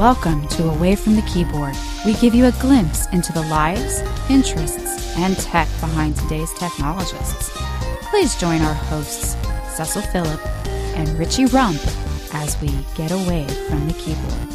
Welcome 0.00 0.48
to 0.48 0.70
Away 0.70 0.96
from 0.96 1.14
the 1.14 1.20
Keyboard. 1.30 1.76
We 2.06 2.14
give 2.14 2.34
you 2.34 2.46
a 2.46 2.52
glimpse 2.52 3.06
into 3.08 3.34
the 3.34 3.42
lives, 3.42 4.00
interests, 4.30 5.14
and 5.18 5.36
tech 5.36 5.68
behind 5.78 6.16
today's 6.16 6.50
technologists. 6.54 7.50
Please 8.08 8.34
join 8.36 8.62
our 8.62 8.72
hosts, 8.72 9.36
Cecil 9.68 10.00
Phillip 10.00 10.40
and 10.96 11.06
Richie 11.18 11.44
Rump, 11.44 11.78
as 12.32 12.58
we 12.62 12.68
get 12.96 13.10
away 13.10 13.46
from 13.68 13.86
the 13.86 13.92
keyboard. 13.92 14.48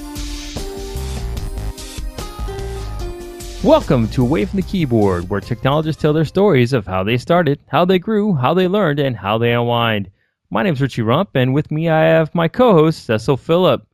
Welcome 3.63 4.07
to 4.07 4.23
Away 4.23 4.45
from 4.45 4.57
the 4.57 4.65
Keyboard, 4.67 5.29
where 5.29 5.41
technologists 5.41 6.01
tell 6.01 6.13
their 6.13 6.25
stories 6.25 6.73
of 6.73 6.87
how 6.87 7.03
they 7.03 7.19
started, 7.19 7.59
how 7.67 7.85
they 7.85 7.99
grew, 7.99 8.33
how 8.33 8.55
they 8.55 8.67
learned, 8.67 8.99
and 8.99 9.15
how 9.15 9.37
they 9.37 9.53
unwind. 9.53 10.09
My 10.49 10.63
name 10.63 10.73
is 10.73 10.81
Richie 10.81 11.03
Rump, 11.03 11.29
and 11.35 11.53
with 11.53 11.69
me 11.69 11.87
I 11.87 12.05
have 12.05 12.33
my 12.33 12.47
co-host 12.47 13.05
Cecil 13.05 13.37
Phillip. 13.37 13.85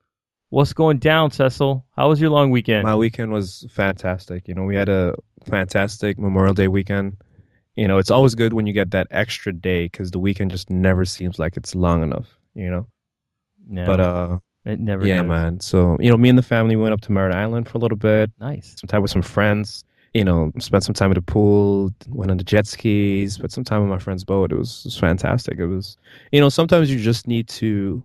What's 0.51 0.73
going 0.73 0.97
down, 0.97 1.31
Cecil? 1.31 1.85
How 1.95 2.09
was 2.09 2.19
your 2.19 2.29
long 2.29 2.51
weekend? 2.51 2.83
My 2.83 2.93
weekend 2.95 3.31
was 3.31 3.65
fantastic. 3.71 4.49
You 4.49 4.53
know, 4.53 4.63
we 4.63 4.75
had 4.75 4.89
a 4.89 5.15
fantastic 5.45 6.19
Memorial 6.19 6.53
Day 6.53 6.67
weekend. 6.67 7.15
You 7.75 7.87
know, 7.87 7.97
it's 7.97 8.11
always 8.11 8.35
good 8.35 8.51
when 8.51 8.67
you 8.67 8.73
get 8.73 8.91
that 8.91 9.07
extra 9.11 9.53
day 9.53 9.85
because 9.85 10.11
the 10.11 10.19
weekend 10.19 10.51
just 10.51 10.69
never 10.69 11.05
seems 11.05 11.39
like 11.39 11.55
it's 11.55 11.73
long 11.73 12.03
enough. 12.03 12.37
You 12.53 12.69
know, 12.69 12.87
no, 13.65 13.85
but 13.85 13.99
uh, 14.01 14.39
it 14.65 14.81
never. 14.81 15.07
yeah, 15.07 15.21
does. 15.21 15.29
man. 15.29 15.59
So 15.61 15.95
you 16.01 16.09
know, 16.11 16.17
me 16.17 16.27
and 16.27 16.37
the 16.37 16.43
family 16.43 16.75
went 16.75 16.93
up 16.93 16.99
to 17.01 17.13
Merritt 17.13 17.33
Island 17.33 17.69
for 17.69 17.77
a 17.77 17.81
little 17.81 17.97
bit, 17.97 18.29
Nice. 18.41 18.75
some 18.77 18.89
time 18.89 19.01
with 19.01 19.11
some 19.11 19.21
friends. 19.21 19.85
You 20.13 20.25
know, 20.25 20.51
spent 20.59 20.83
some 20.83 20.93
time 20.93 21.11
at 21.11 21.15
the 21.15 21.21
pool, 21.21 21.91
went 22.09 22.29
on 22.29 22.35
the 22.35 22.43
jet 22.43 22.67
skis, 22.67 23.35
spent 23.35 23.53
some 23.53 23.63
time 23.63 23.81
on 23.83 23.87
my 23.87 23.99
friend's 23.99 24.25
boat. 24.25 24.51
It 24.51 24.57
was, 24.57 24.79
it 24.83 24.87
was 24.87 24.97
fantastic. 24.97 25.57
It 25.59 25.67
was, 25.67 25.95
you 26.33 26.41
know, 26.41 26.49
sometimes 26.49 26.91
you 26.91 26.99
just 26.99 27.25
need 27.29 27.47
to 27.47 28.03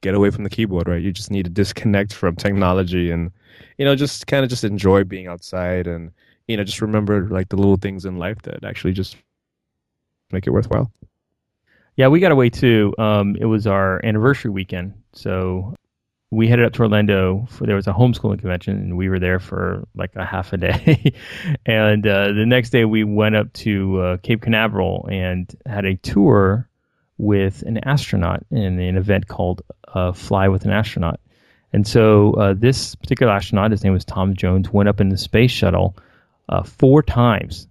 get 0.00 0.14
away 0.14 0.30
from 0.30 0.44
the 0.44 0.50
keyboard, 0.50 0.88
right? 0.88 1.02
You 1.02 1.12
just 1.12 1.30
need 1.30 1.44
to 1.44 1.50
disconnect 1.50 2.12
from 2.12 2.36
technology 2.36 3.10
and, 3.10 3.30
you 3.78 3.84
know, 3.84 3.96
just 3.96 4.26
kind 4.26 4.44
of 4.44 4.50
just 4.50 4.64
enjoy 4.64 5.04
being 5.04 5.26
outside 5.26 5.86
and, 5.86 6.12
you 6.46 6.56
know, 6.56 6.64
just 6.64 6.80
remember 6.80 7.28
like 7.28 7.48
the 7.48 7.56
little 7.56 7.76
things 7.76 8.04
in 8.04 8.16
life 8.16 8.40
that 8.42 8.64
actually 8.64 8.92
just 8.92 9.16
make 10.30 10.46
it 10.46 10.50
worthwhile. 10.50 10.90
Yeah, 11.96 12.08
we 12.08 12.20
got 12.20 12.30
away 12.30 12.48
too. 12.48 12.94
Um, 12.96 13.36
it 13.40 13.46
was 13.46 13.66
our 13.66 14.00
anniversary 14.04 14.52
weekend, 14.52 14.94
so 15.12 15.74
we 16.30 16.46
headed 16.46 16.64
up 16.64 16.72
to 16.74 16.82
Orlando. 16.82 17.46
For, 17.50 17.66
there 17.66 17.74
was 17.74 17.88
a 17.88 17.92
homeschooling 17.92 18.38
convention, 18.38 18.76
and 18.76 18.96
we 18.96 19.08
were 19.08 19.18
there 19.18 19.40
for 19.40 19.84
like 19.96 20.14
a 20.14 20.24
half 20.24 20.52
a 20.52 20.58
day. 20.58 21.12
and 21.66 22.06
uh, 22.06 22.28
the 22.32 22.46
next 22.46 22.70
day, 22.70 22.84
we 22.84 23.02
went 23.02 23.34
up 23.34 23.52
to 23.54 24.00
uh, 24.00 24.16
Cape 24.18 24.42
Canaveral 24.42 25.08
and 25.10 25.52
had 25.66 25.84
a 25.84 25.96
tour 25.96 26.68
with 27.18 27.62
an 27.62 27.78
astronaut 27.86 28.44
in 28.50 28.78
an 28.78 28.96
event 28.96 29.28
called 29.28 29.62
uh, 29.92 30.12
Fly 30.12 30.48
with 30.48 30.64
an 30.64 30.70
Astronaut. 30.70 31.20
And 31.72 31.86
so 31.86 32.32
uh, 32.34 32.54
this 32.54 32.94
particular 32.94 33.32
astronaut, 33.32 33.72
his 33.72 33.84
name 33.84 33.92
was 33.92 34.04
Tom 34.04 34.34
Jones, 34.34 34.72
went 34.72 34.88
up 34.88 35.00
in 35.00 35.10
the 35.10 35.18
space 35.18 35.50
shuttle 35.50 35.96
uh, 36.48 36.62
four 36.62 37.02
times. 37.02 37.68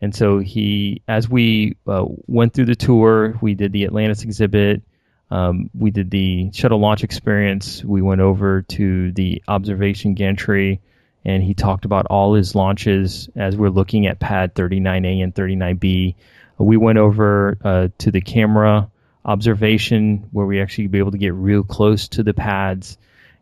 And 0.00 0.14
so 0.14 0.38
he, 0.38 1.02
as 1.08 1.28
we 1.28 1.76
uh, 1.86 2.04
went 2.26 2.54
through 2.54 2.66
the 2.66 2.74
tour, 2.74 3.38
we 3.40 3.54
did 3.54 3.72
the 3.72 3.84
Atlantis 3.84 4.22
exhibit, 4.22 4.82
um, 5.30 5.70
we 5.74 5.90
did 5.90 6.10
the 6.10 6.50
shuttle 6.52 6.78
launch 6.78 7.02
experience, 7.02 7.84
we 7.84 8.02
went 8.02 8.20
over 8.20 8.62
to 8.62 9.12
the 9.12 9.42
observation 9.48 10.14
gantry, 10.14 10.80
and 11.24 11.42
he 11.42 11.54
talked 11.54 11.84
about 11.84 12.06
all 12.06 12.34
his 12.34 12.54
launches 12.54 13.28
as 13.34 13.56
we're 13.56 13.70
looking 13.70 14.06
at 14.06 14.20
pad 14.20 14.54
39A 14.54 15.22
and 15.22 15.34
39B. 15.34 16.14
We 16.58 16.76
went 16.76 16.98
over 16.98 17.58
uh, 17.62 17.88
to 17.98 18.10
the 18.10 18.20
camera 18.20 18.90
observation 19.24 20.28
where 20.30 20.46
we 20.46 20.60
actually 20.60 20.86
be 20.86 20.98
able 20.98 21.10
to 21.10 21.18
get 21.18 21.34
real 21.34 21.62
close 21.62 22.08
to 22.08 22.22
the 22.22 22.32
pads, 22.32 22.96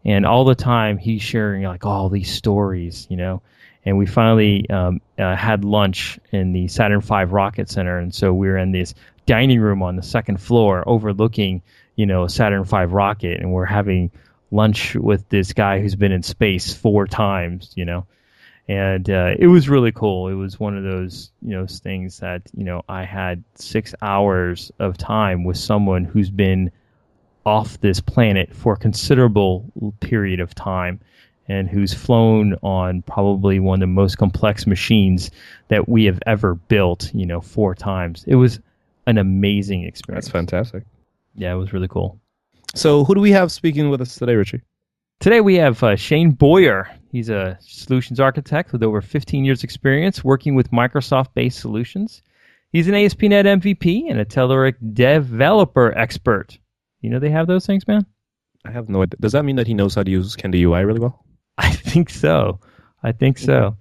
and 0.04 0.26
all 0.26 0.44
the 0.44 0.54
time 0.54 0.98
he's 0.98 1.22
sharing 1.22 1.62
like 1.62 1.84
all 1.84 2.08
these 2.08 2.32
stories, 2.32 3.06
you 3.10 3.16
know. 3.16 3.42
And 3.86 3.98
we 3.98 4.06
finally 4.06 4.68
um, 4.70 5.02
uh, 5.18 5.36
had 5.36 5.64
lunch 5.64 6.18
in 6.32 6.52
the 6.52 6.68
Saturn 6.68 7.02
V 7.02 7.24
Rocket 7.24 7.68
Center, 7.68 7.98
and 7.98 8.14
so 8.14 8.32
we 8.32 8.48
were 8.48 8.56
in 8.56 8.72
this 8.72 8.94
dining 9.26 9.60
room 9.60 9.82
on 9.82 9.96
the 9.96 10.02
second 10.02 10.40
floor 10.40 10.82
overlooking, 10.86 11.62
you 11.94 12.06
know, 12.06 12.26
Saturn 12.26 12.64
V 12.64 12.84
rocket, 12.84 13.40
and 13.40 13.52
we're 13.52 13.64
having 13.66 14.10
lunch 14.50 14.94
with 14.94 15.28
this 15.28 15.52
guy 15.52 15.80
who's 15.80 15.96
been 15.96 16.12
in 16.12 16.22
space 16.22 16.72
four 16.72 17.06
times, 17.06 17.72
you 17.74 17.84
know 17.84 18.06
and 18.68 19.08
uh, 19.10 19.34
it 19.38 19.46
was 19.46 19.68
really 19.68 19.92
cool. 19.92 20.28
It 20.28 20.34
was 20.34 20.58
one 20.58 20.76
of 20.76 20.84
those 20.84 21.30
you 21.42 21.50
know 21.50 21.66
things 21.66 22.18
that 22.20 22.42
you 22.56 22.64
know 22.64 22.82
I 22.88 23.04
had 23.04 23.44
six 23.54 23.94
hours 24.00 24.72
of 24.78 24.96
time 24.96 25.44
with 25.44 25.56
someone 25.56 26.04
who's 26.04 26.30
been 26.30 26.70
off 27.44 27.78
this 27.80 28.00
planet 28.00 28.54
for 28.54 28.72
a 28.72 28.76
considerable 28.76 29.70
period 30.00 30.40
of 30.40 30.54
time, 30.54 31.00
and 31.46 31.68
who's 31.68 31.92
flown 31.92 32.54
on 32.62 33.02
probably 33.02 33.58
one 33.58 33.76
of 33.76 33.80
the 33.80 33.86
most 33.92 34.16
complex 34.16 34.66
machines 34.66 35.30
that 35.68 35.88
we 35.88 36.04
have 36.06 36.20
ever 36.26 36.54
built. 36.54 37.12
You 37.12 37.26
know, 37.26 37.40
four 37.40 37.74
times. 37.74 38.24
It 38.26 38.36
was 38.36 38.60
an 39.06 39.18
amazing 39.18 39.84
experience. 39.84 40.26
That's 40.26 40.32
fantastic. 40.32 40.84
Yeah, 41.34 41.52
it 41.52 41.56
was 41.56 41.72
really 41.72 41.88
cool. 41.88 42.18
So, 42.74 43.04
who 43.04 43.14
do 43.14 43.20
we 43.20 43.32
have 43.32 43.52
speaking 43.52 43.90
with 43.90 44.00
us 44.00 44.14
today, 44.16 44.34
Richie? 44.34 44.62
Today 45.20 45.40
we 45.40 45.56
have 45.56 45.82
uh, 45.82 45.96
Shane 45.96 46.30
Boyer. 46.32 46.90
He's 47.14 47.28
a 47.28 47.56
solutions 47.60 48.18
architect 48.18 48.72
with 48.72 48.82
over 48.82 49.00
15 49.00 49.44
years 49.44 49.62
experience 49.62 50.24
working 50.24 50.56
with 50.56 50.72
Microsoft-based 50.72 51.56
solutions. 51.56 52.22
He's 52.72 52.88
an 52.88 52.96
ASP.NET 52.96 53.46
MVP 53.46 54.10
and 54.10 54.18
a 54.18 54.24
Telerik 54.24 54.74
developer 54.94 55.96
expert. 55.96 56.58
You 57.02 57.10
know 57.10 57.20
they 57.20 57.30
have 57.30 57.46
those 57.46 57.66
things, 57.66 57.86
man? 57.86 58.04
I 58.64 58.72
have 58.72 58.88
no 58.88 59.02
idea. 59.02 59.16
Does 59.20 59.30
that 59.30 59.44
mean 59.44 59.54
that 59.54 59.68
he 59.68 59.74
knows 59.74 59.94
how 59.94 60.02
to 60.02 60.10
use 60.10 60.34
Kendo 60.34 60.60
UI 60.60 60.84
really 60.84 60.98
well? 60.98 61.24
I 61.58 61.70
think 61.70 62.10
so. 62.10 62.58
I 63.04 63.12
think 63.12 63.38
so. 63.38 63.76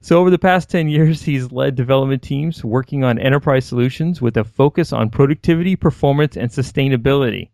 So 0.00 0.18
over 0.18 0.30
the 0.30 0.38
past 0.38 0.70
10 0.70 0.88
years, 0.88 1.20
he's 1.20 1.52
led 1.52 1.74
development 1.74 2.22
teams 2.22 2.64
working 2.64 3.04
on 3.04 3.18
enterprise 3.18 3.66
solutions 3.66 4.22
with 4.22 4.38
a 4.38 4.44
focus 4.44 4.94
on 4.94 5.10
productivity, 5.10 5.76
performance, 5.76 6.38
and 6.38 6.50
sustainability. 6.50 7.50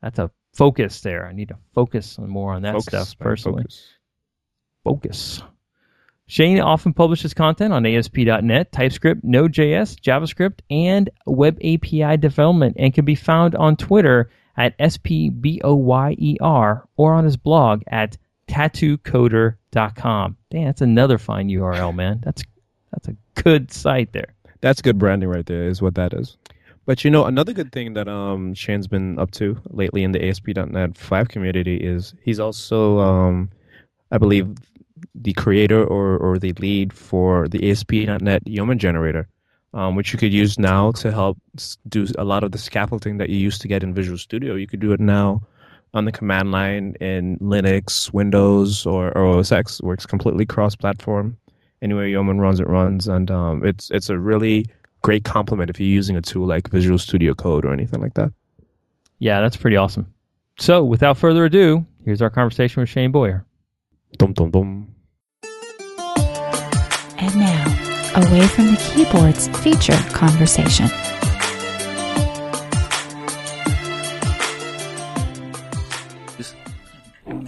That's 0.00 0.18
a 0.18 0.28
focus 0.54 1.02
there. 1.02 1.24
I 1.24 1.32
need 1.32 1.50
to 1.50 1.58
focus 1.72 2.18
more 2.18 2.52
on 2.52 2.62
that 2.62 2.72
Focus, 2.72 2.86
stuff 2.86 3.18
personally. 3.20 3.62
focus. 3.62 3.86
Focus. 4.84 5.42
Shane 6.26 6.60
often 6.60 6.94
publishes 6.94 7.34
content 7.34 7.74
on 7.74 7.84
ASP.NET, 7.84 8.72
TypeScript, 8.72 9.22
Node.js, 9.22 10.00
JavaScript, 10.00 10.60
and 10.70 11.10
Web 11.26 11.58
API 11.62 12.16
development, 12.16 12.76
and 12.78 12.94
can 12.94 13.04
be 13.04 13.14
found 13.14 13.54
on 13.54 13.76
Twitter 13.76 14.30
at 14.56 14.78
SPBOYER 14.78 16.82
or 16.96 17.14
on 17.14 17.24
his 17.24 17.36
blog 17.36 17.82
at 17.88 18.16
tattoocoder.com. 18.48 20.36
Damn, 20.50 20.64
that's 20.64 20.80
another 20.80 21.18
fine 21.18 21.48
URL, 21.48 21.94
man. 21.94 22.20
That's 22.22 22.42
that's 22.92 23.08
a 23.08 23.16
good 23.34 23.72
site 23.72 24.12
there. 24.12 24.34
That's 24.60 24.82
good 24.82 24.98
branding 24.98 25.28
right 25.28 25.46
there, 25.46 25.64
is 25.64 25.82
what 25.82 25.94
that 25.96 26.12
is. 26.12 26.36
But 26.84 27.04
you 27.04 27.10
know, 27.10 27.24
another 27.24 27.52
good 27.52 27.72
thing 27.72 27.94
that 27.94 28.08
um 28.08 28.54
Shane's 28.54 28.88
been 28.88 29.18
up 29.18 29.30
to 29.32 29.58
lately 29.70 30.02
in 30.02 30.12
the 30.12 30.28
ASP.NET 30.28 30.96
5 30.96 31.28
community 31.28 31.76
is 31.76 32.14
he's 32.22 32.40
also, 32.40 32.98
um, 32.98 33.50
I 34.10 34.18
believe, 34.18 34.54
the 35.14 35.32
creator 35.32 35.84
or, 35.84 36.16
or 36.18 36.38
the 36.38 36.52
lead 36.54 36.92
for 36.92 37.48
the 37.48 37.70
ASP.NET 37.70 38.46
Yeoman 38.46 38.78
generator, 38.78 39.28
um, 39.74 39.96
which 39.96 40.12
you 40.12 40.18
could 40.18 40.32
use 40.32 40.58
now 40.58 40.92
to 40.92 41.10
help 41.10 41.38
do 41.88 42.06
a 42.18 42.24
lot 42.24 42.44
of 42.44 42.52
the 42.52 42.58
scaffolding 42.58 43.18
that 43.18 43.30
you 43.30 43.36
used 43.36 43.60
to 43.62 43.68
get 43.68 43.82
in 43.82 43.94
Visual 43.94 44.18
Studio. 44.18 44.54
You 44.54 44.66
could 44.66 44.80
do 44.80 44.92
it 44.92 45.00
now 45.00 45.42
on 45.94 46.04
the 46.04 46.12
command 46.12 46.52
line 46.52 46.94
in 47.00 47.38
Linux, 47.38 48.12
Windows, 48.12 48.86
or, 48.86 49.16
or 49.16 49.38
OS 49.38 49.52
X. 49.52 49.80
It 49.80 49.86
works 49.86 50.06
completely 50.06 50.46
cross-platform. 50.46 51.36
Anywhere 51.82 52.06
Yeoman 52.06 52.38
runs, 52.38 52.60
it 52.60 52.68
runs, 52.68 53.08
and 53.08 53.28
um, 53.30 53.64
it's 53.64 53.90
it's 53.90 54.08
a 54.08 54.16
really 54.16 54.66
great 55.02 55.24
complement 55.24 55.68
if 55.68 55.80
you're 55.80 55.88
using 55.88 56.16
a 56.16 56.22
tool 56.22 56.46
like 56.46 56.70
Visual 56.70 56.96
Studio 56.96 57.34
Code 57.34 57.64
or 57.64 57.72
anything 57.72 58.00
like 58.00 58.14
that. 58.14 58.32
Yeah, 59.18 59.40
that's 59.40 59.56
pretty 59.56 59.76
awesome. 59.76 60.12
So, 60.58 60.84
without 60.84 61.18
further 61.18 61.44
ado, 61.44 61.84
here's 62.04 62.22
our 62.22 62.30
conversation 62.30 62.80
with 62.80 62.88
Shane 62.88 63.10
Boyer. 63.10 63.44
Dum 64.18 64.32
dum 64.32 64.50
dum. 64.50 64.94
And 67.22 67.36
now, 67.36 67.64
away 68.16 68.46
from 68.48 68.66
the 68.66 68.76
keyboards 68.92 69.46
feature 69.62 69.96
conversation. 70.12 70.88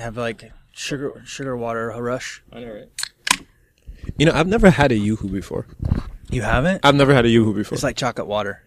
have 0.05 0.17
like 0.17 0.53
sugar 0.73 1.23
sugar 1.25 1.57
water 1.57 1.89
rush. 1.99 2.43
I 2.53 2.61
know, 2.61 2.75
right? 2.75 2.89
You 4.19 4.27
know, 4.27 4.33
I've 4.33 4.47
never 4.47 4.71
had 4.71 4.93
a 4.93 4.97
YooHoo 4.97 5.33
before. 5.33 5.67
You 6.31 6.43
haven't? 6.43 6.81
I've 6.85 6.95
never 6.95 7.15
had 7.15 7.25
a 7.25 7.29
YooHoo 7.29 7.55
before. 7.55 7.75
It's 7.75 7.83
like 7.83 7.97
chocolate 7.97 8.27
water. 8.27 8.63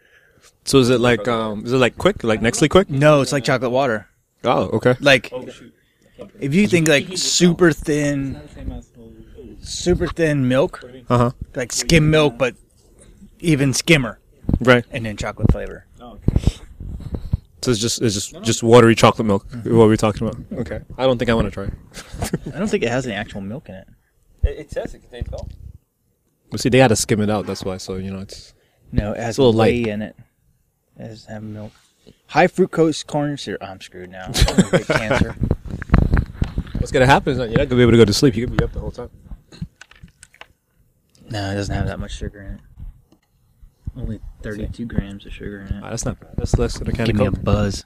so 0.65 0.80
is 0.80 0.89
it 0.89 1.00
like 1.00 1.27
um 1.27 1.65
is 1.65 1.74
it 1.74 1.77
like 1.77 1.98
quick, 1.98 2.24
like 2.24 2.42
Nestle 2.42 2.68
Quik? 2.68 2.89
No, 2.89 3.21
it's 3.21 3.31
like 3.31 3.44
chocolate 3.44 3.71
water. 3.71 4.07
Oh, 4.44 4.63
okay. 4.77 4.95
Like 5.00 5.31
if 6.39 6.54
you 6.54 6.68
think 6.68 6.88
like 6.88 7.18
super 7.18 7.71
thin, 7.71 8.42
super 9.62 10.07
thin 10.07 10.48
milk, 10.48 10.83
Uh 11.09 11.18
huh. 11.18 11.31
like 11.56 11.71
skim 11.71 12.09
milk, 12.09 12.38
but 12.38 12.56
even 13.39 13.74
skimmer, 13.74 14.19
Right. 14.59 14.83
and 14.92 15.06
then 15.06 15.15
chocolate 15.18 15.51
flavor. 15.51 15.86
Oh. 16.01 16.19
So 17.62 17.71
it's 17.71 17.80
just 17.80 18.01
it's 18.01 18.13
just 18.13 18.42
just 18.44 18.62
watery 18.63 18.95
chocolate 18.95 19.25
milk. 19.25 19.45
What 19.63 19.88
we're 19.88 19.95
talking 19.95 20.27
about? 20.27 20.42
Okay. 20.59 20.80
I 20.98 21.04
don't 21.06 21.18
think 21.18 21.30
I 21.30 21.33
want 21.33 21.45
to 21.48 21.51
try. 21.51 21.65
I 22.54 22.59
don't 22.59 22.68
think 22.68 22.83
it 22.83 22.89
has 22.89 23.06
any 23.06 23.15
actual 23.15 23.42
milk 23.42 23.69
in 23.69 23.75
it. 23.75 23.88
It 24.44 24.71
says 24.71 24.94
it 24.94 25.00
contains 25.00 25.30
milk. 25.31 25.50
But 26.50 26.59
see, 26.62 26.69
they 26.69 26.77
had 26.77 26.89
to 26.89 26.95
skim 26.95 27.19
it 27.21 27.30
out. 27.30 27.45
That's 27.45 27.63
why. 27.63 27.77
So 27.77 27.95
you 27.95 28.12
know, 28.12 28.19
it's 28.19 28.54
No, 28.92 29.12
it 29.13 29.19
has 29.19 29.38
a 29.38 29.42
little 29.44 29.57
whey 29.59 29.80
light. 29.83 29.88
in 29.88 30.01
it. 30.01 30.15
It 31.00 31.07
doesn't 31.07 31.31
have 31.33 31.44
milk. 31.44 31.71
High 32.27 32.48
fructose 32.48 33.06
corn 33.06 33.38
syrup. 33.38 33.62
I'm 33.63 33.81
screwed 33.81 34.09
now. 34.12 34.25
I'm 34.27 34.69
get 34.71 34.88
cancer. 34.88 35.36
what's 36.80 36.92
gonna 36.92 37.06
happen 37.06 37.31
is 37.33 37.38
that 37.39 37.50
you're 37.50 37.57
not 37.59 37.68
gonna 37.69 37.80
be 37.80 37.81
able 37.83 37.92
to 37.94 37.98
go 37.98 38.06
to 38.06 38.13
sleep. 38.13 38.36
You 38.36 38.48
could 38.48 38.57
be 38.57 38.63
up 38.63 38.71
the 38.74 38.80
whole 38.80 38.92
time. 38.92 39.09
No, 41.29 41.51
it 41.51 41.56
doesn't 41.56 41.75
have 41.75 41.88
that 41.88 42.00
much 42.00 42.15
sugar 42.15 42.41
in 42.41 42.53
it. 42.56 42.62
Only 43.97 44.19
32 44.44 44.85
grams 44.85 45.25
of 45.25 45.33
sugar 45.33 45.62
in 45.62 45.74
Ah, 45.81 45.88
it. 45.88 45.89
that's 45.89 46.06
not 46.06 46.19
bad. 46.19 46.31
That's 46.38 46.57
less 46.57 46.77
than 46.77 46.88
a 46.88 46.91
can 46.91 47.06
Give 47.06 47.15
of 47.15 47.19
me 47.21 47.27
a 47.27 47.31
Coke. 47.31 47.44
buzz. 47.44 47.83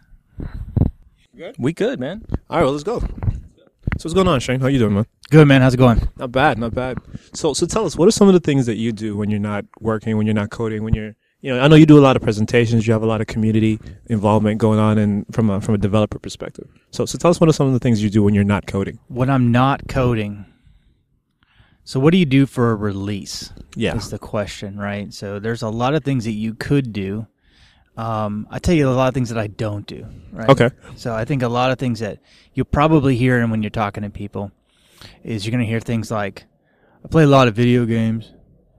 We 1.58 1.74
good, 1.74 2.00
man. 2.00 2.24
All 2.50 2.58
right, 2.58 2.64
well, 2.64 2.72
let's 2.74 2.84
go. 2.84 3.00
So 3.00 4.08
what's 4.08 4.14
going 4.14 4.28
on, 4.28 4.40
Shane? 4.40 4.60
How 4.60 4.68
you 4.68 4.80
doing, 4.80 4.94
man? 4.94 5.06
Good 5.32 5.48
man. 5.48 5.62
How's 5.62 5.74
it 5.74 5.78
going? 5.78 6.08
Not 6.18 6.32
bad, 6.32 6.58
not 6.60 6.74
bad. 6.76 6.98
So, 7.34 7.54
so 7.54 7.66
tell 7.66 7.86
us, 7.86 7.96
what 7.98 8.08
are 8.08 8.12
some 8.12 8.28
of 8.28 8.34
the 8.34 8.40
things 8.40 8.66
that 8.66 8.76
you 8.76 8.92
do 8.92 9.16
when 9.16 9.30
you're 9.32 9.40
not 9.40 9.66
working, 9.80 10.18
when 10.18 10.28
you're 10.28 10.34
not 10.36 10.50
coding, 10.50 10.84
when 10.84 10.94
you're, 10.94 11.16
you 11.40 11.54
know, 11.54 11.60
I 11.62 11.68
know 11.68 11.76
you 11.76 11.86
do 11.86 11.98
a 11.98 12.02
lot 12.02 12.16
of 12.16 12.22
presentations, 12.22 12.86
you 12.86 12.94
have 12.94 13.02
a 13.02 13.06
lot 13.08 13.22
of 13.22 13.28
community 13.28 13.80
involvement 14.08 14.60
going 14.60 14.78
on, 14.80 14.98
and 14.98 15.26
from 15.34 15.50
a 15.50 15.60
from 15.62 15.74
a 15.76 15.78
developer 15.78 16.20
perspective. 16.20 16.68
So, 16.92 17.06
so 17.06 17.18
tell 17.18 17.32
us 17.32 17.40
what 17.40 17.50
are 17.50 17.54
some 17.54 17.66
of 17.68 17.74
the 17.74 17.80
things 17.80 18.04
you 18.04 18.10
do 18.10 18.22
when 18.24 18.34
you're 18.36 18.44
not 18.44 18.68
coding? 18.68 19.00
When 19.08 19.30
I'm 19.30 19.52
not 19.52 19.88
coding. 19.88 20.46
So 21.84 22.00
what 22.00 22.12
do 22.12 22.18
you 22.18 22.26
do 22.26 22.46
for 22.46 22.72
a 22.72 22.76
release? 22.76 23.52
Yeah. 23.76 23.96
Is 23.96 24.10
the 24.10 24.20
question, 24.20 24.78
right? 24.78 25.14
So 25.14 25.40
there's 25.40 25.62
a 25.62 25.70
lot 25.70 25.94
of 25.96 26.04
things 26.04 26.26
that 26.26 26.32
you 26.32 26.54
could 26.54 26.94
do. 26.94 27.28
Um, 27.98 28.48
I 28.50 28.60
tell 28.60 28.76
you 28.76 28.90
a 28.90 28.92
lot 28.92 29.10
of 29.10 29.14
things 29.14 29.30
that 29.30 29.38
I 29.38 29.48
don't 29.48 29.86
do. 29.86 30.06
Right. 30.32 30.50
Okay. 30.50 30.70
So 30.96 31.14
I 31.14 31.26
think 31.26 31.44
a 31.44 31.50
lot 31.50 31.72
of 31.72 31.80
things 31.80 32.00
that 32.00 32.20
you'll 32.54 32.66
probably 32.66 33.16
hear 33.18 33.40
and 33.40 33.52
when 33.52 33.64
you're 33.64 33.70
talking 33.70 34.04
to 34.04 34.10
people 34.10 34.52
is 35.24 35.46
you're 35.46 35.52
going 35.52 35.64
to 35.64 35.70
hear 35.70 35.80
things 35.80 36.12
like, 36.12 36.46
I 37.04 37.08
play 37.08 37.24
a 37.24 37.28
lot 37.28 37.48
of 37.48 37.56
video 37.56 37.86
games, 37.86 38.32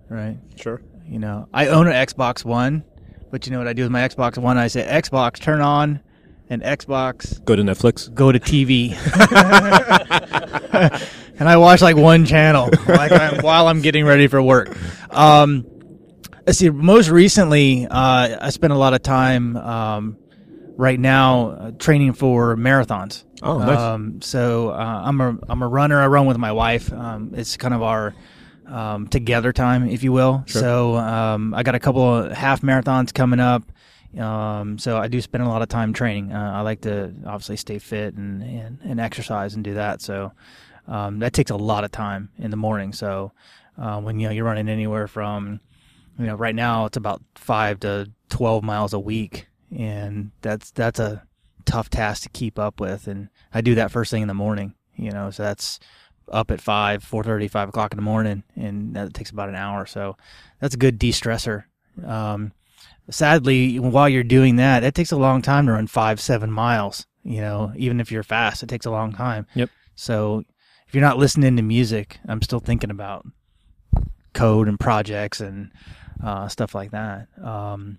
right? 0.08 0.38
Sure. 0.56 0.80
You 1.06 1.18
know, 1.18 1.48
I 1.52 1.68
own 1.68 1.88
an 1.88 1.92
Xbox 1.94 2.44
One, 2.44 2.84
but 3.30 3.46
you 3.46 3.52
know 3.52 3.58
what 3.58 3.68
I 3.68 3.72
do 3.72 3.82
with 3.82 3.92
my 3.92 4.06
Xbox 4.08 4.38
One? 4.38 4.56
I 4.56 4.68
say, 4.68 4.86
Xbox, 4.86 5.40
turn 5.40 5.60
on, 5.60 6.00
and 6.48 6.62
Xbox, 6.62 7.44
Go 7.44 7.56
to 7.56 7.62
Netflix. 7.62 8.12
go 8.14 8.30
to 8.32 8.38
TV. 8.38 8.92
and 11.42 11.48
I 11.48 11.56
watch 11.56 11.82
like 11.82 11.96
one 11.96 12.24
channel 12.24 12.70
like 12.86 13.10
I'm, 13.10 13.42
while 13.42 13.66
I'm 13.66 13.80
getting 13.80 14.04
ready 14.04 14.28
for 14.28 14.40
work. 14.40 14.76
Um, 15.10 15.66
let's 16.46 16.60
see. 16.60 16.70
Most 16.70 17.08
recently, 17.08 17.84
uh, 17.84 18.38
I 18.40 18.50
spent 18.50 18.72
a 18.72 18.76
lot 18.76 18.94
of 18.94 19.02
time 19.02 19.56
um, 19.56 20.18
right 20.76 21.00
now 21.00 21.50
uh, 21.50 21.70
training 21.72 22.12
for 22.12 22.54
marathons. 22.54 23.24
Oh, 23.42 23.58
nice. 23.58 23.76
Um, 23.76 24.22
so 24.22 24.70
uh, 24.70 25.02
I'm 25.04 25.20
a 25.20 25.36
I'm 25.48 25.62
a 25.62 25.66
runner. 25.66 26.00
I 26.00 26.06
run 26.06 26.26
with 26.26 26.38
my 26.38 26.52
wife. 26.52 26.92
Um, 26.92 27.32
it's 27.34 27.56
kind 27.56 27.74
of 27.74 27.82
our 27.82 28.14
um, 28.68 29.08
together 29.08 29.52
time, 29.52 29.88
if 29.88 30.04
you 30.04 30.12
will. 30.12 30.44
So 30.46 30.94
um, 30.94 31.54
I 31.54 31.64
got 31.64 31.74
a 31.74 31.80
couple 31.80 32.18
of 32.18 32.30
half 32.30 32.60
marathons 32.60 33.12
coming 33.12 33.40
up. 33.40 33.64
Um, 34.16 34.78
so 34.78 34.96
I 34.96 35.08
do 35.08 35.20
spend 35.20 35.42
a 35.42 35.48
lot 35.48 35.62
of 35.62 35.68
time 35.68 35.92
training. 35.92 36.32
Uh, 36.32 36.52
I 36.54 36.60
like 36.60 36.82
to 36.82 37.12
obviously 37.26 37.56
stay 37.56 37.80
fit 37.80 38.14
and, 38.14 38.42
and, 38.42 38.78
and 38.84 39.00
exercise 39.00 39.56
and 39.56 39.64
do 39.64 39.74
that. 39.74 40.02
So 40.02 40.30
um, 40.92 41.20
that 41.20 41.32
takes 41.32 41.50
a 41.50 41.56
lot 41.56 41.84
of 41.84 41.90
time 41.90 42.28
in 42.38 42.50
the 42.50 42.56
morning. 42.56 42.92
So 42.92 43.32
uh, 43.78 43.98
when 44.00 44.20
you 44.20 44.28
know 44.28 44.32
you're 44.32 44.44
running 44.44 44.68
anywhere 44.68 45.08
from 45.08 45.60
you 46.18 46.26
know 46.26 46.34
right 46.34 46.54
now 46.54 46.84
it's 46.84 46.98
about 46.98 47.22
five 47.34 47.80
to 47.80 48.10
twelve 48.28 48.62
miles 48.62 48.92
a 48.92 49.00
week, 49.00 49.46
and 49.74 50.30
that's 50.42 50.70
that's 50.70 51.00
a 51.00 51.22
tough 51.64 51.88
task 51.88 52.24
to 52.24 52.28
keep 52.28 52.58
up 52.58 52.78
with. 52.78 53.06
And 53.06 53.30
I 53.54 53.62
do 53.62 53.74
that 53.76 53.90
first 53.90 54.10
thing 54.10 54.22
in 54.22 54.28
the 54.28 54.34
morning. 54.34 54.74
You 54.96 55.10
know, 55.10 55.30
so 55.30 55.42
that's 55.42 55.80
up 56.30 56.50
at 56.50 56.60
five, 56.60 57.02
four 57.02 57.24
thirty, 57.24 57.48
five 57.48 57.70
o'clock 57.70 57.92
in 57.92 57.96
the 57.96 58.02
morning, 58.02 58.42
and 58.54 58.94
that 58.94 59.14
takes 59.14 59.30
about 59.30 59.48
an 59.48 59.54
hour. 59.54 59.86
So 59.86 60.16
that's 60.60 60.74
a 60.74 60.78
good 60.78 60.98
de-stressor. 60.98 61.64
Um, 62.04 62.52
sadly, 63.08 63.78
while 63.78 64.08
you're 64.08 64.22
doing 64.22 64.56
that, 64.56 64.84
it 64.84 64.94
takes 64.94 65.12
a 65.12 65.16
long 65.16 65.40
time 65.40 65.66
to 65.66 65.72
run 65.72 65.86
five, 65.86 66.20
seven 66.20 66.50
miles. 66.50 67.06
You 67.24 67.40
know, 67.40 67.72
even 67.76 68.00
if 68.00 68.12
you're 68.12 68.22
fast, 68.22 68.62
it 68.62 68.68
takes 68.68 68.86
a 68.86 68.90
long 68.90 69.12
time. 69.12 69.46
Yep. 69.54 69.70
So 69.94 70.44
if 70.92 70.96
you're 70.96 71.00
not 71.00 71.16
listening 71.16 71.56
to 71.56 71.62
music, 71.62 72.18
I'm 72.28 72.42
still 72.42 72.60
thinking 72.60 72.90
about 72.90 73.26
code 74.34 74.68
and 74.68 74.78
projects 74.78 75.40
and 75.40 75.70
uh, 76.22 76.48
stuff 76.48 76.74
like 76.74 76.90
that. 76.90 77.28
Um, 77.42 77.98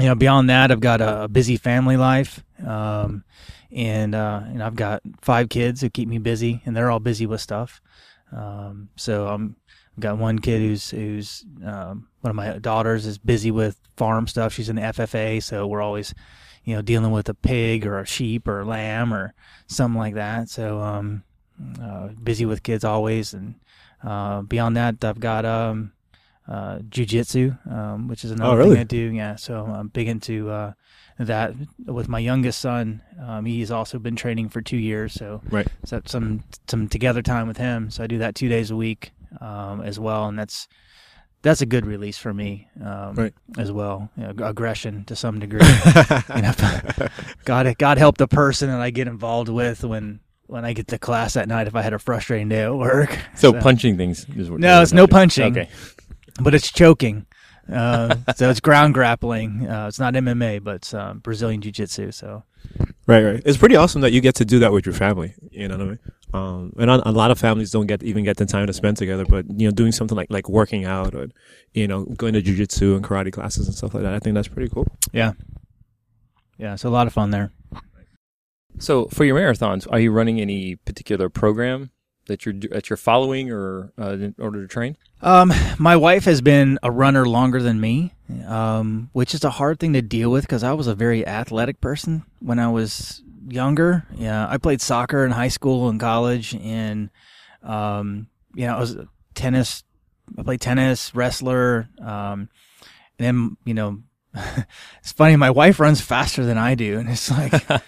you 0.00 0.06
know, 0.06 0.14
beyond 0.14 0.48
that, 0.48 0.72
I've 0.72 0.80
got 0.80 1.02
a, 1.02 1.28
busy 1.28 1.58
family 1.58 1.98
life, 1.98 2.42
um, 2.66 3.22
and 3.70 4.14
uh, 4.14 4.44
and 4.46 4.62
I've 4.62 4.76
got 4.76 5.02
five 5.20 5.50
kids 5.50 5.82
who 5.82 5.90
keep 5.90 6.08
me 6.08 6.16
busy, 6.16 6.62
and 6.64 6.74
they're 6.74 6.90
all 6.90 7.00
busy 7.00 7.26
with 7.26 7.42
stuff. 7.42 7.82
Um, 8.34 8.88
so 8.96 9.28
I'm 9.28 9.56
I've 9.94 10.00
got 10.00 10.16
one 10.16 10.38
kid 10.38 10.62
who's 10.62 10.88
who's 10.88 11.44
um, 11.62 12.08
one 12.22 12.30
of 12.30 12.34
my 12.34 12.56
daughters 12.60 13.04
is 13.04 13.18
busy 13.18 13.50
with 13.50 13.78
farm 13.98 14.26
stuff. 14.26 14.54
She's 14.54 14.70
in 14.70 14.76
the 14.76 14.82
FFA, 14.82 15.42
so 15.42 15.66
we're 15.66 15.82
always, 15.82 16.14
you 16.64 16.74
know, 16.74 16.80
dealing 16.80 17.12
with 17.12 17.28
a 17.28 17.34
pig 17.34 17.84
or 17.84 17.98
a 17.98 18.06
sheep 18.06 18.48
or 18.48 18.60
a 18.60 18.64
lamb 18.64 19.12
or 19.12 19.34
something 19.66 19.98
like 19.98 20.14
that. 20.14 20.48
So 20.48 20.80
um, 20.80 21.24
uh, 21.82 22.08
busy 22.22 22.44
with 22.46 22.62
kids 22.62 22.84
always, 22.84 23.34
and 23.34 23.54
uh, 24.02 24.42
beyond 24.42 24.76
that, 24.76 25.04
I've 25.04 25.20
got 25.20 25.44
um, 25.44 25.92
uh, 26.48 26.78
jujitsu, 26.78 27.56
um, 27.70 28.08
which 28.08 28.24
is 28.24 28.30
another 28.30 28.52
Oh, 28.52 28.56
really? 28.56 28.70
thing 28.70 28.80
I 28.80 28.84
do. 28.84 28.96
Yeah, 29.14 29.36
so 29.36 29.64
I'm 29.66 29.88
big 29.88 30.08
into 30.08 30.50
uh, 30.50 30.72
that. 31.18 31.54
With 31.86 32.08
my 32.08 32.18
youngest 32.18 32.60
son, 32.60 33.02
um, 33.20 33.44
he's 33.44 33.70
also 33.70 33.98
been 33.98 34.16
training 34.16 34.48
for 34.48 34.60
two 34.60 34.76
years, 34.78 35.12
so 35.14 35.40
Right. 35.50 35.68
so 35.84 36.00
some 36.06 36.42
some 36.68 36.88
together 36.88 37.22
time 37.22 37.46
with 37.48 37.58
him. 37.58 37.90
So 37.90 38.02
I 38.04 38.06
do 38.06 38.18
that 38.18 38.34
two 38.34 38.48
days 38.48 38.70
a 38.70 38.76
week 38.76 39.12
um, 39.40 39.82
as 39.82 39.98
well, 40.00 40.26
and 40.26 40.38
that's 40.38 40.66
that's 41.42 41.60
a 41.60 41.66
good 41.66 41.84
release 41.86 42.18
for 42.18 42.32
me 42.32 42.68
um, 42.84 43.14
Right. 43.16 43.34
as 43.58 43.72
well. 43.72 44.10
You 44.16 44.32
know, 44.32 44.46
aggression 44.46 45.04
to 45.06 45.16
some 45.16 45.38
degree. 45.44 45.60
you 46.36 46.42
know, 46.42 46.52
God 47.44 47.74
God 47.78 47.98
help 47.98 48.18
the 48.18 48.28
person 48.28 48.68
that 48.68 48.80
I 48.80 48.90
get 48.90 49.06
involved 49.08 49.48
with 49.48 49.84
when 49.84 50.20
when 50.46 50.64
I 50.64 50.72
get 50.72 50.88
to 50.88 50.98
class 50.98 51.36
at 51.36 51.48
night 51.48 51.66
if 51.66 51.74
I 51.74 51.82
had 51.82 51.92
a 51.92 51.98
frustrating 51.98 52.48
day 52.48 52.62
at 52.62 52.74
work. 52.74 53.16
So, 53.36 53.52
punching 53.52 53.96
things. 53.96 54.26
Is 54.36 54.50
what 54.50 54.60
No, 54.60 54.82
it's 54.82 54.92
no 54.92 55.06
punching. 55.06 55.56
Okay. 55.56 55.68
but 56.40 56.54
it's 56.54 56.70
choking. 56.70 57.26
Uh, 57.72 58.14
so 58.36 58.50
it's 58.50 58.60
ground 58.60 58.94
grappling. 58.94 59.68
Uh, 59.68 59.88
it's 59.88 59.98
not 59.98 60.14
MMA, 60.14 60.62
but 60.62 60.76
it's 60.76 60.94
uh, 60.94 61.14
Brazilian 61.14 61.60
Jiu 61.60 61.72
Jitsu. 61.72 62.12
So 62.12 62.44
Right, 63.06 63.22
right. 63.22 63.42
It's 63.44 63.58
pretty 63.58 63.76
awesome 63.76 64.00
that 64.02 64.12
you 64.12 64.20
get 64.20 64.36
to 64.36 64.44
do 64.44 64.60
that 64.60 64.72
with 64.72 64.86
your 64.86 64.94
family. 64.94 65.34
You 65.50 65.68
know 65.68 65.76
what 65.76 65.82
I 65.82 65.88
mean? 65.88 65.98
Um, 66.34 66.72
and 66.78 66.90
a, 66.90 67.08
a 67.08 67.10
lot 67.10 67.30
of 67.30 67.38
families 67.38 67.70
don't 67.70 67.86
get 67.86 68.02
even 68.02 68.24
get 68.24 68.36
the 68.36 68.46
time 68.46 68.66
to 68.66 68.72
spend 68.72 68.96
together. 68.96 69.24
But 69.24 69.46
you 69.58 69.66
know, 69.66 69.72
doing 69.72 69.92
something 69.92 70.16
like 70.16 70.30
like 70.30 70.48
working 70.48 70.84
out 70.84 71.14
or 71.14 71.28
you 71.74 71.88
know 71.88 72.04
going 72.04 72.32
to 72.34 72.42
jujitsu 72.42 72.94
and 72.94 73.04
karate 73.04 73.32
classes 73.32 73.66
and 73.66 73.76
stuff 73.76 73.94
like 73.94 74.04
that, 74.04 74.14
I 74.14 74.18
think 74.18 74.34
that's 74.34 74.48
pretty 74.48 74.70
cool. 74.70 74.86
yeah, 75.12 75.32
yeah. 76.58 76.74
It's 76.74 76.84
a 76.84 76.90
lot 76.90 77.06
of 77.06 77.12
fun 77.12 77.30
there. 77.30 77.50
So 78.78 79.06
for 79.06 79.24
your 79.24 79.38
marathons, 79.38 79.86
are 79.90 80.00
you 80.00 80.10
running 80.10 80.40
any 80.40 80.76
particular 80.76 81.28
program 81.28 81.90
that 82.26 82.44
you're 82.44 82.54
that 82.70 82.88
you're 82.88 82.96
following 82.96 83.50
or 83.50 83.92
uh, 83.98 84.12
in 84.12 84.34
order 84.38 84.62
to 84.62 84.68
train? 84.68 84.96
Um, 85.20 85.52
my 85.78 85.96
wife 85.96 86.24
has 86.24 86.40
been 86.40 86.78
a 86.82 86.90
runner 86.90 87.26
longer 87.26 87.62
than 87.62 87.80
me, 87.80 88.12
um, 88.46 89.10
which 89.12 89.34
is 89.34 89.44
a 89.44 89.50
hard 89.50 89.78
thing 89.78 89.92
to 89.92 90.02
deal 90.02 90.30
with 90.30 90.44
because 90.44 90.64
I 90.64 90.72
was 90.72 90.86
a 90.86 90.94
very 90.94 91.26
athletic 91.26 91.80
person 91.80 92.24
when 92.40 92.58
I 92.58 92.70
was 92.70 93.22
younger. 93.48 94.06
Yeah, 94.14 94.46
I 94.48 94.58
played 94.58 94.80
soccer 94.80 95.24
in 95.24 95.30
high 95.30 95.48
school 95.48 95.88
and 95.88 96.00
college, 96.00 96.54
and 96.54 97.10
um, 97.62 98.28
you 98.54 98.66
know, 98.66 98.76
I 98.76 98.80
was 98.80 98.96
tennis. 99.34 99.84
I 100.38 100.42
played 100.42 100.60
tennis, 100.60 101.14
wrestler, 101.14 101.88
um, 102.00 102.48
and 103.18 103.26
then 103.26 103.56
you 103.64 103.74
know, 103.74 104.02
it's 105.00 105.12
funny. 105.12 105.36
My 105.36 105.50
wife 105.50 105.80
runs 105.80 106.00
faster 106.00 106.44
than 106.44 106.58
I 106.58 106.74
do, 106.74 106.98
and 106.98 107.08
it's 107.08 107.30
like, 107.30 107.52
I 107.70 107.80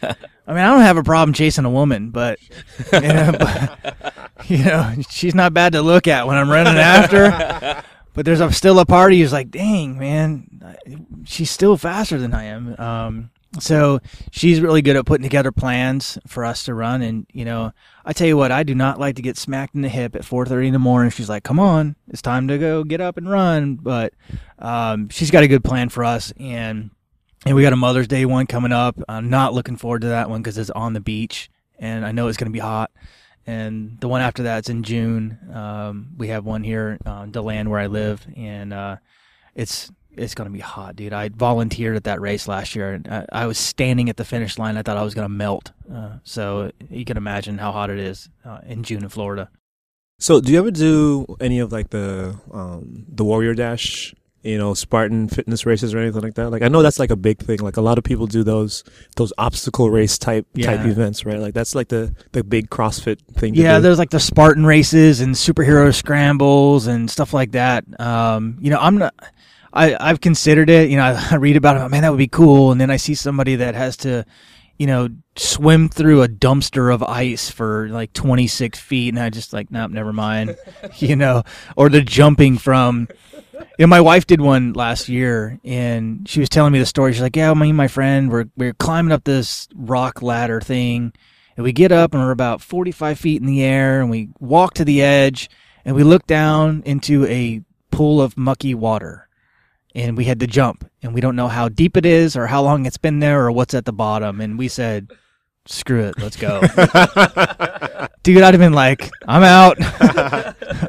mean, 0.49 0.59
I 0.59 0.71
don't 0.71 0.81
have 0.81 0.97
a 0.97 1.03
problem 1.03 1.33
chasing 1.33 1.65
a 1.65 1.71
woman, 1.71 2.11
but 2.11 2.39
you 2.93 3.01
know, 3.01 3.33
but, 3.39 4.01
you 4.47 4.65
know, 4.65 4.95
she's 5.11 5.35
not 5.35 5.55
bad 5.55 5.73
to 5.73 5.83
look 5.83 6.07
at 6.07 6.27
when 6.27 6.37
I'm 6.37 6.51
running 6.51 6.77
after. 6.77 7.83
But 8.15 8.25
there's 8.25 8.41
a, 8.41 8.53
still 8.53 8.79
a 8.79 8.87
party 8.87 9.21
who's 9.21 9.33
like, 9.33 9.51
dang, 9.51 9.99
man, 9.99 10.47
she's 11.25 11.51
still 11.51 11.77
faster 11.77 12.19
than 12.19 12.33
I 12.33 12.45
am. 12.45 12.77
Um, 12.79 13.31
so 13.61 14.01
she's 14.31 14.61
really 14.61 14.83
good 14.83 14.97
at 14.97 15.07
putting 15.07 15.23
together 15.23 15.53
plans 15.53 16.19
for 16.27 16.45
us 16.45 16.65
to 16.65 16.75
run. 16.75 17.03
And, 17.03 17.27
you 17.33 17.45
know, 17.45 17.73
I 18.05 18.13
tell 18.13 18.27
you 18.27 18.37
what, 18.37 18.53
I 18.53 18.63
do 18.63 18.75
not 18.75 18.99
like 18.99 19.17
to 19.17 19.23
get 19.23 19.37
smacked 19.37 19.75
in 19.75 19.83
the 19.83 19.89
hip 19.89 20.15
at 20.15 20.23
4.30 20.23 20.69
in 20.69 20.73
the 20.73 20.79
morning. 20.79 21.11
She's 21.11 21.29
like, 21.29 21.45
come 21.45 21.59
on, 21.59 21.97
it's 22.09 22.23
time 22.23 22.49
to 22.49 22.59
go 22.59 22.85
get 22.85 23.01
up 23.01 23.17
and 23.17 23.29
run. 23.29 23.77
But 23.77 24.15
um, 24.59 25.09
she's 25.09 25.31
got 25.31 25.43
a 25.43 25.49
good 25.49 25.65
plan 25.65 25.89
for 25.89 26.05
us. 26.05 26.33
And, 26.39 26.91
and 27.47 27.55
we 27.55 27.63
got 27.63 27.73
a 27.73 27.77
Mother's 27.77 28.09
Day 28.09 28.25
one 28.25 28.47
coming 28.47 28.73
up. 28.73 28.97
I'm 29.09 29.31
not 29.31 29.55
looking 29.55 29.77
forward 29.77 30.03
to 30.03 30.09
that 30.09 30.31
one 30.31 30.43
because 30.43 30.59
it's 30.59 30.71
on 30.71 30.93
the 30.93 31.01
beach. 31.01 31.51
And 31.79 32.05
I 32.05 32.13
know 32.13 32.29
it's 32.29 32.39
going 32.39 32.51
to 32.51 32.53
be 32.53 32.61
hot 32.61 32.91
and 33.47 33.99
the 34.01 34.09
one 34.09 34.23
after 34.23 34.45
that's 34.45 34.71
in 34.71 34.83
June. 34.83 35.39
Um, 35.53 36.11
we 36.17 36.29
have 36.29 36.45
one 36.45 36.65
here 36.65 36.99
on 37.05 37.31
DeLand 37.31 37.71
where 37.71 37.81
I 37.81 37.87
live, 37.87 38.27
and 38.37 38.73
uh, 38.73 38.97
it's 39.55 39.91
it's 40.17 40.35
going 40.35 40.49
to 40.49 40.53
be 40.53 40.61
hot, 40.61 40.97
dude. 40.97 41.13
I 41.13 41.29
volunteered 41.29 41.97
at 41.97 42.05
that 42.05 42.21
race 42.21 42.47
last 42.49 42.75
year, 42.75 42.93
and 42.93 43.09
I, 43.09 43.27
I 43.33 43.47
was 43.47 43.59
standing 43.59 44.09
at 44.09 44.17
the 44.17 44.25
finish 44.25 44.59
line. 44.59 44.77
I 44.77 44.83
thought 44.83 44.97
I 44.97 45.03
was 45.03 45.15
going 45.15 45.27
to 45.27 45.35
melt. 45.35 45.73
Uh, 45.93 46.19
so 46.23 46.71
you 46.91 47.05
can 47.05 47.17
imagine 47.17 47.59
how 47.59 47.73
hot 47.73 47.91
it 47.91 47.99
is 47.99 48.29
uh, 48.45 48.59
in 48.67 48.83
June 48.83 49.03
in 49.03 49.09
Florida. 49.09 49.51
So, 50.19 50.41
do 50.41 50.53
you 50.53 50.59
ever 50.59 50.71
do 50.71 51.27
any 51.41 51.59
of 51.59 51.73
like 51.73 51.91
the 51.91 52.39
um, 52.53 53.05
the 53.09 53.25
Warrior 53.25 53.53
Dash, 53.55 54.15
you 54.43 54.57
know, 54.57 54.73
Spartan 54.73 55.29
fitness 55.29 55.67
races 55.67 55.93
or 55.93 55.99
anything 55.99 56.23
like 56.23 56.35
that? 56.35 56.51
Like, 56.51 56.63
I 56.63 56.69
know 56.69 56.83
that's 56.83 57.01
like 57.01 57.11
a 57.11 57.17
big 57.17 57.39
thing. 57.41 57.59
Like, 57.59 57.77
a 57.77 57.81
lot 57.81 57.99
of 57.99 58.05
people 58.05 58.27
do 58.29 58.45
those 58.45 58.85
those 59.17 59.33
obstacle 59.39 59.91
race 59.91 60.17
type 60.17 60.47
type 60.63 60.87
events, 60.87 61.27
right? 61.27 61.41
Like, 61.41 61.53
that's 61.53 61.75
like 61.75 61.89
the 61.89 62.15
the 62.31 62.45
big 62.45 62.71
CrossFit 62.71 63.19
thing. 63.35 63.55
To 63.55 63.61
Yeah, 63.61 63.77
do. 63.77 63.83
there's 63.83 63.99
like 63.99 64.11
the 64.11 64.21
Spartan 64.21 64.65
races 64.65 65.21
and 65.21 65.35
superhero 65.35 65.93
scrambles 65.93 66.87
and 66.87 67.11
stuff 67.11 67.35
like 67.35 67.51
that. 67.53 67.85
Um, 68.01 68.57
you 68.61 68.71
know, 68.71 68.79
I'm 68.79 68.97
not. 68.97 69.15
I 69.75 69.97
I've 69.99 70.21
considered 70.21 70.71
it. 70.71 70.89
You 70.89 70.97
know, 70.97 71.05
I, 71.05 71.29
I 71.33 71.35
read 71.37 71.57
about 71.57 71.77
it. 71.77 71.89
Man, 71.89 72.03
that 72.03 72.11
would 72.11 72.19
be 72.19 72.29
cool. 72.29 72.73
And 72.73 72.81
then 72.81 72.91
I 72.91 72.97
see 72.97 73.15
somebody 73.15 73.57
that 73.57 73.75
has 73.75 73.97
to, 73.99 74.25
you 74.79 74.87
know, 74.87 75.09
swim 75.37 75.89
through 75.89 76.23
a 76.23 76.29
dumpster 76.29 76.93
of 76.95 77.03
ice 77.03 77.51
for 77.51 77.89
like 77.89 78.13
26 78.13 78.79
feet, 78.79 79.09
and 79.09 79.19
I 79.19 79.31
just 79.31 79.53
like, 79.53 79.71
nope, 79.71 79.91
never 79.91 80.13
mind. 80.13 80.57
you 80.97 81.17
know, 81.17 81.43
or 81.77 81.89
the 81.89 82.01
jumping 82.01 82.57
from. 82.59 83.09
You 83.79 83.85
know, 83.85 83.87
my 83.87 84.01
wife 84.01 84.27
did 84.27 84.41
one 84.41 84.73
last 84.73 85.09
year, 85.09 85.61
and 85.65 86.29
she 86.29 86.41
was 86.41 86.49
telling 86.49 86.73
me 86.73 86.81
the 86.81 86.87
story. 86.87 87.13
She's 87.13 87.23
like, 87.23 87.37
"Yeah, 87.37 87.55
me 87.55 87.69
and 87.69 87.77
my 87.77 87.89
friend, 87.89 88.31
we're 88.31 88.47
we're 88.57 88.73
climbing 88.73 89.13
up 89.13 89.23
this 89.23 89.69
rock 89.75 90.23
ladder 90.23 90.61
thing, 90.61 91.13
and 91.57 91.65
we 91.65 91.73
get 91.73 91.93
up 91.93 92.15
and 92.15 92.23
we're 92.23 92.31
about 92.31 92.61
45 92.61 93.19
feet 93.19 93.41
in 93.41 93.47
the 93.47 93.63
air 93.63 94.01
and 94.01 94.11
we 94.11 94.31
walk 94.41 94.75
to 94.75 94.85
the 94.85 95.03
edge 95.03 95.49
and 95.85 95.95
we 95.95 96.03
look 96.03 96.27
down 96.27 96.83
into 96.85 97.25
a 97.27 97.63
pool 97.91 98.21
of 98.21 98.37
mucky 98.37 98.75
water 98.75 99.24
and 99.95 100.17
we 100.17 100.25
had 100.25 100.41
to 100.41 100.47
jump 100.47 100.89
and 101.03 101.15
we 101.15 101.21
don't 101.21 101.37
know 101.37 101.49
how 101.49 101.69
deep 101.69 101.97
it 101.97 102.05
is 102.07 102.37
or 102.37 102.47
how 102.47 102.63
long 102.63 102.87
it's 102.87 102.99
been 102.99 103.21
there 103.21 103.45
or 103.45 103.53
what's 103.53 103.75
at 103.75 103.85
the 103.85 103.93
bottom 103.93 104.41
and 104.41 104.59
we 104.59 104.69
said 104.69 105.11
screw 105.67 106.01
it 106.05 106.15
let's 106.19 106.37
go 106.37 106.61
dude 108.23 108.43
i'd 108.43 108.53
have 108.55 108.59
been 108.59 108.73
like 108.75 109.11
i'm 109.27 109.43
out 109.43 109.77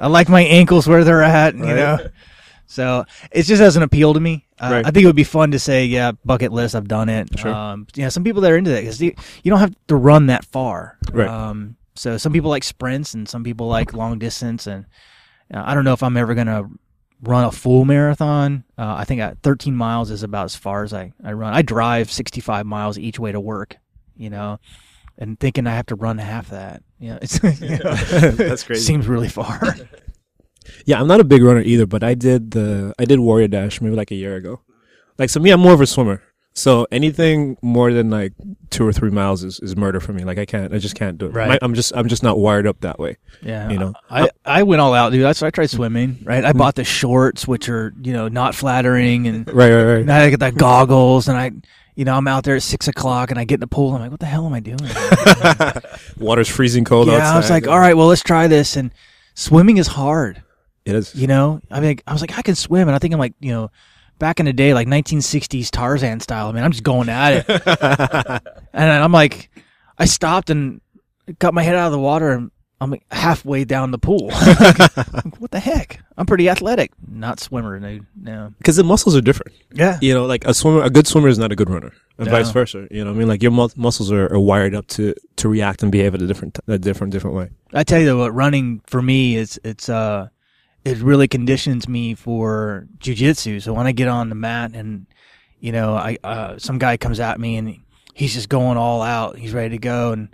i 0.02 0.08
like 0.08 0.28
my 0.28 0.42
ankles 0.42 0.88
where 0.88 1.04
they're 1.04 1.24
at 1.24 1.56
you 1.56 1.62
know 1.62 1.98
so 2.68 3.06
it 3.32 3.44
just 3.44 3.60
doesn't 3.62 3.84
appeal 3.84 4.14
to 4.16 4.20
me. 4.20 4.46
Uh, 4.60 4.70
Right. 4.72 4.86
I 4.86 4.90
think 4.92 5.04
it 5.04 5.08
would 5.08 5.16
be 5.16 5.24
fun 5.24 5.52
to 5.52 5.60
say, 5.60 5.86
yeah, 5.86 6.14
bucket 6.26 6.52
list, 6.52 6.76
I've 6.76 6.88
done 6.88 7.10
it. 7.10 7.38
Sure. 7.38 7.54
Um, 7.54 7.86
yeah, 7.94 8.10
some 8.10 8.24
people 8.24 8.42
that 8.42 8.52
are 8.52 8.58
into 8.58 8.72
that 8.72 8.82
because 8.82 9.00
you, 9.02 9.14
you 9.44 9.52
don't 9.52 9.60
have 9.60 9.76
to 9.88 9.96
run 9.96 10.28
that 10.28 10.46
far. 10.46 10.98
Right. 11.12 11.28
Um, 11.28 11.76
so 11.96 12.18
some 12.18 12.34
people 12.34 12.50
like 12.50 12.64
sprints 12.64 13.14
and 13.14 13.30
some 13.30 13.44
people 13.44 13.68
like 13.68 13.94
long 13.94 14.18
distance. 14.18 14.66
And 14.66 14.86
uh, 15.54 15.62
I 15.64 15.76
don't 15.76 15.84
know 15.86 15.94
if 15.94 16.02
I'm 16.02 16.18
ever 16.18 16.34
going 16.34 16.48
to 16.48 16.68
run 17.22 17.46
a 17.46 17.52
full 17.52 17.86
marathon. 17.86 18.64
Uh, 18.78 18.96
I 18.98 19.06
think 19.06 19.22
uh, 19.22 19.36
13 19.44 19.76
miles 19.76 20.12
is 20.12 20.24
about 20.24 20.46
as 20.46 20.56
far 20.56 20.84
as 20.84 20.94
I, 20.94 21.14
I 21.24 21.34
run. 21.34 21.54
I 21.54 21.62
drive 21.62 22.12
65 22.12 22.66
miles 22.66 22.98
each 22.98 23.20
way 23.20 23.32
to 23.32 23.40
work, 23.40 23.78
you 24.16 24.30
know, 24.30 24.60
and 25.18 25.40
thinking 25.40 25.68
I 25.68 25.76
have 25.76 25.88
to 25.88 25.96
run 25.96 26.18
half 26.18 26.50
that. 26.50 26.84
You 27.00 27.10
know, 27.10 27.20
it's, 27.22 27.42
you 27.62 27.78
know, 27.78 27.96
That's 28.32 28.64
crazy. 28.66 28.82
Seems 28.82 29.08
really 29.08 29.30
far. 29.30 29.76
Yeah, 30.86 31.00
I'm 31.00 31.08
not 31.08 31.20
a 31.20 31.24
big 31.24 31.44
runner 31.44 31.62
either, 31.62 31.86
but 31.86 32.04
I 32.04 32.16
did 32.16 32.50
the 32.50 32.92
I 32.98 33.06
did 33.06 33.20
Warrior 33.20 33.48
Dash 33.50 33.82
maybe 33.82 33.96
like 33.96 34.10
a 34.10 34.16
year 34.16 34.36
ago. 34.36 34.62
Like 35.20 35.30
so, 35.30 35.40
me, 35.40 35.52
I'm 35.52 35.60
more 35.60 35.74
of 35.74 35.82
a 35.82 35.86
swimmer. 35.86 36.24
So 36.58 36.88
anything 36.90 37.58
more 37.62 37.92
than 37.92 38.10
like 38.10 38.32
two 38.70 38.88
or 38.88 38.94
three 38.94 39.12
miles 39.12 39.44
is, 39.44 39.60
is 39.60 39.76
murder 39.76 40.00
for 40.00 40.14
me. 40.14 40.24
Like 40.24 40.38
I 40.38 40.46
can't, 40.46 40.74
I 40.74 40.78
just 40.78 40.96
can't 40.96 41.18
do 41.18 41.26
it. 41.26 41.34
Right. 41.34 41.50
My- 41.50 41.60
I'm 41.62 41.74
just 41.74 41.94
I'm 41.94 42.08
just 42.08 42.24
not 42.24 42.40
wired 42.40 42.66
up 42.66 42.80
that 42.80 42.98
way. 42.98 43.18
Yeah, 43.42 43.70
You 43.70 43.78
know. 43.78 43.94
I, 44.10 44.30
I 44.46 44.64
went 44.64 44.80
all 44.80 44.94
out, 44.94 45.12
dude. 45.12 45.22
That's 45.22 45.44
I 45.44 45.50
tried 45.50 45.70
swimming. 45.70 46.20
Right, 46.24 46.46
I 46.46 46.50
mm-hmm. 46.50 46.58
bought 46.58 46.76
the 46.76 46.86
shorts, 46.86 47.46
which 47.46 47.68
are 47.68 47.94
you 48.02 48.14
know 48.14 48.30
not 48.30 48.56
flattering, 48.56 49.28
and 49.28 49.46
Right, 49.54 49.72
right, 49.72 49.84
right. 49.84 50.00
and 50.00 50.12
I 50.12 50.30
get 50.30 50.40
the 50.40 50.54
goggles, 50.54 51.28
and 51.28 51.38
I, 51.38 51.52
you 51.96 52.06
know, 52.06 52.16
I'm 52.16 52.28
out 52.28 52.46
there 52.46 52.56
at 52.56 52.64
six 52.64 52.88
o'clock, 52.88 53.32
and 53.32 53.40
I 53.40 53.44
get 53.44 53.56
in 53.56 53.60
the 53.60 53.68
pool. 53.68 53.94
And 53.94 53.98
I'm 53.98 54.02
like, 54.04 54.12
what 54.12 54.22
the 54.22 54.26
hell 54.26 54.46
am 54.46 54.54
I 54.54 54.62
doing? 54.62 54.80
Water's 56.18 56.48
freezing 56.48 56.86
cold 56.86 57.08
yeah, 57.08 57.16
outside. 57.16 57.34
I 57.34 57.38
was 57.38 57.50
like, 57.50 57.68
all 57.68 57.80
right, 57.80 57.98
well, 57.98 58.08
let's 58.08 58.24
try 58.24 58.48
this. 58.48 58.78
And 58.78 58.92
swimming 59.34 59.78
is 59.78 59.88
hard. 59.88 60.42
It 60.86 60.96
is. 60.96 61.14
You 61.16 61.28
know, 61.28 61.60
I 61.70 61.82
mean, 61.82 62.00
I 62.08 62.14
was 62.14 62.22
like, 62.22 62.38
I 62.38 62.42
can 62.42 62.56
swim, 62.56 62.88
and 62.88 62.96
I 62.96 63.00
think 63.00 63.14
I'm 63.14 63.20
like, 63.20 63.34
you 63.42 63.52
know, 63.52 63.72
back 64.20 64.40
in 64.40 64.46
the 64.46 64.54
day, 64.54 64.74
like 64.74 64.88
1960s 64.88 65.70
Tarzan 65.72 66.20
style. 66.20 66.48
I 66.48 66.52
mean, 66.52 66.64
I'm 66.64 66.72
just 66.72 66.84
going 66.84 67.10
at 67.10 67.46
it, 67.48 68.42
and 68.74 68.92
I'm 68.92 69.12
like, 69.12 69.50
I 69.98 70.06
stopped 70.06 70.50
and 70.50 70.82
got 71.40 71.54
my 71.54 71.64
head 71.64 71.76
out 71.76 71.88
of 71.88 71.92
the 71.92 72.00
water, 72.00 72.32
and 72.32 72.52
I'm 72.82 72.92
like 72.92 73.04
halfway 73.12 73.64
down 73.66 73.92
the 73.92 73.98
pool. 73.98 74.32
Like, 74.56 75.40
what 75.40 75.52
the 75.52 75.60
heck? 75.60 76.02
I'm 76.18 76.26
pretty 76.26 76.50
athletic, 76.50 76.92
not 77.08 77.40
swimmer, 77.40 77.80
dude. 77.80 78.06
No. 78.20 78.54
Because 78.58 78.76
the 78.78 78.84
muscles 78.84 79.16
are 79.16 79.22
different. 79.22 79.54
Yeah. 79.74 79.98
You 80.02 80.14
know, 80.14 80.26
like 80.26 80.46
a 80.46 80.54
swimmer, 80.54 80.82
a 80.84 80.90
good 80.90 81.08
swimmer 81.08 81.28
is 81.28 81.38
not 81.38 81.52
a 81.52 81.56
good 81.56 81.70
runner, 81.70 81.92
and 82.18 82.28
No. 82.28 82.32
vice 82.32 82.52
versa. 82.52 82.88
You 82.92 83.04
know, 83.04 83.12
I 83.12 83.14
mean, 83.14 83.28
like 83.28 83.42
your 83.42 83.52
mu- 83.52 83.70
muscles 83.76 84.12
are, 84.12 84.32
are 84.34 84.40
wired 84.40 84.76
up 84.76 84.88
to 84.88 85.14
to 85.38 85.50
react 85.50 85.84
and 85.84 85.92
behave 85.92 86.14
at 86.16 86.22
a 86.22 86.28
different 86.28 86.60
a 86.68 86.78
different 86.78 87.12
different 87.12 87.36
way. 87.36 87.50
I 87.74 87.84
tell 87.84 88.00
you 88.00 88.06
though, 88.06 88.20
what 88.20 88.34
running 88.34 88.82
for 88.88 89.02
me 89.02 89.36
is 89.36 89.60
it's 89.64 89.90
uh 89.90 90.28
it 90.86 91.00
really 91.00 91.28
conditions 91.28 91.88
me 91.90 92.14
for 92.16 92.88
jujitsu. 93.00 93.62
So 93.62 93.74
when 93.74 93.88
I 93.88 93.92
get 93.92 94.08
on 94.08 94.30
the 94.30 94.36
mat 94.36 94.72
and 94.74 95.08
you 95.60 95.72
know 95.72 95.96
I 95.96 96.18
uh 96.24 96.58
some 96.58 96.78
guy 96.78 96.96
comes 96.98 97.20
at 97.20 97.40
me 97.40 97.58
and 97.58 97.78
he's 98.14 98.34
just 98.34 98.48
going 98.50 98.78
all 98.78 99.02
out, 99.02 99.38
he's 99.38 99.54
ready 99.54 99.70
to 99.72 99.78
go, 99.78 100.12
and 100.14 100.30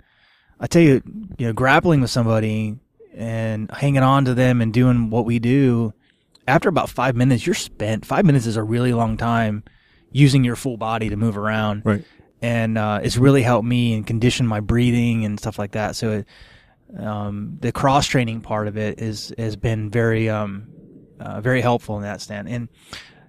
I 0.60 0.66
tell 0.68 0.82
you, 0.82 1.02
you 1.38 1.46
know, 1.48 1.52
grappling 1.52 2.00
with 2.00 2.10
somebody 2.10 2.76
and 3.14 3.70
hanging 3.72 4.02
on 4.02 4.24
to 4.26 4.34
them 4.34 4.60
and 4.60 4.72
doing 4.72 5.10
what 5.10 5.24
we 5.24 5.38
do. 5.38 5.92
After 6.46 6.68
about 6.68 6.88
five 6.90 7.14
minutes, 7.16 7.46
you're 7.46 7.54
spent. 7.54 8.04
Five 8.04 8.24
minutes 8.24 8.46
is 8.46 8.56
a 8.56 8.62
really 8.62 8.92
long 8.92 9.16
time 9.16 9.62
using 10.12 10.44
your 10.44 10.56
full 10.56 10.76
body 10.76 11.08
to 11.08 11.16
move 11.16 11.36
around 11.38 11.82
Right. 11.84 12.04
and 12.42 12.76
uh, 12.76 13.00
it's 13.02 13.16
really 13.16 13.42
helped 13.42 13.66
me 13.66 13.94
and 13.94 14.06
condition 14.06 14.46
my 14.46 14.60
breathing 14.60 15.24
and 15.24 15.38
stuff 15.38 15.58
like 15.58 15.72
that. 15.72 15.96
So, 15.96 16.10
it, 16.10 16.26
um, 16.98 17.58
the 17.60 17.72
cross 17.72 18.06
training 18.06 18.40
part 18.40 18.68
of 18.68 18.76
it 18.76 19.00
is 19.00 19.32
has 19.38 19.56
been 19.56 19.90
very 19.90 20.28
um, 20.28 20.68
uh, 21.20 21.40
very 21.40 21.60
helpful 21.60 21.96
in 21.96 22.02
that 22.02 22.20
stand. 22.20 22.48
And 22.48 22.68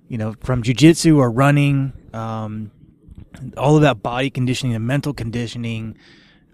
you 0.07 0.17
know, 0.17 0.35
from 0.41 0.63
jujitsu 0.63 1.17
or 1.17 1.31
running, 1.31 1.93
um, 2.13 2.71
all 3.57 3.75
of 3.75 3.81
that 3.83 4.03
body 4.03 4.29
conditioning 4.29 4.75
and 4.75 4.85
mental 4.85 5.13
conditioning, 5.13 5.97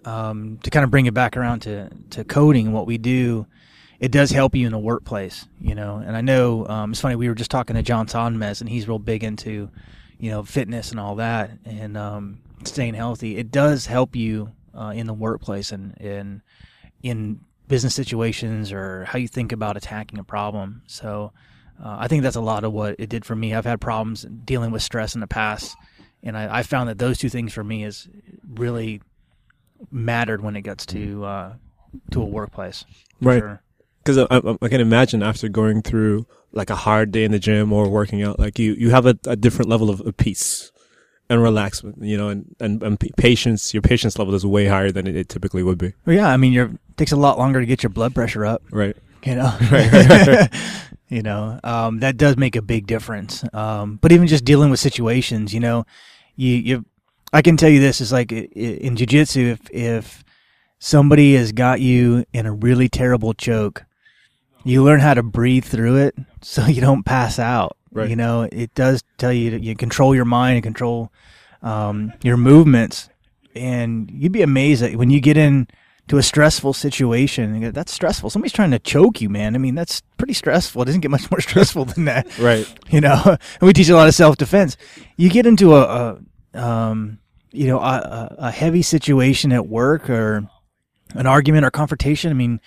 um, 0.06 0.60
to 0.64 0.70
kind 0.70 0.84
of 0.84 0.92
bring 0.92 1.06
it 1.06 1.14
back 1.14 1.36
around 1.36 1.62
to 1.62 1.90
to 2.12 2.24
coding 2.24 2.68
and 2.68 2.76
what 2.76 2.88
we 2.88 2.98
do. 2.98 3.46
It 4.00 4.14
does 4.14 4.32
help 4.32 4.56
you 4.56 4.66
in 4.66 4.72
the 4.72 4.80
workplace, 4.80 5.46
you 5.60 5.76
know. 5.76 5.98
And 5.98 6.16
I 6.16 6.22
know 6.22 6.66
um, 6.68 6.92
it's 6.92 7.02
funny. 7.02 7.18
We 7.18 7.28
were 7.28 7.36
just 7.36 7.52
talking 7.52 7.76
to 7.76 7.84
John 7.84 8.08
Sonmez, 8.08 8.62
and 8.62 8.70
he's 8.70 8.88
real 8.88 8.98
big 8.98 9.26
into 9.26 9.70
you 10.20 10.30
know, 10.30 10.44
fitness 10.44 10.92
and 10.92 11.00
all 11.00 11.16
that, 11.16 11.52
and 11.66 11.98
um, 11.98 12.40
staying 12.66 12.94
healthy, 12.94 13.38
it 13.38 13.52
does 13.52 13.86
help 13.86 14.16
you 14.16 14.52
uh, 14.78 14.92
in 14.94 15.08
the 15.08 15.14
workplace 15.14 15.72
and 15.72 15.96
in 15.98 16.42
in 17.04 17.42
business 17.68 17.96
situations 17.96 18.72
or 18.72 19.06
how 19.06 19.20
you 19.20 19.28
think 19.28 19.52
about 19.52 19.78
attacking 19.78 20.20
a 20.20 20.24
problem. 20.24 20.82
So 20.88 21.32
uh, 21.84 21.98
I 22.00 22.08
think 22.08 22.24
that's 22.24 22.36
a 22.36 22.42
lot 22.42 22.64
of 22.64 22.74
what 22.74 22.96
it 23.00 23.10
did 23.10 23.24
for 23.24 23.36
me. 23.36 23.54
I've 23.54 23.66
had 23.66 23.80
problems 23.80 24.26
dealing 24.44 24.72
with 24.72 24.82
stress 24.82 25.16
in 25.16 25.22
the 25.22 25.28
past, 25.28 25.78
and 26.24 26.38
I, 26.38 26.60
I 26.60 26.64
found 26.64 26.90
that 26.90 26.98
those 26.98 27.18
two 27.18 27.30
things 27.30 27.54
for 27.54 27.64
me 27.64 27.86
is 27.86 28.10
really 28.48 29.02
mattered 29.92 30.42
when 30.42 30.58
it 30.58 30.64
gets 30.64 30.86
to 30.88 31.24
uh, 31.24 31.54
to 32.12 32.22
a 32.22 32.26
workplace. 32.26 32.84
Right. 33.22 33.40
sure. 33.40 33.62
because 34.04 34.18
I, 34.18 34.26
I, 34.30 34.58
I 34.62 34.68
can 34.68 34.82
imagine 34.82 35.24
after 35.24 35.48
going 35.48 35.82
through 35.82 36.26
like 36.52 36.70
a 36.70 36.76
hard 36.76 37.12
day 37.12 37.24
in 37.24 37.32
the 37.32 37.40
gym 37.40 37.72
or 37.72 37.88
working 37.90 38.24
out, 38.24 38.40
like 38.40 38.60
you, 38.60 38.74
you 38.74 38.90
have 38.90 39.06
a, 39.06 39.18
a 39.26 39.36
different 39.36 39.70
level 39.70 39.90
of, 39.90 40.02
of 40.02 40.18
peace 40.18 40.72
and 41.30 41.42
relax, 41.42 41.84
you 42.00 42.18
know, 42.18 42.30
and, 42.30 42.56
and, 42.60 42.82
and 42.82 43.00
patience, 43.18 43.74
your 43.74 43.82
patience 43.82 44.18
level 44.18 44.34
is 44.34 44.46
way 44.46 44.66
higher 44.66 44.92
than 44.92 45.06
it, 45.08 45.16
it 45.16 45.30
typically 45.30 45.62
would 45.64 45.78
be. 45.78 45.94
Well, 46.06 46.16
yeah, 46.16 46.28
I 46.30 46.38
mean, 46.38 46.54
you're 46.54 46.68
it 46.68 46.98
takes 46.98 47.12
a 47.12 47.18
lot 47.18 47.38
longer 47.38 47.60
to 47.60 47.66
get 47.66 47.84
your 47.84 47.92
blood 47.92 48.14
pressure 48.16 48.46
up. 48.46 48.62
Right. 48.72 48.96
you 49.24 49.36
know 49.36 49.56
Right, 49.72 49.92
right, 49.92 50.28
right. 50.28 50.54
you 51.10 51.22
know 51.22 51.60
um, 51.64 52.00
that 52.00 52.18
does 52.18 52.38
make 52.38 52.56
a 52.56 52.62
big 52.62 52.88
difference 52.88 53.44
um, 53.54 53.98
but 54.02 54.12
even 54.12 54.28
just 54.28 54.46
dealing 54.46 54.70
with 54.70 54.80
situations 54.80 55.54
you 55.54 55.60
know 55.60 55.86
you 56.36 56.56
you 56.56 56.86
i 57.34 57.42
can 57.42 57.58
tell 57.58 57.70
you 57.70 57.80
this 57.80 58.00
is 58.00 58.12
like 58.12 58.32
in 58.32 58.96
jiu-jitsu 58.96 59.58
if 59.58 59.70
if 59.72 60.24
somebody 60.78 61.36
has 61.36 61.52
got 61.52 61.82
you 61.82 62.24
in 62.32 62.46
a 62.46 62.54
really 62.54 62.88
terrible 62.88 63.34
choke 63.34 63.84
you 64.64 64.84
learn 64.84 65.00
how 65.00 65.14
to 65.14 65.24
breathe 65.24 65.66
through 65.66 65.98
it 65.98 66.16
so 66.42 66.66
you 66.68 66.80
don't 66.82 67.04
pass 67.04 67.40
out 67.40 67.76
Right. 67.92 68.10
you 68.10 68.16
know 68.16 68.48
it 68.52 68.74
does 68.76 69.04
tell 69.18 69.34
you 69.34 69.52
to 69.52 69.60
you 69.60 69.76
control 69.76 70.14
your 70.14 70.26
mind 70.26 70.56
and 70.56 70.64
control 70.64 71.12
um, 71.62 72.14
your 72.22 72.38
movements. 72.38 73.10
And 73.56 74.10
you'd 74.12 74.32
be 74.32 74.42
amazed 74.42 74.82
that 74.84 74.96
when 74.96 75.10
you 75.10 75.20
get 75.20 75.38
in 75.38 75.68
to 76.08 76.18
a 76.18 76.24
stressful 76.24 76.74
situation 76.74 77.60
go, 77.62 77.72
that's 77.72 77.92
stressful. 77.92 78.30
Somebody's 78.30 78.54
trying 78.54 78.72
to 78.72 78.80
choke 78.80 79.22
you 79.22 79.30
man. 79.30 79.56
I 79.56 79.58
mean 79.58 79.76
that's 79.76 80.02
pretty 80.18 80.34
stressful. 80.34 80.82
It 80.82 80.86
doesn't 80.86 81.02
get 81.02 81.12
much 81.12 81.30
more 81.32 81.42
stressful 81.50 81.86
than 81.86 82.06
that. 82.06 82.38
Right. 82.38 82.68
you 82.90 83.02
know? 83.02 83.22
And 83.26 83.68
we 83.68 83.74
teach 83.74 83.90
a 83.90 83.96
lot 83.96 84.08
of 84.08 84.16
self-defense. 84.16 84.78
You 85.18 85.30
get 85.30 85.46
into 85.46 85.76
a, 85.76 86.20
a 86.54 86.60
um 86.60 87.20
you 87.52 87.68
know 87.68 87.80
a 87.80 88.36
a 88.40 88.52
heavy 88.52 88.82
situation 88.82 89.52
at 89.52 89.68
work 89.68 90.10
or 90.10 90.48
an 91.16 91.26
argument 91.26 91.66
or 91.66 91.72
confrontation 91.72 92.30
i 92.30 92.34
mean 92.34 92.60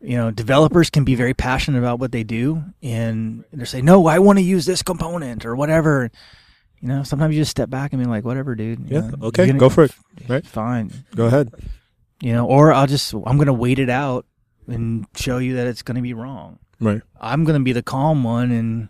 you 0.00 0.16
know, 0.16 0.30
developers 0.30 0.88
can 0.90 1.04
be 1.04 1.14
very 1.14 1.34
passionate 1.34 1.78
about 1.78 1.98
what 1.98 2.12
they 2.12 2.24
do, 2.24 2.62
and 2.82 3.44
they 3.52 3.64
say, 3.64 3.82
"No, 3.82 4.06
I 4.06 4.18
want 4.18 4.38
to 4.38 4.42
use 4.44 4.64
this 4.66 4.82
component 4.82 5.44
or 5.44 5.54
whatever." 5.56 6.10
You 6.80 6.88
know, 6.88 7.02
sometimes 7.02 7.34
you 7.34 7.40
just 7.42 7.50
step 7.50 7.68
back 7.68 7.92
and 7.92 8.02
be 8.02 8.08
like, 8.08 8.24
"Whatever, 8.24 8.54
dude." 8.54 8.80
You 8.88 8.96
Yeah, 8.96 9.00
know, 9.10 9.26
okay, 9.28 9.46
gonna- 9.46 9.58
go 9.58 9.68
for 9.68 9.84
it. 9.84 9.92
Right. 10.28 10.46
Fine. 10.46 10.90
Go 11.14 11.26
ahead. 11.26 11.50
You 12.22 12.32
know, 12.32 12.46
or 12.46 12.72
I'll 12.72 12.86
just 12.86 13.12
I'm 13.26 13.36
gonna 13.38 13.52
wait 13.52 13.78
it 13.78 13.90
out 13.90 14.26
and 14.66 15.06
show 15.16 15.38
you 15.38 15.56
that 15.56 15.66
it's 15.66 15.82
gonna 15.82 16.02
be 16.02 16.14
wrong. 16.14 16.58
Right. 16.80 17.02
I'm 17.20 17.44
gonna 17.44 17.60
be 17.60 17.72
the 17.72 17.82
calm 17.82 18.24
one, 18.24 18.50
and 18.50 18.88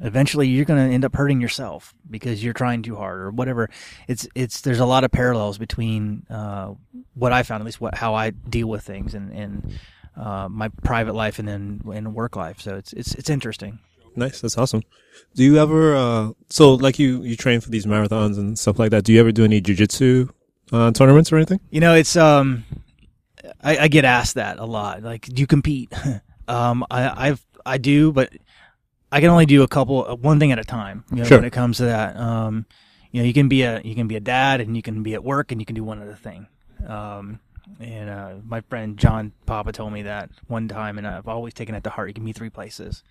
eventually 0.00 0.48
you're 0.48 0.64
gonna 0.64 0.88
end 0.88 1.04
up 1.04 1.14
hurting 1.14 1.40
yourself 1.40 1.94
because 2.10 2.42
you're 2.42 2.52
trying 2.54 2.82
too 2.82 2.96
hard 2.96 3.20
or 3.20 3.30
whatever. 3.30 3.68
It's 4.08 4.26
it's 4.34 4.60
there's 4.62 4.80
a 4.80 4.86
lot 4.86 5.04
of 5.04 5.12
parallels 5.12 5.58
between 5.58 6.24
uh, 6.28 6.72
what 7.14 7.32
I 7.32 7.44
found, 7.44 7.60
at 7.62 7.66
least 7.66 7.80
what 7.80 7.94
how 7.96 8.14
I 8.14 8.30
deal 8.30 8.66
with 8.68 8.82
things, 8.82 9.14
and 9.14 9.32
and 9.32 9.78
uh, 10.16 10.48
my 10.50 10.68
private 10.82 11.14
life 11.14 11.38
and 11.38 11.48
then 11.48 11.80
and 11.92 12.14
work 12.14 12.36
life. 12.36 12.60
So 12.60 12.76
it's 12.76 12.92
it's 12.92 13.14
it's 13.14 13.30
interesting. 13.30 13.78
Nice. 14.14 14.40
That's 14.40 14.58
awesome. 14.58 14.82
Do 15.34 15.42
you 15.42 15.58
ever, 15.58 15.96
uh, 15.96 16.30
so 16.50 16.74
like 16.74 16.98
you, 16.98 17.22
you 17.22 17.34
train 17.36 17.60
for 17.60 17.70
these 17.70 17.86
marathons 17.86 18.36
and 18.36 18.58
stuff 18.58 18.78
like 18.78 18.90
that. 18.90 19.04
Do 19.04 19.12
you 19.12 19.20
ever 19.20 19.32
do 19.32 19.44
any 19.44 19.60
jujitsu, 19.62 20.28
uh, 20.70 20.90
tournaments 20.92 21.32
or 21.32 21.36
anything? 21.36 21.60
You 21.70 21.80
know, 21.80 21.94
it's 21.94 22.14
um, 22.16 22.64
I, 23.62 23.78
I 23.78 23.88
get 23.88 24.04
asked 24.04 24.34
that 24.34 24.58
a 24.58 24.64
lot. 24.66 25.02
Like, 25.02 25.22
do 25.26 25.40
you 25.40 25.46
compete? 25.46 25.92
um, 26.48 26.84
I 26.90 27.28
I've 27.28 27.46
I 27.64 27.78
do, 27.78 28.12
but 28.12 28.32
I 29.10 29.20
can 29.20 29.30
only 29.30 29.46
do 29.46 29.62
a 29.62 29.68
couple, 29.68 30.06
uh, 30.06 30.14
one 30.14 30.38
thing 30.40 30.52
at 30.52 30.58
a 30.58 30.64
time. 30.64 31.04
You 31.10 31.18
know, 31.18 31.24
Sure. 31.24 31.38
when 31.38 31.44
it 31.44 31.52
comes 31.52 31.76
to 31.78 31.84
that, 31.84 32.16
um, 32.16 32.66
you 33.12 33.20
know, 33.22 33.26
you 33.26 33.32
can 33.34 33.48
be 33.48 33.62
a 33.62 33.80
you 33.82 33.94
can 33.94 34.08
be 34.08 34.16
a 34.16 34.20
dad, 34.20 34.60
and 34.60 34.76
you 34.76 34.82
can 34.82 35.02
be 35.02 35.14
at 35.14 35.22
work, 35.24 35.52
and 35.52 35.60
you 35.60 35.64
can 35.66 35.74
do 35.74 35.84
one 35.84 36.00
other 36.02 36.16
thing. 36.16 36.46
Um, 36.86 37.40
and 37.80 38.10
uh, 38.10 38.32
my 38.44 38.60
friend 38.62 38.96
John 38.96 39.32
Papa 39.46 39.72
told 39.72 39.92
me 39.92 40.02
that 40.02 40.30
one 40.48 40.68
time, 40.68 40.98
and 40.98 41.06
I've 41.06 41.28
always 41.28 41.54
taken 41.54 41.74
it 41.74 41.84
to 41.84 41.90
heart. 41.90 42.08
You 42.08 42.14
can 42.14 42.24
be 42.24 42.32
three 42.32 42.50
places. 42.50 43.02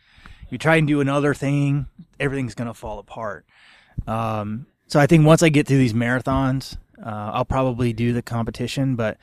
You 0.49 0.57
try 0.57 0.75
and 0.75 0.87
do 0.87 1.01
another 1.01 1.33
thing, 1.33 1.87
everything's 2.19 2.55
gonna 2.55 2.73
fall 2.73 2.99
apart. 2.99 3.45
Um, 4.07 4.65
so 4.87 4.99
I 4.99 5.07
think 5.07 5.25
once 5.25 5.41
I 5.43 5.49
get 5.49 5.67
through 5.67 5.77
these 5.77 5.93
marathons, 5.93 6.77
uh, 7.03 7.31
I'll 7.33 7.45
probably 7.45 7.93
do 7.93 8.13
the 8.13 8.21
competition. 8.21 8.95
But 8.95 9.17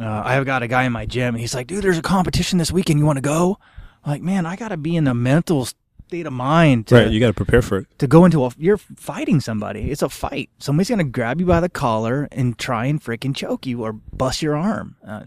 uh, 0.00 0.22
I've 0.24 0.46
got 0.46 0.62
a 0.62 0.68
guy 0.68 0.84
in 0.84 0.92
my 0.92 1.06
gym, 1.06 1.34
and 1.34 1.40
he's 1.40 1.54
like, 1.54 1.66
"Dude, 1.66 1.84
there's 1.84 1.98
a 1.98 2.02
competition 2.02 2.58
this 2.58 2.72
weekend. 2.72 2.98
You 2.98 3.06
want 3.06 3.18
to 3.18 3.22
go?" 3.22 3.58
I'm 4.04 4.12
like, 4.12 4.22
man, 4.22 4.46
I 4.46 4.56
got 4.56 4.68
to 4.68 4.76
be 4.76 4.96
in 4.96 5.04
the 5.04 5.14
mental 5.14 5.68
state 6.08 6.26
of 6.26 6.32
mind 6.32 6.86
to, 6.86 6.94
right. 6.94 7.10
You 7.10 7.20
got 7.20 7.28
to 7.28 7.34
prepare 7.34 7.60
for 7.60 7.78
it. 7.78 7.98
to 7.98 8.06
go 8.06 8.24
into 8.24 8.44
a. 8.44 8.50
You're 8.56 8.78
fighting 8.78 9.40
somebody. 9.40 9.90
It's 9.90 10.02
a 10.02 10.08
fight. 10.08 10.50
Somebody's 10.58 10.88
gonna 10.88 11.04
grab 11.04 11.38
you 11.38 11.46
by 11.46 11.60
the 11.60 11.68
collar 11.68 12.28
and 12.32 12.58
try 12.58 12.86
and 12.86 13.02
freaking 13.02 13.36
choke 13.36 13.66
you 13.66 13.82
or 13.82 13.92
bust 13.92 14.40
your 14.40 14.56
arm. 14.56 14.96
Uh, 15.06 15.24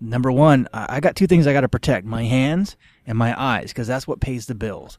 number 0.00 0.32
one, 0.32 0.68
I, 0.74 0.96
I 0.96 1.00
got 1.00 1.14
two 1.14 1.28
things 1.28 1.46
I 1.46 1.52
got 1.52 1.60
to 1.60 1.68
protect: 1.68 2.06
my 2.06 2.24
hands 2.24 2.76
and 3.06 3.16
my 3.16 3.40
eyes, 3.40 3.70
because 3.70 3.86
that's 3.86 4.06
what 4.06 4.20
pays 4.20 4.46
the 4.46 4.54
bills. 4.54 4.98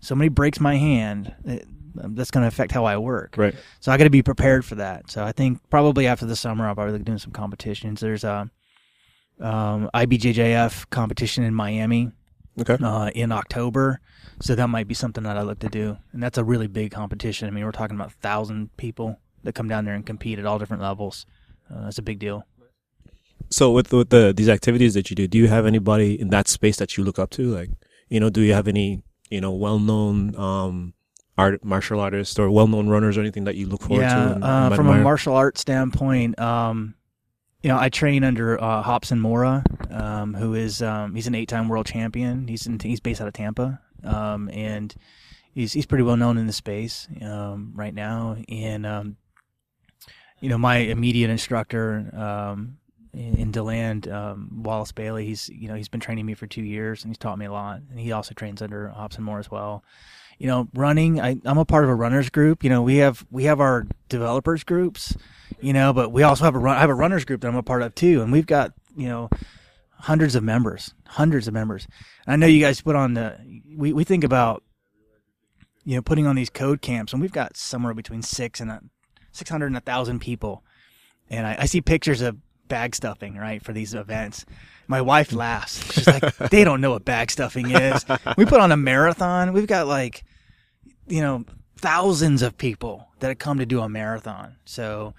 Somebody 0.00 0.28
breaks 0.28 0.60
my 0.60 0.76
hand. 0.76 1.34
It, 1.44 1.66
that's 1.94 2.30
going 2.30 2.42
to 2.42 2.48
affect 2.48 2.72
how 2.72 2.86
I 2.86 2.96
work. 2.96 3.34
Right. 3.36 3.54
So 3.80 3.92
I 3.92 3.98
got 3.98 4.04
to 4.04 4.10
be 4.10 4.22
prepared 4.22 4.64
for 4.64 4.76
that. 4.76 5.10
So 5.10 5.22
I 5.22 5.32
think 5.32 5.60
probably 5.68 6.06
after 6.06 6.24
the 6.24 6.34
summer, 6.34 6.66
I'll 6.66 6.74
probably 6.74 6.96
be 6.96 7.04
doing 7.04 7.18
some 7.18 7.32
competitions. 7.32 8.00
There's 8.00 8.24
a 8.24 8.50
um, 9.40 9.90
IBJJF 9.92 10.88
competition 10.88 11.44
in 11.44 11.54
Miami 11.54 12.12
Okay. 12.60 12.76
uh, 12.82 13.10
in 13.14 13.32
October. 13.32 14.00
So 14.40 14.54
that 14.54 14.66
might 14.68 14.88
be 14.88 14.94
something 14.94 15.24
that 15.24 15.36
I 15.36 15.42
look 15.42 15.60
to 15.60 15.68
do. 15.68 15.96
And 16.12 16.22
that's 16.22 16.38
a 16.38 16.44
really 16.44 16.66
big 16.66 16.90
competition. 16.90 17.48
I 17.48 17.50
mean, 17.50 17.64
we're 17.64 17.72
talking 17.72 17.96
about 17.96 18.12
thousand 18.12 18.76
people 18.76 19.20
that 19.44 19.54
come 19.54 19.68
down 19.68 19.84
there 19.84 19.94
and 19.94 20.04
compete 20.04 20.38
at 20.38 20.46
all 20.46 20.58
different 20.58 20.82
levels. 20.82 21.26
Uh, 21.70 21.84
that's 21.84 21.98
a 21.98 22.02
big 22.02 22.18
deal. 22.18 22.44
So 23.50 23.70
with, 23.70 23.92
with 23.92 24.10
the, 24.10 24.32
these 24.34 24.48
activities 24.48 24.94
that 24.94 25.10
you 25.10 25.16
do, 25.16 25.26
do 25.26 25.38
you 25.38 25.48
have 25.48 25.66
anybody 25.66 26.20
in 26.20 26.28
that 26.30 26.48
space 26.48 26.76
that 26.76 26.96
you 26.96 27.04
look 27.04 27.18
up 27.18 27.30
to? 27.30 27.54
Like, 27.54 27.70
you 28.08 28.18
know, 28.20 28.30
do 28.30 28.40
you 28.40 28.54
have 28.54 28.68
any, 28.68 29.02
you 29.30 29.40
know, 29.40 29.52
well-known, 29.52 30.34
um, 30.36 30.94
art, 31.38 31.64
martial 31.64 32.00
artists 32.00 32.38
or 32.38 32.50
well-known 32.50 32.88
runners 32.88 33.16
or 33.16 33.20
anything 33.20 33.44
that 33.44 33.56
you 33.56 33.66
look 33.66 33.82
forward 33.82 34.02
yeah, 34.02 34.14
to? 34.14 34.34
and- 34.34 34.44
uh, 34.44 34.74
from 34.74 34.88
a 34.88 34.96
martial 35.02 35.34
arts 35.34 35.60
standpoint, 35.60 36.38
um, 36.38 36.94
you 37.62 37.68
know, 37.68 37.78
I 37.78 37.88
train 37.88 38.24
under 38.24 38.60
uh, 38.60 38.82
Robson 38.86 39.20
Moura, 39.20 39.62
um, 39.92 40.34
who 40.34 40.54
is 40.54 40.82
um, 40.82 41.14
he's 41.14 41.28
an 41.28 41.34
eight-time 41.34 41.68
world 41.68 41.86
champion. 41.86 42.48
He's 42.48 42.66
in, 42.66 42.78
he's 42.80 43.00
based 43.00 43.20
out 43.20 43.28
of 43.28 43.34
Tampa, 43.34 43.80
um, 44.02 44.48
and 44.50 44.92
he's 45.54 45.72
he's 45.72 45.86
pretty 45.86 46.02
well 46.02 46.16
known 46.16 46.38
in 46.38 46.46
the 46.46 46.52
space 46.52 47.06
um, 47.22 47.72
right 47.74 47.94
now. 47.94 48.36
And 48.48 48.84
um, 48.84 49.16
you 50.40 50.48
know, 50.48 50.58
my 50.58 50.78
immediate 50.78 51.30
instructor 51.30 52.10
um, 52.14 52.78
in, 53.14 53.36
in 53.36 53.50
DeLand, 53.52 54.06
Wallace 54.50 54.92
Bailey, 54.92 55.24
he's 55.24 55.48
you 55.48 55.68
know 55.68 55.74
he's 55.74 55.88
been 55.88 56.00
training 56.00 56.26
me 56.26 56.34
for 56.34 56.48
two 56.48 56.64
years, 56.64 57.04
and 57.04 57.10
he's 57.10 57.18
taught 57.18 57.38
me 57.38 57.46
a 57.46 57.52
lot. 57.52 57.80
And 57.90 58.00
he 58.00 58.10
also 58.10 58.34
trains 58.34 58.60
under 58.60 58.92
Robson 58.96 59.24
Moura 59.24 59.38
as 59.38 59.50
well 59.50 59.84
you 60.42 60.48
know, 60.48 60.68
running. 60.74 61.20
I, 61.20 61.36
I'm 61.44 61.58
a 61.58 61.64
part 61.64 61.84
of 61.84 61.90
a 61.90 61.94
runners 61.94 62.28
group. 62.28 62.64
You 62.64 62.70
know, 62.70 62.82
we 62.82 62.96
have 62.96 63.24
we 63.30 63.44
have 63.44 63.60
our 63.60 63.86
developers 64.08 64.64
groups, 64.64 65.16
you 65.60 65.72
know, 65.72 65.92
but 65.92 66.10
we 66.10 66.24
also 66.24 66.44
have 66.44 66.56
a 66.56 66.58
run. 66.58 66.76
I 66.76 66.80
have 66.80 66.90
a 66.90 66.94
runners 66.94 67.24
group 67.24 67.42
that 67.42 67.48
I'm 67.48 67.54
a 67.54 67.62
part 67.62 67.80
of 67.80 67.94
too, 67.94 68.22
and 68.22 68.32
we've 68.32 68.44
got 68.44 68.72
you 68.96 69.08
know 69.08 69.30
hundreds 69.92 70.34
of 70.34 70.42
members, 70.42 70.94
hundreds 71.06 71.46
of 71.46 71.54
members. 71.54 71.86
I 72.26 72.34
know 72.34 72.48
you 72.48 72.58
guys 72.58 72.80
put 72.80 72.96
on 72.96 73.14
the. 73.14 73.38
We 73.76 73.92
we 73.92 74.02
think 74.02 74.24
about 74.24 74.64
you 75.84 75.94
know 75.94 76.02
putting 76.02 76.26
on 76.26 76.34
these 76.34 76.50
code 76.50 76.82
camps, 76.82 77.12
and 77.12 77.22
we've 77.22 77.30
got 77.30 77.56
somewhere 77.56 77.94
between 77.94 78.22
six 78.22 78.58
and 78.58 78.68
a, 78.68 78.80
six 79.30 79.48
hundred 79.48 79.68
and 79.68 79.76
a 79.76 79.80
thousand 79.80 80.18
people, 80.18 80.64
and 81.30 81.46
I, 81.46 81.56
I 81.60 81.66
see 81.66 81.80
pictures 81.80 82.20
of 82.20 82.36
bag 82.66 82.96
stuffing 82.96 83.36
right 83.36 83.62
for 83.62 83.72
these 83.72 83.94
events. 83.94 84.44
My 84.88 85.02
wife 85.02 85.32
laughs. 85.32 85.92
She's 85.92 86.08
like, 86.08 86.36
"They 86.50 86.64
don't 86.64 86.80
know 86.80 86.90
what 86.90 87.04
bag 87.04 87.30
stuffing 87.30 87.70
is." 87.70 88.04
We 88.36 88.44
put 88.44 88.58
on 88.58 88.72
a 88.72 88.76
marathon. 88.76 89.52
We've 89.52 89.68
got 89.68 89.86
like 89.86 90.24
you 91.06 91.20
know 91.20 91.44
thousands 91.76 92.42
of 92.42 92.56
people 92.56 93.08
that 93.18 93.28
have 93.28 93.38
come 93.38 93.58
to 93.58 93.66
do 93.66 93.80
a 93.80 93.88
marathon. 93.88 94.56
So 94.64 95.14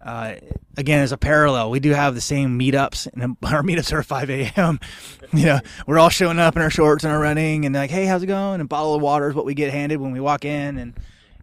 uh, 0.00 0.36
again, 0.76 1.00
as 1.00 1.12
a 1.12 1.16
parallel, 1.16 1.70
we 1.70 1.80
do 1.80 1.90
have 1.90 2.14
the 2.14 2.20
same 2.20 2.58
meetups, 2.58 3.08
and 3.12 3.36
our 3.42 3.62
meetups 3.62 3.92
are 3.92 4.02
5 4.02 4.30
a.m. 4.30 4.80
You 5.30 5.44
know, 5.44 5.60
we're 5.86 5.98
all 5.98 6.08
showing 6.08 6.38
up 6.38 6.56
in 6.56 6.62
our 6.62 6.70
shorts 6.70 7.04
and 7.04 7.12
our 7.12 7.20
running, 7.20 7.66
and 7.66 7.74
like, 7.74 7.90
hey, 7.90 8.06
how's 8.06 8.22
it 8.22 8.28
going? 8.28 8.54
And 8.54 8.62
a 8.62 8.66
bottle 8.66 8.94
of 8.94 9.02
water 9.02 9.28
is 9.28 9.34
what 9.34 9.44
we 9.44 9.52
get 9.52 9.70
handed 9.70 10.00
when 10.00 10.10
we 10.10 10.20
walk 10.20 10.46
in, 10.46 10.78
and 10.78 10.94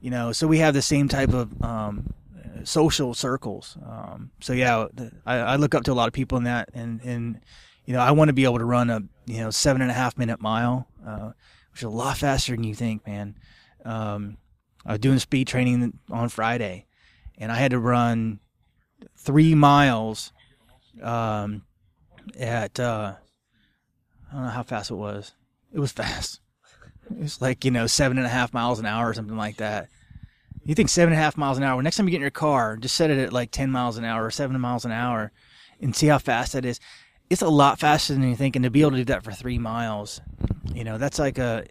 you 0.02 0.10
know, 0.10 0.32
so 0.32 0.48
we 0.48 0.58
have 0.58 0.74
the 0.74 0.82
same 0.82 1.08
type 1.08 1.34
of 1.34 1.62
um, 1.62 2.12
social 2.64 3.14
circles. 3.14 3.78
Um, 3.86 4.32
so 4.40 4.54
yeah, 4.54 4.88
I, 5.24 5.36
I 5.36 5.56
look 5.58 5.76
up 5.76 5.84
to 5.84 5.92
a 5.92 5.94
lot 5.94 6.08
of 6.08 6.14
people 6.14 6.40
in 6.40 6.46
that, 6.46 6.70
and 6.74 7.00
and 7.02 7.42
you 7.86 7.94
know, 7.94 8.00
I 8.00 8.10
want 8.10 8.30
to 8.30 8.34
be 8.34 8.44
able 8.44 8.58
to 8.58 8.66
run 8.66 8.90
a 8.90 9.02
you 9.28 9.38
know 9.38 9.52
seven 9.52 9.84
and 9.84 9.92
a 9.92 9.94
half 9.94 10.18
minute 10.18 10.42
mile, 10.42 10.88
uh, 11.06 11.34
which 11.72 11.82
is 11.82 11.86
a 11.86 11.90
lot 11.90 12.18
faster 12.18 12.54
than 12.54 12.64
you 12.64 12.74
think, 12.74 13.06
man. 13.06 13.36
Um, 13.86 14.38
I 14.86 14.94
was 14.94 15.00
doing 15.00 15.20
speed 15.20 15.48
training 15.48 15.98
on 16.12 16.30
Friday, 16.30 16.86
and 17.38 17.52
I 17.52 17.56
had 17.56 17.72
to 17.72 17.80
run 17.80 18.40
three 19.18 19.56
miles 19.56 20.32
um, 21.02 21.64
at 22.38 22.80
uh, 22.80 23.16
I 24.30 24.34
don't 24.34 24.44
know 24.44 24.50
how 24.50 24.64
fast 24.64 24.92
it 24.92 24.96
was. 24.96 25.34
It 25.74 25.80
was 25.80 25.92
fast. 25.94 26.40
It 27.10 27.20
was 27.20 27.42
like 27.42 27.66
you 27.66 27.72
know 27.72 27.88
seven 27.88 28.18
and 28.18 28.26
a 28.26 28.30
half 28.30 28.54
miles 28.54 28.80
an 28.80 28.86
hour 28.86 29.10
or 29.10 29.14
something 29.14 29.38
like 29.38 29.58
that. 29.58 29.90
You 30.64 30.74
think 30.74 30.90
seven 30.90 31.14
and 31.14 31.20
a 31.20 31.24
half 31.24 31.38
miles 31.38 31.58
an 31.58 31.64
hour? 31.64 31.82
Next 31.82 31.98
time 31.98 32.08
you 32.08 32.12
get 32.12 32.18
in 32.18 32.22
your 32.22 32.32
car, 32.32 32.76
just 32.78 32.96
set 32.96 33.12
it 33.12 33.20
at 33.20 33.34
like 33.34 33.52
ten 33.52 33.72
miles 33.72 33.98
an 33.98 34.06
hour 34.06 34.26
or 34.26 34.32
seven 34.32 34.60
miles 34.60 34.86
an 34.86 34.92
hour, 34.92 35.32
and 35.80 35.96
see 35.96 36.08
how 36.08 36.18
fast 36.18 36.54
that 36.54 36.66
is. 36.66 36.80
It's 37.30 37.42
a 37.42 37.50
lot 37.50 37.80
faster 37.80 38.14
than 38.14 38.28
you 38.28 38.36
think, 38.36 38.56
and 38.56 38.64
to 38.64 38.70
be 38.70 38.82
able 38.82 38.92
to 38.92 38.98
do 38.98 39.06
that 39.06 39.24
for 39.24 39.32
three 39.32 39.58
miles, 39.58 40.22
you 40.74 40.84
know, 40.84 40.98
that's 40.98 41.20
like 41.20 41.38
a 41.38 41.66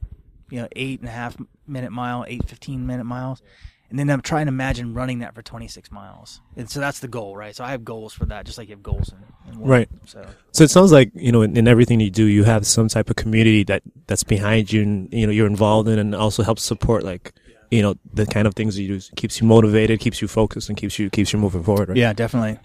you 0.51 0.61
know 0.61 0.69
eight 0.77 1.01
and 1.01 1.09
a 1.09 1.13
half 1.13 1.37
minute 1.67 1.93
mile, 1.93 2.25
eight 2.29 2.49
fifteen 2.49 2.87
minute 2.87 3.05
miles, 3.05 3.43
and 3.91 3.99
then 3.99 4.11
I'm 4.11 4.23
trying 4.23 4.47
to 4.47 4.49
imagine 4.49 4.95
running 4.95 5.21
that 5.21 5.35
for 5.35 5.43
26 5.43 5.93
miles, 5.93 6.41
and 6.57 6.69
so 6.69 6.81
that's 6.81 7.01
the 7.01 7.09
goal, 7.09 7.37
right? 7.37 7.55
So 7.55 7.65
I 7.65 7.71
have 7.71 7.85
goals 7.85 8.13
for 8.13 8.27
that, 8.27 8.45
just 8.47 8.59
like 8.59 8.69
you 8.69 8.75
have 8.75 8.83
goals 8.83 9.13
in, 9.13 9.53
in. 9.53 9.61
Right. 9.61 9.89
So 10.07 10.27
So 10.53 10.65
it 10.65 10.71
sounds 10.71 10.91
like 10.91 11.11
you 11.15 11.31
know 11.31 11.43
in, 11.43 11.57
in 11.57 11.69
everything 11.69 12.01
you 12.01 12.11
do, 12.11 12.25
you 12.25 12.45
have 12.45 12.67
some 12.67 12.89
type 12.89 13.11
of 13.11 13.17
community 13.17 13.63
that 13.65 13.83
that's 14.07 14.25
behind 14.25 14.73
you, 14.73 14.83
and 14.83 15.13
you 15.13 15.27
know 15.27 15.33
you're 15.33 15.47
involved 15.47 15.89
in, 15.89 15.99
and 15.99 16.15
also 16.15 16.43
helps 16.43 16.63
support 16.63 17.03
like 17.03 17.33
you 17.71 17.83
know 17.83 17.95
the 18.13 18.27
kind 18.27 18.47
of 18.47 18.55
things 18.55 18.79
you 18.79 18.99
do 18.99 19.01
keeps 19.17 19.41
you 19.41 19.47
motivated, 19.47 20.01
keeps 20.01 20.21
you 20.23 20.29
focused, 20.29 20.69
and 20.69 20.79
keeps 20.79 20.99
you 20.99 21.11
keeps 21.11 21.33
you 21.33 21.39
moving 21.39 21.63
forward. 21.63 21.91
Right? 21.91 21.99
yeah, 21.99 22.13
definitely. 22.13 22.59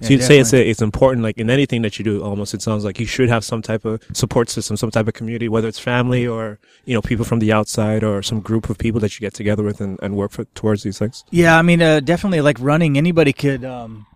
So 0.00 0.10
you'd 0.10 0.22
say 0.22 0.38
it's 0.38 0.52
a, 0.52 0.68
it's 0.68 0.82
important, 0.82 1.22
like 1.22 1.38
in 1.38 1.48
anything 1.50 1.82
that 1.82 1.98
you 1.98 2.04
do. 2.04 2.22
Almost, 2.22 2.54
it 2.54 2.62
sounds 2.62 2.84
like 2.84 3.00
you 3.00 3.06
should 3.06 3.28
have 3.28 3.44
some 3.44 3.62
type 3.62 3.84
of 3.84 4.02
support 4.12 4.50
system, 4.50 4.76
some 4.76 4.90
type 4.90 5.08
of 5.08 5.14
community, 5.14 5.48
whether 5.48 5.68
it's 5.68 5.78
family 5.78 6.26
or 6.26 6.58
you 6.84 6.94
know 6.94 7.02
people 7.02 7.24
from 7.24 7.38
the 7.38 7.52
outside 7.52 8.04
or 8.04 8.22
some 8.22 8.40
group 8.40 8.68
of 8.68 8.76
people 8.78 9.00
that 9.00 9.14
you 9.18 9.20
get 9.24 9.34
together 9.34 9.62
with 9.62 9.80
and, 9.80 9.98
and 10.02 10.16
work 10.16 10.32
for, 10.32 10.44
towards 10.54 10.82
these 10.82 10.98
things. 10.98 11.24
Yeah, 11.30 11.58
I 11.58 11.62
mean, 11.62 11.80
uh, 11.80 12.00
definitely 12.00 12.40
like 12.42 12.58
running. 12.60 12.98
Anybody 12.98 13.32
could, 13.32 13.64
um, 13.64 14.06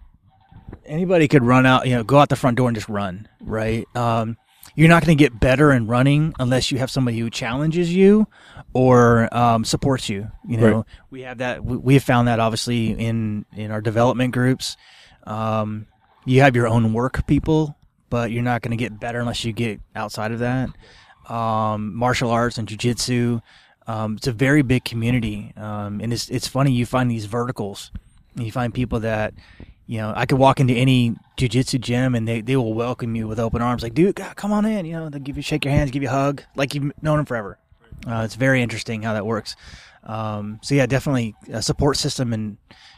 anybody 0.85 1.29
could 1.29 1.45
run 1.45 1.67
out. 1.67 1.87
You 1.87 1.97
know, 1.97 2.03
go 2.05 2.19
out 2.19 2.29
the 2.29 2.37
front 2.37 2.57
door 2.57 2.69
and 2.69 2.77
just 2.77 2.89
run. 2.89 3.29
Right. 3.41 3.87
Um, 3.97 4.37
you're 4.77 4.89
not 4.89 5.05
going 5.05 5.17
to 5.17 5.23
get 5.23 5.39
better 5.41 5.73
in 5.73 5.87
running 5.89 6.33
unless 6.39 6.71
you 6.71 6.79
have 6.79 6.91
somebody 6.91 7.19
who 7.19 7.29
challenges 7.29 7.93
you 7.93 8.27
or 8.73 9.29
um, 9.37 9.65
supports 9.65 10.09
you. 10.09 10.31
You 10.47 10.57
know, 10.59 10.77
Right. 10.77 10.85
we 11.11 11.23
have 11.23 11.39
that. 11.39 11.65
We, 11.65 11.77
we 11.77 11.95
have 11.95 12.05
found 12.05 12.29
that 12.29 12.39
obviously 12.39 12.91
in 12.91 13.45
in 13.57 13.71
our 13.71 13.81
development 13.81 14.33
groups. 14.33 14.77
Um, 15.25 15.87
you 16.25 16.41
have 16.43 16.55
your 16.55 16.69
own 16.69 16.93
work 16.93 17.27
people 17.27 17.77
but 18.11 18.33
you're 18.33 18.43
not 18.43 18.61
going 18.61 18.73
to 18.73 18.77
get 18.77 19.01
better 19.01 19.21
unless 19.21 19.45
you 19.45 19.53
get 19.53 19.81
outside 19.95 20.33
of 20.33 20.41
that. 20.41 20.69
Um, 21.33 21.95
martial 21.95 22.31
arts 22.31 22.59
and 22.59 22.69
jujitsu. 22.69 23.41
Um, 23.87 24.17
it's 24.17 24.27
a 24.27 24.33
very 24.33 24.63
big 24.63 24.85
community, 24.85 25.53
um, 25.57 26.01
and 26.01 26.13
it's 26.13 26.29
it's 26.29 26.47
funny 26.47 26.73
you 26.73 26.85
find 26.85 27.11
these 27.11 27.25
verticals. 27.25 27.93
And 28.37 28.45
you 28.45 28.53
find 28.53 28.73
people 28.73 29.01
that, 29.01 29.35
you 29.87 29.99
know, 29.99 30.13
I 30.15 30.27
could 30.27 30.39
walk 30.39 30.61
into 30.61 30.75
any 30.75 31.17
jujitsu 31.37 31.81
gym 31.81 32.15
and 32.15 32.29
they, 32.29 32.41
they 32.41 32.55
will 32.55 32.75
welcome 32.75 33.17
you 33.17 33.27
with 33.27 33.41
open 33.41 33.61
arms. 33.61 33.83
Like, 33.83 33.93
dude, 33.93 34.15
God, 34.15 34.37
come 34.37 34.53
on 34.53 34.65
in. 34.65 34.87
You 34.87 34.93
know, 34.93 35.09
they'll 35.09 35.21
give 35.21 35.37
you 35.37 35.43
shake 35.43 35.65
your 35.65 35.75
hands, 35.75 35.91
give 35.91 36.05
you 36.05 36.09
a 36.09 36.13
hug, 36.13 36.45
like 36.55 36.73
you've 36.73 36.93
known 37.03 37.17
them 37.17 37.27
forever. 37.27 37.59
Uh, 38.07 38.23
it's 38.25 38.37
very 38.37 38.63
interesting 38.63 39.03
how 39.03 39.15
that 39.15 39.27
works. 39.27 39.57
Um, 40.05 40.61
so 40.63 40.77
yeah, 40.77 40.87
definitely 40.87 41.35
a 41.53 41.61
support 41.61 41.97
system, 41.97 42.33
and 42.33 42.57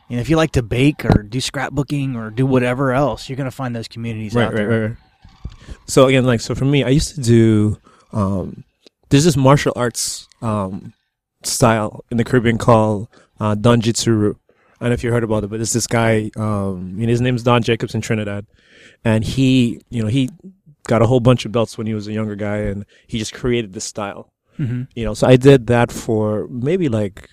you 0.08 0.16
know, 0.16 0.20
if 0.20 0.28
you 0.28 0.36
like 0.36 0.52
to 0.52 0.62
bake 0.62 1.04
or 1.04 1.22
do 1.22 1.38
scrapbooking 1.38 2.16
or 2.16 2.30
do 2.30 2.44
whatever 2.46 2.92
else, 2.92 3.28
you're 3.28 3.36
gonna 3.36 3.50
find 3.50 3.74
those 3.74 3.88
communities 3.88 4.34
right, 4.34 4.44
out 4.46 4.52
right, 4.54 4.68
there. 4.68 4.80
right, 4.80 4.88
right. 4.88 4.96
So 5.86 6.06
again, 6.06 6.24
like 6.24 6.40
so 6.40 6.54
for 6.54 6.64
me, 6.64 6.84
I 6.84 6.88
used 6.88 7.14
to 7.14 7.20
do 7.20 7.78
um, 8.12 8.64
there's 9.08 9.24
this 9.24 9.36
martial 9.36 9.72
arts 9.76 10.28
um, 10.40 10.92
style 11.42 12.04
in 12.10 12.16
the 12.16 12.24
Caribbean 12.24 12.58
called 12.58 13.08
uh, 13.40 13.54
Don 13.54 13.80
Jitsu 13.80 14.12
Ryu. 14.12 14.36
I 14.80 14.86
don't 14.86 14.90
know 14.90 14.94
if 14.94 15.04
you 15.04 15.12
heard 15.12 15.22
about 15.24 15.44
it, 15.44 15.50
but 15.50 15.60
it's 15.60 15.72
this 15.72 15.86
guy. 15.86 16.30
Um, 16.36 16.94
you 16.98 17.06
know, 17.06 17.10
his 17.10 17.20
name's 17.20 17.44
Don 17.44 17.62
Jacobs 17.62 17.94
in 17.94 18.00
Trinidad, 18.00 18.46
and 19.04 19.22
he, 19.22 19.80
you 19.90 20.02
know, 20.02 20.08
he 20.08 20.28
got 20.88 21.02
a 21.02 21.06
whole 21.06 21.20
bunch 21.20 21.44
of 21.44 21.52
belts 21.52 21.78
when 21.78 21.86
he 21.86 21.94
was 21.94 22.08
a 22.08 22.12
younger 22.12 22.34
guy, 22.34 22.56
and 22.56 22.84
he 23.06 23.18
just 23.18 23.32
created 23.32 23.72
this 23.72 23.84
style. 23.84 24.32
Mhm. 24.58 24.88
You 24.94 25.04
know, 25.04 25.14
so 25.14 25.26
I 25.28 25.36
did 25.36 25.68
that 25.68 25.92
for 25.92 26.48
maybe 26.48 26.88
like 26.88 27.28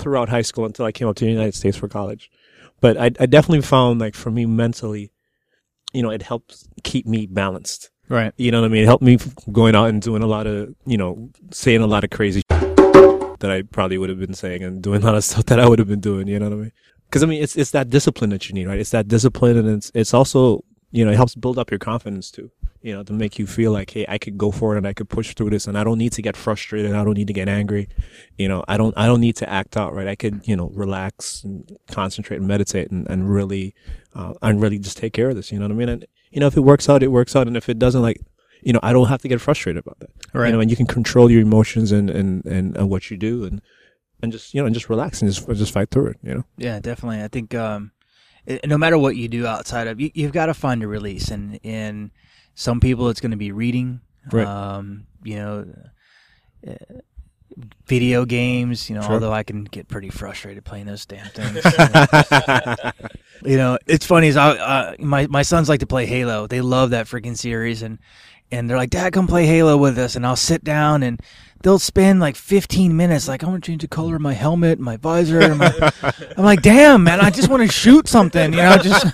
throughout 0.00 0.28
high 0.28 0.42
school 0.42 0.64
until 0.64 0.86
I 0.86 0.92
came 0.92 1.08
up 1.08 1.16
to 1.16 1.24
the 1.24 1.30
United 1.30 1.54
States 1.54 1.76
for 1.76 1.88
college. 1.88 2.30
But 2.80 2.96
I, 2.96 3.06
I 3.20 3.26
definitely 3.26 3.62
found 3.62 4.00
like 4.00 4.14
for 4.14 4.30
me 4.30 4.46
mentally, 4.46 5.12
you 5.92 6.02
know, 6.02 6.10
it 6.10 6.22
helps 6.22 6.68
keep 6.82 7.06
me 7.06 7.26
balanced. 7.26 7.90
Right. 8.08 8.32
You 8.36 8.50
know 8.50 8.60
what 8.60 8.66
I 8.66 8.70
mean? 8.70 8.82
It 8.82 8.86
helped 8.86 9.04
me 9.04 9.18
going 9.52 9.76
out 9.76 9.88
and 9.88 10.02
doing 10.02 10.22
a 10.22 10.26
lot 10.26 10.46
of, 10.46 10.74
you 10.84 10.96
know, 10.96 11.30
saying 11.52 11.80
a 11.80 11.86
lot 11.86 12.02
of 12.02 12.10
crazy 12.10 12.42
that 12.48 13.50
I 13.50 13.62
probably 13.62 13.98
would 13.98 14.08
have 14.08 14.18
been 14.18 14.34
saying 14.34 14.64
and 14.64 14.82
doing 14.82 15.02
a 15.02 15.06
lot 15.06 15.14
of 15.14 15.24
stuff 15.24 15.46
that 15.46 15.60
I 15.60 15.68
would 15.68 15.78
have 15.78 15.88
been 15.88 16.00
doing. 16.00 16.26
You 16.26 16.38
know 16.38 16.48
what 16.48 16.54
I 16.54 16.60
mean? 16.62 16.72
Because 17.08 17.22
I 17.22 17.26
mean, 17.26 17.42
it's 17.42 17.56
it's 17.56 17.72
that 17.72 17.90
discipline 17.90 18.30
that 18.30 18.48
you 18.48 18.54
need, 18.54 18.66
right? 18.66 18.78
It's 18.78 18.90
that 18.90 19.08
discipline, 19.08 19.56
and 19.56 19.68
it's 19.68 19.90
it's 19.94 20.14
also 20.14 20.64
you 20.92 21.04
know 21.04 21.10
it 21.10 21.16
helps 21.16 21.34
build 21.34 21.58
up 21.58 21.70
your 21.70 21.78
confidence 21.78 22.30
too. 22.30 22.52
You 22.82 22.94
know, 22.94 23.02
to 23.02 23.12
make 23.12 23.38
you 23.38 23.46
feel 23.46 23.72
like, 23.72 23.90
hey, 23.90 24.06
I 24.08 24.16
could 24.16 24.38
go 24.38 24.50
for 24.50 24.74
it 24.74 24.78
and 24.78 24.86
I 24.86 24.94
could 24.94 25.10
push 25.10 25.34
through 25.34 25.50
this, 25.50 25.66
and 25.66 25.76
I 25.76 25.84
don't 25.84 25.98
need 25.98 26.12
to 26.12 26.22
get 26.22 26.36
frustrated. 26.36 26.94
I 26.94 27.04
don't 27.04 27.16
need 27.16 27.26
to 27.26 27.34
get 27.34 27.48
angry. 27.48 27.88
You 28.38 28.48
know, 28.48 28.64
I 28.68 28.78
don't 28.78 28.96
I 28.96 29.06
don't 29.06 29.20
need 29.20 29.36
to 29.36 29.48
act 29.48 29.76
out, 29.76 29.92
right? 29.94 30.08
I 30.08 30.14
could 30.14 30.40
you 30.48 30.56
know 30.56 30.70
relax 30.74 31.44
and 31.44 31.76
concentrate 31.90 32.38
and 32.38 32.48
meditate 32.48 32.90
and 32.90 33.06
and 33.08 33.30
really 33.30 33.74
uh, 34.14 34.34
and 34.40 34.62
really 34.62 34.78
just 34.78 34.96
take 34.96 35.12
care 35.12 35.28
of 35.28 35.36
this. 35.36 35.52
You 35.52 35.58
know 35.58 35.66
what 35.66 35.72
I 35.72 35.76
mean? 35.76 35.88
And 35.90 36.06
you 36.30 36.40
know, 36.40 36.46
if 36.46 36.56
it 36.56 36.60
works 36.60 36.88
out, 36.88 37.02
it 37.02 37.08
works 37.08 37.36
out, 37.36 37.46
and 37.46 37.56
if 37.56 37.68
it 37.68 37.78
doesn't, 37.78 38.02
like 38.02 38.20
you 38.62 38.72
know, 38.72 38.80
I 38.82 38.92
don't 38.92 39.08
have 39.08 39.22
to 39.22 39.28
get 39.28 39.40
frustrated 39.40 39.82
about 39.84 39.98
that. 40.00 40.10
Right. 40.32 40.46
You 40.46 40.52
know, 40.52 40.60
and 40.60 40.70
you 40.70 40.76
can 40.76 40.86
control 40.86 41.30
your 41.30 41.42
emotions 41.42 41.92
and 41.92 42.10
and 42.10 42.44
and, 42.46 42.76
and 42.76 42.88
what 42.88 43.10
you 43.10 43.16
do 43.16 43.44
and 43.44 43.60
and 44.22 44.32
just 44.32 44.54
you 44.54 44.60
know 44.60 44.66
and 44.66 44.74
just 44.74 44.88
relax 44.88 45.22
and 45.22 45.30
just 45.30 45.46
just 45.48 45.72
fight 45.72 45.90
through 45.90 46.08
it. 46.08 46.16
You 46.22 46.34
know. 46.34 46.44
Yeah, 46.56 46.80
definitely. 46.80 47.22
I 47.22 47.28
think 47.28 47.54
um, 47.54 47.92
it, 48.46 48.66
no 48.66 48.78
matter 48.78 48.98
what 48.98 49.16
you 49.16 49.28
do 49.28 49.46
outside 49.46 49.86
of 49.86 50.00
you, 50.00 50.10
you've 50.14 50.32
got 50.32 50.46
to 50.46 50.54
find 50.54 50.82
a 50.82 50.88
release, 50.88 51.30
and 51.30 51.58
in 51.62 52.10
some 52.54 52.80
people 52.80 53.08
it's 53.08 53.20
going 53.20 53.30
to 53.30 53.36
be 53.36 53.52
reading. 53.52 54.00
Right. 54.30 54.46
Um, 54.46 55.06
you 55.24 55.36
know, 55.36 55.66
uh, 56.66 56.74
video 57.86 58.24
games. 58.24 58.88
You 58.88 58.96
know, 58.96 59.02
Sure. 59.02 59.12
although 59.14 59.32
I 59.32 59.42
can 59.42 59.64
get 59.64 59.88
pretty 59.88 60.10
frustrated 60.10 60.64
playing 60.64 60.86
those 60.86 61.06
damn 61.06 61.26
things. 61.34 61.64
you 63.44 63.56
know, 63.56 63.78
it's 63.86 64.06
funny. 64.06 64.28
Is 64.28 64.36
I 64.36 64.50
uh, 64.50 64.94
my 64.98 65.26
my 65.26 65.42
sons 65.42 65.68
like 65.68 65.80
to 65.80 65.86
play 65.86 66.06
Halo. 66.06 66.46
They 66.46 66.60
love 66.60 66.90
that 66.90 67.06
freaking 67.06 67.36
series, 67.36 67.82
and 67.82 67.98
and 68.52 68.68
they're 68.68 68.76
like, 68.76 68.90
Dad, 68.90 69.12
come 69.12 69.26
play 69.26 69.46
Halo 69.46 69.76
with 69.76 69.98
us. 69.98 70.16
And 70.16 70.26
I'll 70.26 70.36
sit 70.36 70.64
down 70.64 71.02
and 71.02 71.20
they'll 71.62 71.78
spend 71.78 72.18
like 72.20 72.34
15 72.36 72.96
minutes, 72.96 73.28
like, 73.28 73.44
I 73.44 73.46
want 73.46 73.62
to 73.62 73.70
change 73.70 73.82
the 73.82 73.88
color 73.88 74.16
of 74.16 74.20
my 74.22 74.32
helmet, 74.32 74.80
my 74.80 74.96
visor. 74.96 75.54
my-" 75.54 75.92
I'm 76.36 76.44
like, 76.44 76.60
damn, 76.62 77.04
man, 77.04 77.20
I 77.20 77.30
just 77.30 77.48
want 77.48 77.62
to 77.62 77.68
shoot 77.70 78.08
something, 78.08 78.52
you 78.52 78.58
know, 78.58 78.76
just, 78.78 79.06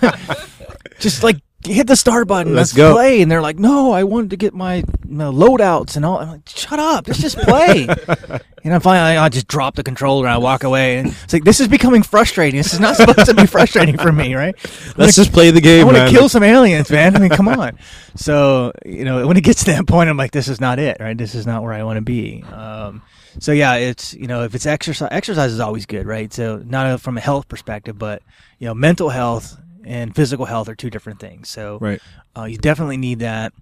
just 0.99 1.23
like 1.23 1.37
hit 1.67 1.87
the 1.87 1.95
start 1.95 2.27
button. 2.27 2.53
Let's 2.53 2.73
Let's, 2.73 2.77
go. 2.77 2.93
play. 2.93 3.21
And 3.21 3.31
they're 3.31 3.41
like, 3.41 3.59
no, 3.59 3.91
I 3.91 4.03
wanted 4.03 4.31
to 4.31 4.37
get 4.37 4.53
my, 4.53 4.83
loadouts 5.07 5.95
and 5.95 6.05
all. 6.05 6.17
I'm 6.17 6.29
like, 6.29 6.47
shut 6.47 6.79
up. 6.79 7.07
Let's 7.07 7.19
just 7.19 7.37
play. 7.37 7.87
and 8.63 8.73
I'm 8.73 8.81
finally, 8.81 9.17
I 9.17 9.29
just 9.29 9.47
drop 9.47 9.75
the 9.75 9.83
controller 9.83 10.25
and 10.25 10.33
I 10.33 10.37
walk 10.37 10.63
away. 10.63 10.97
And 10.97 11.07
it's 11.07 11.33
like, 11.33 11.43
this 11.43 11.59
is 11.59 11.67
becoming 11.67 12.03
frustrating. 12.03 12.57
This 12.57 12.73
is 12.73 12.79
not 12.79 12.95
supposed 12.95 13.25
to 13.25 13.33
be 13.33 13.45
frustrating 13.47 13.97
for 13.97 14.11
me, 14.11 14.35
right? 14.35 14.55
Let's 14.97 15.15
just 15.15 15.31
play 15.31 15.51
the 15.51 15.61
game. 15.61 15.81
I 15.81 15.83
want 15.91 15.97
to 15.97 16.09
kill 16.09 16.29
some 16.29 16.43
aliens, 16.43 16.89
man. 16.91 17.15
I 17.15 17.19
mean, 17.19 17.29
come 17.29 17.47
on. 17.47 17.77
So 18.17 18.71
you 18.83 19.05
know, 19.05 19.27
when 19.27 19.37
it 19.37 19.43
gets 19.43 19.63
to 19.65 19.71
that 19.73 19.85
point, 19.85 20.09
I'm 20.09 20.17
like, 20.17 20.31
this 20.31 20.47
is 20.47 20.59
not 20.59 20.79
it, 20.79 20.97
right? 20.99 21.15
This 21.15 21.35
is 21.35 21.45
not 21.45 21.61
where 21.61 21.71
I 21.71 21.83
want 21.83 21.97
to 21.97 22.01
be. 22.01 22.43
Um, 22.51 23.03
so 23.39 23.51
yeah, 23.51 23.75
it's 23.75 24.15
you 24.15 24.25
know, 24.25 24.43
if 24.43 24.55
it's 24.55 24.65
exercise, 24.65 25.09
exercise 25.11 25.51
is 25.51 25.59
always 25.59 25.85
good, 25.85 26.07
right? 26.07 26.33
So 26.33 26.57
not 26.65 26.99
from 26.99 27.17
a 27.17 27.21
health 27.21 27.47
perspective, 27.47 27.97
but 27.97 28.23
you 28.57 28.67
know, 28.67 28.73
mental 28.73 29.09
health 29.09 29.55
and 29.87 30.15
physical 30.15 30.45
health 30.45 30.67
are 30.69 30.75
two 30.75 30.89
different 30.89 31.19
things. 31.19 31.49
So 31.49 31.77
Right. 31.79 32.01
uh, 32.37 32.43
you 32.45 32.57
definitely 32.57 32.97
need 32.97 33.19
that. 33.19 33.53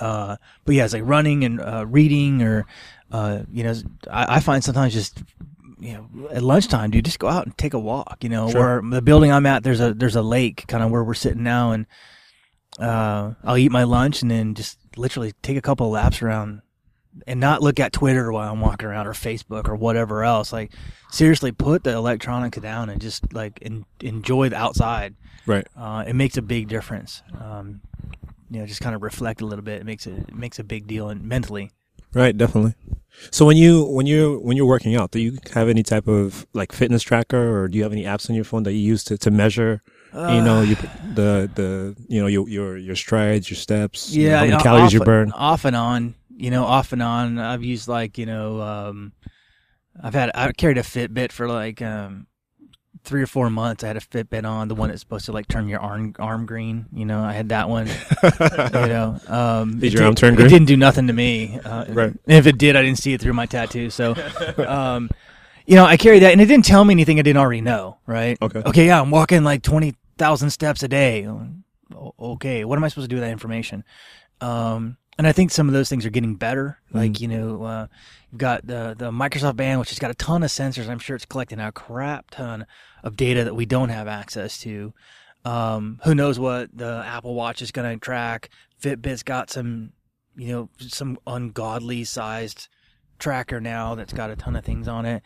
Uh, 0.00 0.36
but 0.64 0.74
yeah, 0.74 0.84
it's 0.84 0.92
like 0.92 1.02
running 1.06 1.44
and 1.44 1.60
uh, 1.60 1.84
reading, 1.86 2.42
or 2.42 2.66
uh, 3.12 3.40
you 3.50 3.62
know, 3.64 3.74
I, 4.10 4.36
I 4.36 4.40
find 4.40 4.62
sometimes 4.62 4.92
just 4.92 5.22
you 5.80 5.92
know 5.94 6.28
at 6.30 6.42
lunchtime, 6.42 6.90
dude, 6.90 7.04
just 7.04 7.20
go 7.20 7.28
out 7.28 7.46
and 7.46 7.56
take 7.56 7.74
a 7.74 7.78
walk. 7.78 8.18
You 8.22 8.28
know, 8.28 8.50
Sure. 8.50 8.80
where 8.80 8.90
the 8.90 9.02
building 9.02 9.30
I'm 9.32 9.46
at, 9.46 9.62
there's 9.62 9.80
a 9.80 9.94
there's 9.94 10.16
a 10.16 10.22
lake, 10.22 10.64
kind 10.66 10.82
of 10.82 10.90
where 10.90 11.04
we're 11.04 11.14
sitting 11.14 11.44
now, 11.44 11.70
and 11.72 11.86
uh, 12.80 13.34
I'll 13.44 13.56
eat 13.56 13.70
my 13.72 13.84
lunch 13.84 14.20
and 14.22 14.30
then 14.30 14.54
just 14.54 14.78
literally 14.96 15.32
take 15.42 15.56
a 15.56 15.62
couple 15.62 15.86
of 15.86 15.92
laps 15.92 16.22
around. 16.22 16.62
And 17.26 17.40
not 17.40 17.62
look 17.62 17.80
at 17.80 17.92
Twitter 17.92 18.30
while 18.30 18.52
I'm 18.52 18.60
walking 18.60 18.86
around 18.88 19.06
or 19.06 19.12
Facebook 19.12 19.68
or 19.68 19.74
whatever 19.74 20.22
else. 20.22 20.52
Like, 20.52 20.72
seriously, 21.10 21.50
put 21.52 21.82
the 21.82 21.92
electronics 21.92 22.58
down 22.58 22.90
and 22.90 23.00
just 23.00 23.32
like 23.32 23.58
en- 23.62 23.86
enjoy 24.00 24.50
the 24.50 24.56
outside 24.56 25.14
Right. 25.46 25.66
uh, 25.76 26.04
it 26.06 26.14
makes 26.14 26.36
a 26.36 26.42
big 26.42 26.68
difference. 26.68 27.22
Um, 27.40 27.80
you 28.50 28.60
know, 28.60 28.66
just 28.66 28.80
kind 28.80 28.94
of 28.94 29.02
reflect 29.02 29.40
a 29.40 29.46
little 29.46 29.64
bit. 29.64 29.80
It 29.80 29.84
makes 29.84 30.06
a 30.06 30.14
it 30.14 30.34
makes 30.34 30.58
a 30.58 30.64
big 30.64 30.86
deal 30.86 31.08
and 31.08 31.22
mentally. 31.24 31.70
Right. 32.14 32.36
Definitely. 32.36 32.74
So 33.30 33.44
when 33.44 33.56
you 33.56 33.84
when 33.84 34.06
you 34.06 34.38
when 34.42 34.56
you're 34.56 34.66
working 34.66 34.94
out, 34.94 35.10
do 35.10 35.18
you 35.20 35.38
have 35.54 35.68
any 35.68 35.82
type 35.82 36.06
of 36.06 36.46
like 36.52 36.72
fitness 36.72 37.02
tracker, 37.02 37.58
or 37.58 37.68
do 37.68 37.76
you 37.76 37.82
have 37.82 37.92
any 37.92 38.04
apps 38.04 38.30
on 38.30 38.36
your 38.36 38.44
phone 38.44 38.62
that 38.62 38.72
you 38.72 38.78
use 38.80 39.02
to, 39.04 39.18
to 39.18 39.30
measure? 39.30 39.82
you 40.14 40.40
know, 40.40 40.62
you 40.62 40.74
the 41.14 41.50
the 41.54 41.94
you 42.08 42.20
know 42.20 42.26
your 42.28 42.48
your 42.48 42.78
your 42.78 42.96
strides, 42.96 43.50
your 43.50 43.56
steps, 43.58 44.10
you 44.10 44.30
know, 44.30 44.38
how 44.38 44.44
many 44.46 44.62
calories 44.62 44.86
off, 44.86 44.92
you 44.94 45.00
burn. 45.00 45.32
off 45.32 45.64
and 45.66 45.76
on. 45.76 46.14
You 46.40 46.50
know, 46.52 46.64
off 46.64 46.92
and 46.92 47.02
on. 47.02 47.38
I've 47.38 47.64
used 47.64 47.88
like 47.88 48.16
you 48.16 48.24
know, 48.26 48.60
um, 48.62 49.12
I've 50.00 50.14
had 50.14 50.30
I've 50.34 50.56
carried 50.56 50.78
a 50.78 50.82
Fitbit 50.82 51.32
for 51.32 51.48
like 51.48 51.82
um, 51.82 52.28
three 53.02 53.20
or 53.22 53.26
four 53.26 53.50
months. 53.50 53.82
I 53.82 53.88
had 53.88 53.96
a 53.96 54.00
Fitbit 54.00 54.44
on, 54.44 54.68
the 54.68 54.76
one 54.76 54.88
that's 54.90 55.00
supposed 55.00 55.24
to 55.26 55.32
like 55.32 55.48
turn 55.48 55.66
your 55.68 55.80
arm 55.80 56.14
arm 56.20 56.46
green. 56.46 56.86
You 56.92 57.06
know, 57.06 57.20
I 57.24 57.32
had 57.32 57.48
that 57.48 57.68
one. 57.68 57.88
you 57.88 57.92
know, 58.72 59.18
um, 59.26 59.80
Did 59.80 59.88
it 59.88 59.92
your 59.94 60.04
arm 60.04 60.14
turn 60.14 60.34
It 60.34 60.36
green? 60.36 60.48
didn't 60.48 60.68
do 60.68 60.76
nothing 60.76 61.08
to 61.08 61.12
me. 61.12 61.58
Uh, 61.64 61.86
Right. 61.88 62.10
and 62.10 62.20
if 62.38 62.46
it 62.46 62.56
did, 62.56 62.76
I 62.76 62.82
didn't 62.82 62.98
see 62.98 63.14
it 63.14 63.20
through 63.20 63.32
my 63.32 63.46
tattoo. 63.46 63.90
So, 63.90 64.14
um, 64.66 65.10
you 65.66 65.74
know, 65.74 65.84
I 65.86 65.96
carried 65.96 66.20
that, 66.20 66.30
and 66.30 66.40
it 66.40 66.46
didn't 66.46 66.66
tell 66.66 66.84
me 66.84 66.92
anything 66.92 67.18
I 67.18 67.22
didn't 67.22 67.38
already 67.40 67.62
know. 67.62 67.98
Right? 68.06 68.38
Okay. 68.40 68.62
Okay. 68.64 68.86
Yeah, 68.86 69.00
I'm 69.00 69.10
walking 69.10 69.42
like 69.42 69.62
twenty 69.62 69.94
thousand 70.18 70.50
steps 70.50 70.84
a 70.84 70.88
day. 70.88 71.28
Okay, 72.20 72.64
what 72.64 72.76
am 72.78 72.84
I 72.84 72.88
supposed 72.88 73.06
to 73.06 73.08
do 73.08 73.16
with 73.16 73.24
that 73.24 73.32
information? 73.32 73.82
Um, 74.40 74.96
and 75.18 75.26
I 75.26 75.32
think 75.32 75.50
some 75.50 75.66
of 75.66 75.74
those 75.74 75.88
things 75.88 76.06
are 76.06 76.10
getting 76.10 76.36
better. 76.36 76.78
Like 76.92 77.20
you 77.20 77.28
know, 77.28 77.64
uh, 77.64 77.86
you've 78.30 78.38
got 78.38 78.66
the 78.66 78.94
the 78.96 79.10
Microsoft 79.10 79.56
Band, 79.56 79.80
which 79.80 79.90
has 79.90 79.98
got 79.98 80.12
a 80.12 80.14
ton 80.14 80.44
of 80.44 80.50
sensors. 80.50 80.88
I'm 80.88 81.00
sure 81.00 81.16
it's 81.16 81.26
collecting 81.26 81.58
a 81.58 81.72
crap 81.72 82.30
ton 82.30 82.66
of 83.02 83.16
data 83.16 83.44
that 83.44 83.54
we 83.54 83.66
don't 83.66 83.88
have 83.88 84.06
access 84.06 84.58
to. 84.60 84.94
Um, 85.44 86.00
who 86.04 86.14
knows 86.14 86.38
what 86.38 86.76
the 86.76 87.02
Apple 87.04 87.34
Watch 87.34 87.62
is 87.62 87.72
going 87.72 87.90
to 87.90 88.00
track? 88.00 88.50
Fitbit's 88.80 89.22
got 89.22 89.50
some, 89.50 89.92
you 90.36 90.48
know, 90.48 90.68
some 90.78 91.18
ungodly 91.26 92.04
sized 92.04 92.68
tracker 93.18 93.60
now 93.60 93.94
that's 93.94 94.12
got 94.12 94.30
a 94.30 94.36
ton 94.36 94.56
of 94.56 94.64
things 94.64 94.86
on 94.86 95.04
it. 95.04 95.22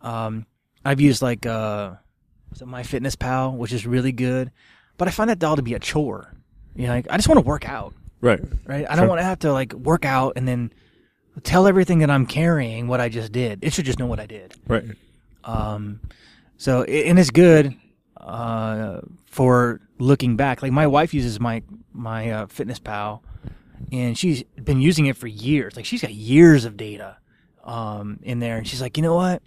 Um, 0.00 0.46
I've 0.84 1.00
used 1.00 1.22
like 1.22 1.46
uh, 1.46 1.94
My 2.64 2.82
Fitness 2.82 3.16
Pal, 3.16 3.52
which 3.56 3.72
is 3.72 3.86
really 3.86 4.12
good, 4.12 4.50
but 4.96 5.08
I 5.08 5.10
find 5.10 5.30
that 5.30 5.42
all 5.44 5.56
to 5.56 5.62
be 5.62 5.74
a 5.74 5.78
chore. 5.78 6.34
You 6.74 6.86
know, 6.86 6.94
like, 6.94 7.06
I 7.10 7.16
just 7.16 7.28
want 7.28 7.38
to 7.38 7.46
work 7.46 7.68
out 7.68 7.94
Right. 8.20 8.40
right? 8.66 8.84
I 8.88 8.94
Sure. 8.94 8.96
don't 9.02 9.08
want 9.08 9.20
to 9.20 9.24
have 9.24 9.38
to 9.40 9.52
like 9.52 9.72
work 9.72 10.04
out 10.04 10.34
and 10.36 10.46
then 10.48 10.72
tell 11.42 11.66
everything 11.66 11.98
that 12.00 12.10
I'm 12.10 12.26
carrying 12.26 12.88
what 12.88 13.00
I 13.00 13.08
just 13.08 13.30
did. 13.32 13.58
It 13.62 13.72
should 13.72 13.84
just 13.84 13.98
know 13.98 14.06
what 14.06 14.20
I 14.20 14.26
did. 14.26 14.54
Right. 14.66 14.84
Um, 15.44 16.00
so 16.56 16.82
and 16.84 17.18
it's 17.18 17.30
good 17.30 17.76
uh, 18.16 19.00
for 19.26 19.80
looking 19.98 20.36
back. 20.36 20.62
Like 20.62 20.72
my 20.72 20.86
wife 20.86 21.12
uses 21.14 21.38
my 21.38 21.62
my 21.92 22.30
uh, 22.30 22.46
Fitness 22.46 22.78
Pal, 22.78 23.22
and 23.92 24.16
she's 24.18 24.42
been 24.42 24.80
using 24.80 25.06
it 25.06 25.16
for 25.16 25.26
years. 25.26 25.76
Like 25.76 25.84
she's 25.84 26.00
got 26.02 26.12
years 26.14 26.64
of 26.64 26.76
data 26.76 27.18
um, 27.64 28.18
in 28.22 28.38
there, 28.40 28.56
and 28.56 28.66
she's 28.66 28.80
like, 28.80 28.96
you 28.96 29.02
know 29.02 29.14
what? 29.14 29.42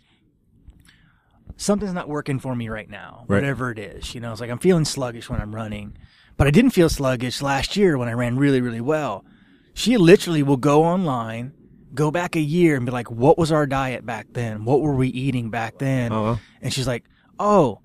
Something's 1.57 1.93
not 1.93 2.07
working 2.07 2.39
for 2.39 2.55
me 2.55 2.69
right 2.69 2.89
now. 2.89 3.25
Right. 3.27 3.37
Whatever 3.37 3.71
it 3.71 3.79
is, 3.79 4.15
you 4.15 4.21
know, 4.21 4.31
it's 4.31 4.39
like 4.39 4.49
I'm 4.49 4.59
feeling 4.59 4.85
sluggish 4.85 5.29
when 5.29 5.41
I'm 5.41 5.53
running. 5.53 5.97
But 6.39 6.47
I 6.47 6.51
didn't 6.51 6.71
feel 6.71 6.87
sluggish 6.87 7.41
last 7.41 7.75
year 7.75 7.97
when 7.97 8.07
I 8.07 8.13
ran 8.13 8.37
really, 8.37 8.61
really 8.61 8.79
well. 8.79 9.25
She 9.73 9.97
literally 9.97 10.41
will 10.41 10.55
go 10.55 10.85
online, 10.85 11.51
go 11.93 12.11
back 12.11 12.37
a 12.37 12.39
year 12.39 12.77
and 12.77 12.85
be 12.85 12.93
like, 12.93 13.11
what 13.11 13.37
was 13.37 13.51
our 13.51 13.67
diet 13.67 14.05
back 14.05 14.27
then? 14.31 14.63
What 14.63 14.79
were 14.79 14.95
we 14.95 15.09
eating 15.09 15.49
back 15.49 15.79
then? 15.79 16.13
Uh-huh. 16.13 16.37
And 16.61 16.73
she's 16.73 16.87
like, 16.87 17.03
oh, 17.39 17.81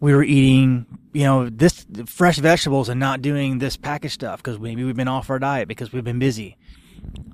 we 0.00 0.12
were 0.12 0.24
eating, 0.24 0.86
you 1.12 1.22
know, 1.22 1.48
this 1.48 1.86
fresh 2.06 2.38
vegetables 2.38 2.88
and 2.88 2.98
not 2.98 3.22
doing 3.22 3.60
this 3.60 3.76
packaged 3.76 4.14
stuff 4.14 4.42
because 4.42 4.58
maybe 4.58 4.82
we've 4.82 4.96
been 4.96 5.06
off 5.06 5.30
our 5.30 5.38
diet 5.38 5.68
because 5.68 5.92
we've 5.92 6.02
been 6.02 6.18
busy. 6.18 6.56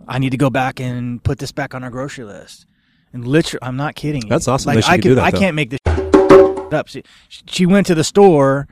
I 0.06 0.18
need 0.18 0.30
to 0.30 0.36
go 0.36 0.50
back 0.50 0.78
and 0.78 1.24
put 1.24 1.38
this 1.38 1.52
back 1.52 1.74
on 1.74 1.82
our 1.82 1.90
grocery 1.90 2.26
list. 2.26 2.66
And 3.14 3.26
literally, 3.26 3.62
I'm 3.62 3.76
not 3.76 3.94
kidding. 3.94 4.20
you. 4.24 4.28
That's 4.28 4.46
awesome 4.46 4.74
Like 4.74 4.84
I 4.84 4.96
could 4.96 5.02
do 5.04 5.14
that, 5.14 5.24
I 5.24 5.30
though. 5.30 5.38
can't 5.38 5.56
make 5.56 5.70
this 5.70 5.80
up. 5.86 6.88
She, 6.88 7.02
she 7.46 7.64
went 7.64 7.86
to 7.86 7.94
the 7.94 8.04
store 8.04 8.68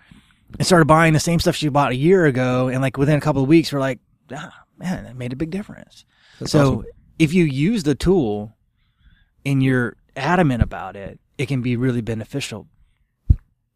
and 0.59 0.67
started 0.67 0.87
buying 0.87 1.13
the 1.13 1.21
same 1.21 1.41
stuff 1.41 1.57
she 1.57 1.69
bought 1.69 1.93
a 1.93 1.97
year 1.97 2.27
ago, 2.27 2.69
and 2.69 2.81
like 2.81 2.97
within 2.97 3.17
a 3.17 3.21
couple 3.21 3.43
of 3.43 3.49
weeks, 3.49 3.73
we're 3.73 3.81
like, 3.81 4.01
ah, 4.35 4.65
man, 4.79 5.05
that 5.05 5.17
made 5.17 5.33
a 5.33 5.37
big 5.37 5.51
difference. 5.51 6.05
That's 6.39 6.53
so 6.53 6.79
awesome. 6.79 6.87
if 7.19 7.33
you 7.35 7.45
use 7.45 7.83
the 7.83 7.95
tool 7.95 8.57
and 9.45 9.63
you're 9.63 9.97
adamant 10.17 10.63
about 10.63 10.97
it, 10.97 11.19
it 11.39 11.47
can 11.47 11.63
be 11.63 11.77
really 11.77 12.01
beneficial. 12.01 12.69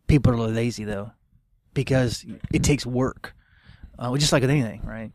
People 0.06 0.32
are 0.32 0.48
lazy 0.48 0.84
though, 0.84 1.12
because 1.74 2.24
it 2.52 2.62
takes 2.62 2.86
work, 2.86 3.34
uh, 3.98 4.16
just 4.16 4.32
like 4.32 4.42
with 4.42 4.50
anything, 4.50 4.82
right? 4.84 5.10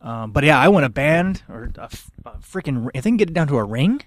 Um, 0.00 0.32
but 0.32 0.44
yeah, 0.44 0.58
I 0.58 0.68
want 0.68 0.84
a 0.84 0.90
band 0.90 1.42
or 1.48 1.70
a, 1.78 1.84
f- 1.84 2.10
a 2.24 2.30
freaking. 2.38 2.88
If 2.94 3.04
they 3.04 3.10
can 3.10 3.16
get 3.16 3.30
it 3.30 3.32
down 3.32 3.48
to 3.48 3.56
a 3.56 3.64
ring, 3.64 4.02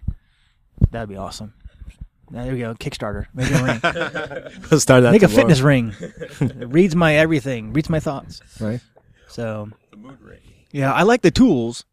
that'd 0.92 1.10
be 1.10 1.18
awesome. 1.18 1.54
There 2.32 2.52
we 2.54 2.60
go, 2.60 2.74
Kickstarter. 2.76 3.26
Make 3.34 3.52
a 3.52 3.64
ring. 3.64 4.62
Let's 4.72 4.84
start 4.84 5.04
that 5.04 5.12
Make 5.12 5.24
a 5.24 5.28
fitness 5.28 5.60
ring. 5.62 5.94
it 6.00 6.70
reads 6.70 6.96
my 6.96 7.16
everything. 7.16 7.74
Reads 7.74 7.90
my 7.90 8.00
thoughts. 8.00 8.42
Right. 8.60 8.80
So, 9.28 9.70
The 9.92 9.98
mood 9.98 10.22
ring. 10.22 10.40
yeah, 10.72 10.94
I 10.94 11.04
like 11.04 11.22
the 11.22 11.32
tools, 11.32 11.86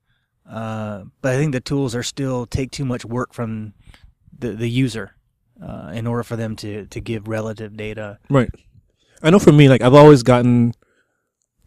uh, 0.48 1.04
but 1.22 1.34
I 1.34 1.38
think 1.38 1.52
the 1.52 1.60
tools 1.60 1.94
are 1.94 2.02
still 2.02 2.46
take 2.46 2.70
too 2.70 2.84
much 2.84 3.04
work 3.04 3.32
from 3.34 3.74
the 4.38 4.52
the 4.52 4.68
user 4.68 5.16
uh, 5.62 5.90
in 5.94 6.06
order 6.06 6.22
for 6.22 6.36
them 6.36 6.54
to 6.56 6.86
to 6.86 7.00
give 7.00 7.26
relative 7.28 7.76
data. 7.76 8.18
Right. 8.30 8.50
I 9.22 9.30
know 9.30 9.38
for 9.40 9.52
me, 9.52 9.68
like 9.68 9.82
I've 9.82 9.94
always 9.94 10.22
gotten 10.22 10.72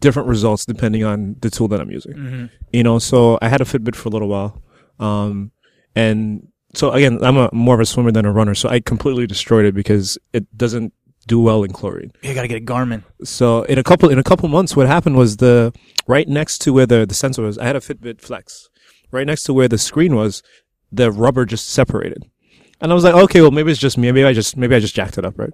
different 0.00 0.28
results 0.28 0.64
depending 0.64 1.04
on 1.04 1.36
the 1.40 1.50
tool 1.50 1.68
that 1.68 1.80
I'm 1.80 1.90
using. 1.90 2.14
Mm-hmm. 2.14 2.46
You 2.72 2.82
know, 2.82 2.98
so 2.98 3.38
I 3.42 3.48
had 3.48 3.60
a 3.60 3.64
Fitbit 3.64 3.94
for 3.94 4.08
a 4.08 4.12
little 4.12 4.28
while, 4.28 4.62
um, 4.98 5.52
and 5.94 6.48
so 6.74 6.90
again, 6.90 7.22
I'm 7.22 7.36
a 7.36 7.50
more 7.52 7.74
of 7.74 7.80
a 7.80 7.86
swimmer 7.86 8.12
than 8.12 8.24
a 8.24 8.32
runner, 8.32 8.54
so 8.54 8.68
I 8.68 8.80
completely 8.80 9.26
destroyed 9.26 9.64
it 9.66 9.74
because 9.74 10.18
it 10.32 10.56
doesn't 10.56 10.92
do 11.26 11.40
well 11.40 11.62
in 11.62 11.72
chlorine. 11.72 12.12
You 12.22 12.34
got 12.34 12.42
to 12.42 12.48
get 12.48 12.62
a 12.62 12.64
Garmin. 12.64 13.04
So 13.24 13.62
in 13.64 13.78
a 13.78 13.82
couple 13.82 14.08
in 14.08 14.18
a 14.18 14.22
couple 14.22 14.48
months, 14.48 14.74
what 14.74 14.86
happened 14.86 15.16
was 15.16 15.36
the 15.36 15.72
right 16.06 16.28
next 16.28 16.58
to 16.62 16.72
where 16.72 16.86
the 16.86 17.06
the 17.06 17.14
sensor 17.14 17.42
was, 17.42 17.58
I 17.58 17.66
had 17.66 17.76
a 17.76 17.80
Fitbit 17.80 18.20
Flex. 18.20 18.68
Right 19.10 19.26
next 19.26 19.42
to 19.44 19.52
where 19.52 19.68
the 19.68 19.76
screen 19.76 20.16
was, 20.16 20.42
the 20.90 21.12
rubber 21.12 21.44
just 21.44 21.68
separated, 21.68 22.24
and 22.80 22.90
I 22.90 22.94
was 22.94 23.04
like, 23.04 23.14
okay, 23.14 23.42
well 23.42 23.50
maybe 23.50 23.70
it's 23.70 23.80
just 23.80 23.98
me. 23.98 24.10
Maybe 24.10 24.24
I 24.24 24.32
just 24.32 24.56
maybe 24.56 24.74
I 24.74 24.80
just 24.80 24.94
jacked 24.94 25.18
it 25.18 25.24
up, 25.26 25.38
right? 25.38 25.52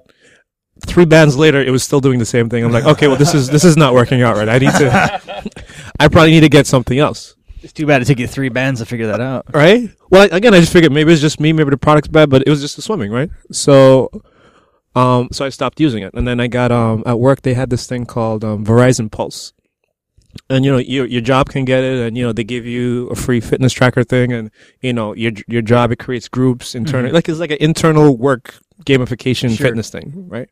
Three 0.87 1.04
bands 1.04 1.37
later, 1.37 1.61
it 1.61 1.70
was 1.70 1.83
still 1.83 2.00
doing 2.00 2.20
the 2.20 2.24
same 2.24 2.48
thing. 2.48 2.64
I'm 2.64 2.70
like, 2.70 2.85
okay, 2.85 3.09
well 3.09 3.16
this 3.16 3.35
is 3.35 3.48
this 3.48 3.64
is 3.64 3.76
not 3.76 3.94
working 3.94 4.22
out 4.22 4.37
right. 4.37 4.48
I 4.48 4.59
need 4.59 4.70
to, 4.70 5.50
I 6.00 6.07
probably 6.07 6.31
need 6.31 6.40
to 6.40 6.48
get 6.48 6.68
something 6.68 7.00
else, 7.00 7.35
It's 7.68 7.74
too 7.74 7.85
bad 7.85 8.00
it 8.00 8.07
took 8.07 8.18
you 8.18 8.26
three 8.26 8.48
bands 8.48 8.81
to 8.81 8.87
figure 8.87 9.09
that 9.09 9.20
out. 9.20 9.44
right? 9.52 9.90
Well, 10.09 10.26
again, 10.33 10.54
I 10.54 10.61
just 10.61 10.72
figured 10.72 10.90
maybe 10.90 11.12
it's 11.12 11.20
just 11.20 11.38
me, 11.38 11.52
maybe 11.52 11.68
the 11.68 11.76
product's 11.76 12.09
bad, 12.09 12.31
but 12.31 12.42
it 12.46 12.48
was 12.48 12.62
just 12.62 12.76
the 12.76 12.83
swimming, 12.83 13.12
right? 13.12 13.28
So, 13.52 14.09
um, 14.96 15.28
so 15.33 15.44
I 15.44 15.50
stopped 15.50 15.78
using 15.78 16.02
it, 16.02 16.14
and 16.14 16.26
then 16.26 16.40
I 16.40 16.46
got 16.46 16.72
um 16.72 17.02
at 17.04 17.20
work 17.20 17.42
they 17.42 17.52
had 17.52 17.68
this 17.68 17.87
thing 17.87 18.07
called 18.07 18.42
um, 18.42 18.64
Virgin 18.64 19.11
Pulse, 19.11 19.52
and 20.48 20.64
you 20.64 20.72
know 20.72 20.78
your 20.78 21.04
your 21.04 21.20
job 21.20 21.50
can 21.50 21.66
get 21.66 21.85
it, 21.85 22.07
and 22.07 22.16
you 22.16 22.24
know 22.24 22.33
they 22.33 22.42
give 22.42 22.64
you 22.64 23.07
a 23.09 23.14
free 23.14 23.38
fitness 23.40 23.74
tracker 23.74 24.02
thing, 24.02 24.33
and 24.33 24.50
you 24.81 24.94
know 24.94 25.14
your 25.14 25.33
your 25.46 25.61
job 25.62 25.92
it 25.92 25.98
creates 25.98 26.26
groups 26.26 26.74
internal, 26.74 27.12
like 27.12 27.28
it's 27.28 27.38
like 27.38 27.50
an 27.50 27.59
internal 27.61 28.16
work 28.16 28.54
gamification 28.85 29.54
Sure. 29.54 29.66
fitness 29.66 29.90
thing, 29.90 30.26
right? 30.28 30.48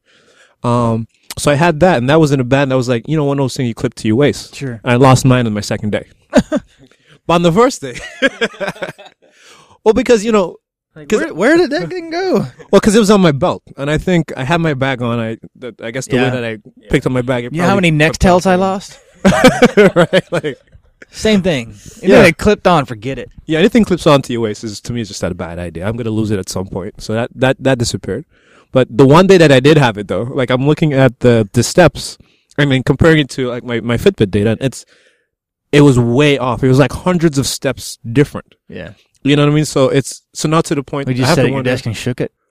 Um, 0.62 1.08
so 1.38 1.50
I 1.50 1.54
had 1.54 1.80
that, 1.80 1.96
and 1.96 2.10
that 2.10 2.20
was 2.20 2.30
in 2.30 2.40
a 2.40 2.44
band 2.44 2.70
that 2.72 2.76
was 2.76 2.88
like 2.90 3.08
you 3.08 3.16
know 3.16 3.24
one 3.24 3.38
of 3.38 3.42
those 3.42 3.56
things 3.56 3.68
you 3.68 3.74
clip 3.74 3.94
to 3.94 4.06
your 4.06 4.16
waist. 4.16 4.54
Sure. 4.54 4.80
I 4.84 4.96
lost 4.96 5.24
mine 5.24 5.46
on 5.46 5.54
my 5.54 5.60
second 5.62 5.90
day. 5.92 6.06
but 7.26 7.34
on 7.34 7.42
the 7.42 7.52
first 7.52 7.80
day, 7.82 7.98
well, 9.84 9.94
because 9.94 10.24
you 10.24 10.32
know, 10.32 10.56
Like, 10.94 11.10
where, 11.12 11.34
where 11.34 11.56
did 11.56 11.70
that 11.70 11.88
thing 11.94 12.10
go? 12.10 12.38
well, 12.70 12.80
because 12.80 12.94
it 12.94 12.98
was 13.00 13.10
on 13.10 13.20
my 13.20 13.32
belt, 13.32 13.62
and 13.76 13.90
I 13.90 13.98
think 13.98 14.32
I 14.36 14.44
had 14.44 14.60
my 14.60 14.74
bag 14.74 15.02
on. 15.02 15.18
I, 15.18 15.36
that, 15.56 15.80
I 15.80 15.90
guess 15.90 16.06
the 16.06 16.16
Yeah. 16.16 16.24
way 16.24 16.30
that 16.40 16.44
I 16.44 16.58
picked 16.88 17.06
up 17.06 17.12
my 17.12 17.22
bag. 17.22 17.44
it 17.44 17.52
You 17.52 17.62
know 17.62 17.68
how 17.68 17.74
many 17.76 17.90
Nextels 17.92 18.46
I 18.46 18.54
lost? 18.56 18.98
right? 19.96 20.32
Like, 20.32 20.58
Same 21.10 21.42
thing. 21.42 21.74
Yeah. 22.02 22.24
it 22.26 22.38
clipped 22.38 22.66
on. 22.66 22.84
Forget 22.86 23.18
it. 23.18 23.28
yeah, 23.46 23.58
anything 23.58 23.84
clips 23.84 24.06
onto 24.06 24.32
your 24.32 24.42
waist 24.42 24.64
is 24.64 24.80
to 24.82 24.92
me 24.92 25.00
is 25.00 25.08
just 25.08 25.22
not 25.22 25.32
a 25.32 25.34
bad 25.34 25.58
idea. 25.58 25.86
I'm 25.86 25.96
gonna 25.96 26.10
lose 26.10 26.30
it 26.30 26.38
at 26.38 26.48
some 26.48 26.66
point, 26.66 27.00
so 27.02 27.12
that 27.14 27.30
that 27.34 27.56
that 27.62 27.78
disappeared. 27.78 28.24
But 28.72 28.88
the 28.90 29.06
one 29.06 29.26
day 29.26 29.38
that 29.38 29.52
I 29.52 29.60
did 29.60 29.78
have 29.78 29.96
it 29.98 30.08
though, 30.08 30.24
like 30.24 30.50
I'm 30.50 30.66
looking 30.66 30.92
at 30.92 31.20
the 31.20 31.48
the 31.52 31.62
steps. 31.62 32.18
I 32.58 32.64
mean, 32.64 32.82
comparing 32.82 33.18
it 33.20 33.28
to 33.36 33.48
like 33.48 33.64
my 33.64 33.80
my 33.80 33.96
Fitbit 33.98 34.30
data, 34.30 34.56
it's 34.60 34.84
it 35.72 35.80
was 35.82 35.98
way 35.98 36.38
off. 36.38 36.62
It 36.64 36.68
was 36.68 36.78
like 36.78 36.92
hundreds 36.92 37.38
of 37.38 37.46
steps 37.46 37.98
different. 38.10 38.54
Yeah. 38.68 38.92
You 39.22 39.34
know 39.36 39.44
what 39.44 39.52
I 39.52 39.54
mean? 39.54 39.64
So 39.64 39.88
it's 39.88 40.22
so 40.32 40.48
not 40.48 40.64
to 40.66 40.74
the 40.74 40.82
point. 40.82 41.08
We 41.08 41.14
I 41.14 41.16
just 41.16 41.28
have 41.28 41.36
sat 41.36 41.42
to 41.42 41.48
at 41.48 41.52
your 41.52 41.62
desk 41.62 41.86
and 41.86 41.96
shook 41.96 42.20
it. 42.20 42.32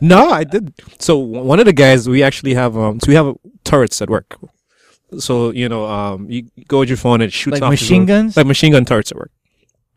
No, 0.00 0.30
I 0.30 0.44
did. 0.44 0.74
So 0.98 1.16
one 1.18 1.58
of 1.60 1.64
the 1.66 1.72
guys 1.72 2.06
we 2.08 2.22
actually 2.22 2.54
have 2.54 2.76
um 2.76 3.00
so 3.00 3.06
we 3.08 3.14
have 3.14 3.34
turrets 3.64 4.02
at 4.02 4.10
work. 4.10 4.36
So 5.18 5.50
you 5.50 5.68
know 5.68 5.86
um 5.86 6.30
you 6.30 6.50
go 6.68 6.80
with 6.80 6.88
your 6.88 6.98
phone 6.98 7.20
and 7.22 7.28
it 7.28 7.32
shoots 7.32 7.54
Like 7.54 7.62
off 7.62 7.70
machine 7.70 8.04
guns? 8.04 8.36
like 8.36 8.46
machine 8.46 8.72
gun 8.72 8.84
turrets 8.84 9.10
at 9.10 9.16
work. 9.18 9.30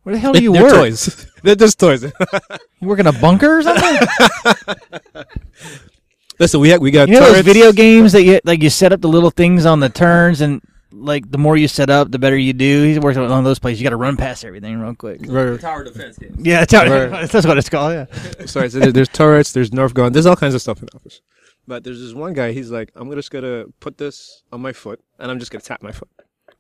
Where 0.04 0.14
the 0.16 0.20
hell 0.20 0.32
do 0.34 0.42
you 0.44 0.54
They're 0.54 0.64
work? 0.64 0.74
toys. 0.74 1.28
They're 1.44 1.56
just 1.56 1.80
toys. 1.80 2.04
You 2.82 2.88
work 2.90 3.00
in 3.00 3.08
a 3.08 3.14
bunker 3.14 3.60
or 3.60 3.64
something? 3.64 4.08
Listen, 6.40 6.60
we 6.60 6.72
ha- 6.72 6.78
we 6.78 6.92
got 6.92 7.08
you 7.08 7.14
know 7.16 7.32
those 7.32 7.44
video 7.46 7.72
games 7.72 8.12
that 8.14 8.24
you 8.24 8.40
like 8.44 8.62
you 8.62 8.70
set 8.70 8.92
up 8.92 9.02
the 9.02 9.08
little 9.08 9.30
things 9.32 9.66
on 9.66 9.80
the 9.80 9.90
turns 9.90 10.42
and 10.42 10.62
like 10.94 11.30
the 11.32 11.38
more 11.38 11.58
you 11.58 11.68
set 11.68 11.90
up 11.90 12.12
the 12.12 12.20
better 12.20 12.38
you 12.38 12.54
do. 12.54 12.84
He 12.84 13.00
works 13.00 13.18
on 13.18 13.28
one 13.30 13.40
of 13.40 13.44
those 13.46 13.60
places. 13.60 13.82
You 13.82 13.86
got 13.86 13.90
to 13.92 13.96
run 13.98 14.16
past 14.18 14.46
everything 14.46 14.80
real 14.80 14.96
quick. 14.96 15.22
Right, 15.26 15.60
Tower 15.60 15.84
defense 15.84 16.18
game. 16.18 16.36
Yeah, 16.40 16.66
that's, 16.66 16.74
Right. 16.74 17.30
that's 17.30 17.46
what 17.48 17.58
it's 17.58 17.70
called. 17.70 17.94
Yeah. 17.94 18.06
Sorry, 18.46 18.70
so 18.70 18.80
there's 18.80 19.10
turrets. 19.10 19.52
There's 19.52 19.72
Nerf 19.72 19.94
gun. 19.94 20.12
There's 20.14 20.26
all 20.26 20.36
kinds 20.36 20.54
of 20.56 20.62
stuff 20.62 20.80
in 20.80 20.86
the 20.88 20.96
office. 20.96 21.22
But 21.68 21.84
there's 21.84 22.02
this 22.02 22.14
one 22.14 22.34
guy. 22.34 22.52
He's 22.52 22.72
like, 22.72 22.92
I'm 22.96 23.10
just 23.14 23.32
gonna 23.32 23.66
put 23.80 23.98
this 23.98 24.44
on 24.52 24.62
my 24.62 24.74
foot, 24.74 25.00
and 25.20 25.32
I'm 25.32 25.40
just 25.40 25.50
gonna 25.52 25.62
tap 25.62 25.82
my 25.82 25.92
foot. 25.94 26.10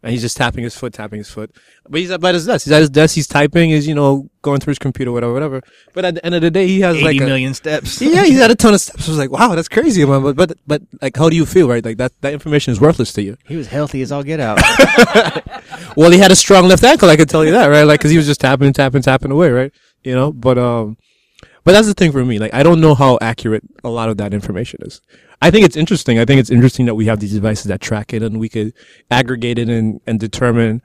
And 0.03 0.11
he's 0.11 0.21
just 0.21 0.35
tapping 0.35 0.65
his 0.65 0.75
foot, 0.75 0.93
tapping 0.93 1.19
his 1.19 1.29
foot. 1.29 1.55
But 1.87 2.01
he's 2.01 2.11
at 2.11 2.21
his 2.21 2.45
desk. 2.45 2.65
He's 2.65 2.73
at 2.73 2.81
his 2.81 2.89
desk. 2.89 3.15
He's 3.15 3.27
typing. 3.27 3.69
He's 3.69 3.87
you 3.87 3.95
know 3.95 4.29
going 4.41 4.59
through 4.59 4.71
his 4.71 4.79
computer, 4.79 5.11
whatever, 5.13 5.33
whatever. 5.33 5.61
But 5.93 6.03
at 6.03 6.15
the 6.15 6.25
end 6.25 6.35
of 6.35 6.41
the 6.41 6.51
day, 6.51 6.67
he 6.67 6.81
has 6.81 6.97
Eighty 6.97 7.05
like 7.05 7.21
a, 7.21 7.25
million 7.25 7.53
steps. 7.53 8.01
yeah, 8.01 8.25
he's 8.25 8.37
had 8.37 8.51
a 8.51 8.55
ton 8.55 8.73
of 8.73 8.81
steps. 8.85 9.07
I 9.07 9.11
was 9.11 9.17
like, 9.17 9.31
wow, 9.31 9.55
that's 9.55 9.69
crazy, 9.69 10.05
man. 10.05 10.21
But, 10.21 10.35
but, 10.35 10.57
but, 10.67 10.81
like, 11.01 11.15
how 11.15 11.29
do 11.29 11.35
you 11.37 11.45
feel, 11.45 11.69
right? 11.69 11.83
Like, 11.83 11.97
that, 11.97 12.11
that 12.21 12.33
information 12.33 12.73
is 12.73 12.81
worthless 12.81 13.13
to 13.13 13.21
you. 13.21 13.37
He 13.47 13.55
was 13.55 13.67
healthy 13.67 14.01
as 14.01 14.11
all 14.11 14.23
get 14.23 14.39
out. 14.41 14.59
Well, 15.95 16.11
he 16.11 16.17
had 16.17 16.31
a 16.31 16.35
strong 16.35 16.67
left 16.67 16.83
ankle, 16.83 17.09
I 17.09 17.15
can 17.15 17.27
tell 17.27 17.45
you 17.45 17.51
that, 17.51 17.67
right? 17.67 17.83
Like, 17.83 18.01
cause 18.01 18.09
he 18.09 18.17
was 18.17 18.25
just 18.25 18.41
tapping, 18.41 18.73
tapping, 18.73 19.01
tapping 19.03 19.31
away, 19.31 19.51
right? 19.51 19.71
You 20.03 20.15
know, 20.15 20.31
but, 20.31 20.57
um, 20.57 20.97
but 21.63 21.73
that's 21.73 21.87
the 21.87 21.93
thing 21.93 22.11
for 22.11 22.25
me. 22.25 22.39
Like, 22.39 22.53
I 22.53 22.63
don't 22.63 22.81
know 22.81 22.95
how 22.95 23.17
accurate 23.21 23.63
a 23.83 23.89
lot 23.89 24.09
of 24.09 24.17
that 24.17 24.33
information 24.33 24.81
is. 24.83 25.01
I 25.43 25.51
think 25.51 25.65
it's 25.65 25.75
interesting. 25.75 26.19
I 26.19 26.25
think 26.25 26.39
it's 26.39 26.49
interesting 26.49 26.85
that 26.85 26.95
we 26.95 27.05
have 27.07 27.19
these 27.19 27.33
devices 27.33 27.65
that 27.65 27.81
track 27.81 28.13
it 28.13 28.23
and 28.23 28.39
we 28.39 28.47
could 28.47 28.73
aggregate 29.11 29.59
it 29.59 29.67
and, 29.67 29.99
and 30.07 30.17
determine, 30.17 30.81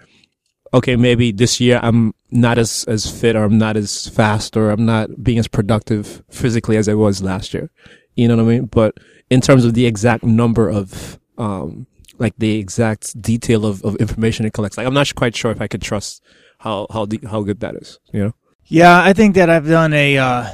okay, 0.74 0.96
maybe 0.96 1.30
this 1.30 1.60
year 1.60 1.78
I'm 1.80 2.12
not 2.32 2.58
as, 2.58 2.84
as 2.88 3.08
fit 3.08 3.36
or 3.36 3.44
I'm 3.44 3.56
not 3.56 3.76
as 3.76 4.08
fast 4.08 4.56
or 4.56 4.70
I'm 4.70 4.84
not 4.84 5.22
being 5.22 5.38
as 5.38 5.46
productive 5.46 6.24
physically 6.28 6.76
as 6.76 6.88
I 6.88 6.94
was 6.94 7.22
last 7.22 7.54
year. 7.54 7.70
You 8.16 8.26
know 8.26 8.34
what 8.34 8.42
I 8.42 8.46
mean? 8.46 8.64
But 8.64 8.98
in 9.30 9.40
terms 9.40 9.64
of 9.64 9.74
the 9.74 9.86
exact 9.86 10.24
number 10.24 10.68
of, 10.68 11.20
um, 11.38 11.86
like 12.18 12.34
the 12.38 12.58
exact 12.58 13.22
detail 13.22 13.64
of, 13.64 13.84
of 13.84 13.94
information 13.96 14.44
it 14.44 14.54
collects, 14.54 14.76
like 14.76 14.88
I'm 14.88 14.94
not 14.94 15.14
quite 15.14 15.36
sure 15.36 15.52
if 15.52 15.60
I 15.60 15.68
could 15.68 15.82
trust 15.82 16.20
how, 16.58 16.88
how, 16.90 17.06
de- 17.06 17.24
how 17.28 17.42
good 17.42 17.60
that 17.60 17.76
is, 17.76 18.00
you 18.12 18.24
know? 18.24 18.34
yeah, 18.64 19.00
I 19.00 19.12
think 19.12 19.36
that 19.36 19.48
I've 19.48 19.68
done 19.68 19.92
a. 19.92 20.18
Uh, 20.18 20.46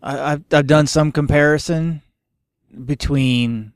I, 0.00 0.32
I've 0.32 0.44
I've 0.52 0.66
done 0.66 0.86
some 0.86 1.12
comparison 1.12 2.02
between 2.84 3.72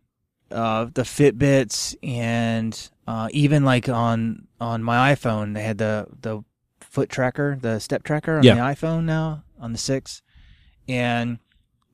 uh, 0.51 0.87
the 0.93 1.03
Fitbits 1.03 1.97
and 2.03 2.91
uh, 3.07 3.29
even 3.33 3.65
like 3.65 3.89
on 3.89 4.47
on 4.61 4.83
my 4.83 5.15
iPhone 5.15 5.55
they 5.55 5.63
had 5.63 5.79
the 5.79 6.07
the 6.21 6.43
foot 6.81 7.09
tracker, 7.09 7.57
the 7.61 7.79
step 7.79 8.03
tracker 8.03 8.37
on 8.39 8.45
Yeah. 8.45 8.55
the 8.55 8.61
iPhone 8.61 9.05
now 9.05 9.45
on 9.59 9.73
the 9.73 9.79
six, 9.79 10.21
and 10.89 11.39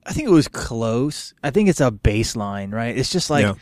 I 0.05 0.11
think 0.13 0.27
it 0.27 0.31
was 0.31 0.47
close. 0.47 1.33
I 1.43 1.51
think 1.51 1.69
it's 1.69 1.81
a 1.81 1.91
baseline, 1.91 2.73
right? 2.73 2.97
It's 2.97 3.11
just 3.11 3.29
like 3.29 3.43
Yeah. 3.45 3.53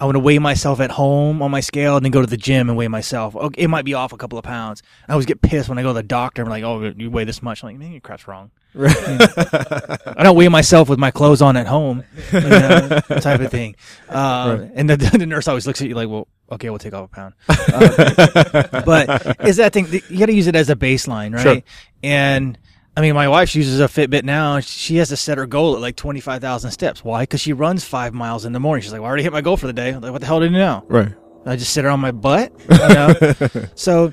I 0.00 0.06
want 0.06 0.16
to 0.16 0.20
weigh 0.20 0.38
myself 0.40 0.80
at 0.80 0.90
home 0.90 1.40
on 1.40 1.50
my 1.52 1.60
scale 1.60 1.96
and 1.96 2.04
then 2.04 2.10
go 2.10 2.20
to 2.20 2.26
the 2.26 2.36
gym 2.36 2.68
and 2.68 2.76
weigh 2.76 2.88
myself. 2.88 3.36
Okay, 3.36 3.62
it 3.62 3.68
might 3.68 3.84
be 3.84 3.94
off 3.94 4.12
a 4.12 4.16
couple 4.16 4.38
of 4.38 4.44
pounds. 4.44 4.82
I 5.08 5.12
always 5.12 5.24
get 5.26 5.40
pissed 5.40 5.68
when 5.68 5.78
I 5.78 5.82
go 5.82 5.88
to 5.88 5.94
the 5.94 6.02
doctor. 6.02 6.42
I'm 6.42 6.48
like, 6.48 6.64
oh, 6.64 6.92
you 6.96 7.10
weigh 7.10 7.24
this 7.24 7.42
much. 7.42 7.62
I'm 7.62 7.68
like, 7.68 7.78
man, 7.78 7.92
your 7.92 8.00
crap's 8.00 8.26
wrong. 8.26 8.50
I 8.76 10.22
don't 10.24 10.36
weigh 10.36 10.48
myself 10.48 10.88
with 10.88 10.98
my 10.98 11.12
clothes 11.12 11.40
on 11.40 11.56
at 11.56 11.68
home, 11.68 12.02
you 12.32 12.40
know, 12.40 13.00
type 13.20 13.40
of 13.40 13.50
thing. 13.50 13.76
Uh, 14.08 14.66
And 14.74 14.90
the, 14.90 14.96
the 15.18 15.26
nurse 15.26 15.48
always 15.48 15.66
looks 15.66 15.80
at 15.80 15.88
you 15.88 15.94
like, 15.94 16.08
well, 16.08 16.26
okay, 16.52 16.70
we'll 16.70 16.78
take 16.78 16.92
off 16.92 17.04
a 17.04 17.08
pound. 17.08 17.34
Uh, 17.48 18.82
but 18.84 19.46
is 19.46 19.56
that 19.56 19.72
thing 19.72 19.86
you 20.08 20.18
got 20.18 20.26
to 20.26 20.34
use 20.34 20.46
it 20.46 20.54
as 20.56 20.70
a 20.70 20.76
baseline, 20.76 21.34
right? 21.34 21.42
Sure. 21.42 21.62
And 22.02 22.58
I 22.96 23.00
mean, 23.00 23.14
my 23.14 23.28
wife 23.28 23.54
uses 23.56 23.80
a 23.80 23.84
Fitbit 23.84 24.22
now. 24.22 24.60
She 24.60 24.96
has 24.96 25.08
to 25.08 25.16
set 25.16 25.36
her 25.38 25.46
goal 25.46 25.74
at 25.74 25.80
like 25.80 25.96
twenty 25.96 26.20
five 26.20 26.40
thousand 26.40 26.70
steps. 26.70 27.02
Why? 27.04 27.22
Because 27.24 27.40
she 27.40 27.52
runs 27.52 27.84
five 27.84 28.14
miles 28.14 28.44
in 28.44 28.52
the 28.52 28.60
morning. 28.60 28.82
She's 28.82 28.92
like, 28.92 29.00
well, 29.00 29.06
I 29.06 29.10
already 29.10 29.24
hit 29.24 29.32
my 29.32 29.40
goal 29.40 29.56
for 29.56 29.66
the 29.66 29.72
day. 29.72 29.90
I'm 29.90 30.00
like, 30.00 30.12
what 30.12 30.20
the 30.20 30.26
hell 30.26 30.38
do 30.38 30.46
you 30.46 30.52
know? 30.52 30.84
Right. 30.88 31.12
I 31.46 31.56
just 31.56 31.72
sit 31.72 31.84
her 31.84 31.90
on 31.90 32.00
my 32.00 32.12
butt. 32.12 32.52
You 32.70 32.78
know? 32.78 33.66
so, 33.74 34.12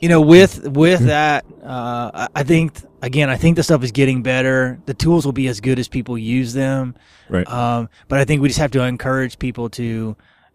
you 0.00 0.08
know, 0.08 0.20
with 0.20 0.68
with 0.68 1.06
that, 1.06 1.44
uh, 1.62 2.10
I- 2.14 2.28
I 2.36 2.42
think 2.42 2.74
again, 3.00 3.30
I 3.30 3.36
think 3.36 3.56
the 3.56 3.62
stuff 3.62 3.82
is 3.82 3.90
getting 3.92 4.22
better. 4.22 4.78
The 4.86 4.94
tools 4.94 5.24
will 5.24 5.32
be 5.32 5.48
as 5.48 5.60
good 5.60 5.78
as 5.78 5.88
people 5.88 6.18
use 6.18 6.52
them. 6.52 6.94
Right. 7.30 7.48
Um, 7.48 7.88
but 8.08 8.18
I 8.18 8.24
think 8.26 8.42
we 8.42 8.48
just 8.48 8.60
have 8.60 8.70
to 8.72 8.82
encourage 8.82 9.38
people 9.38 9.70
to, 9.70 9.82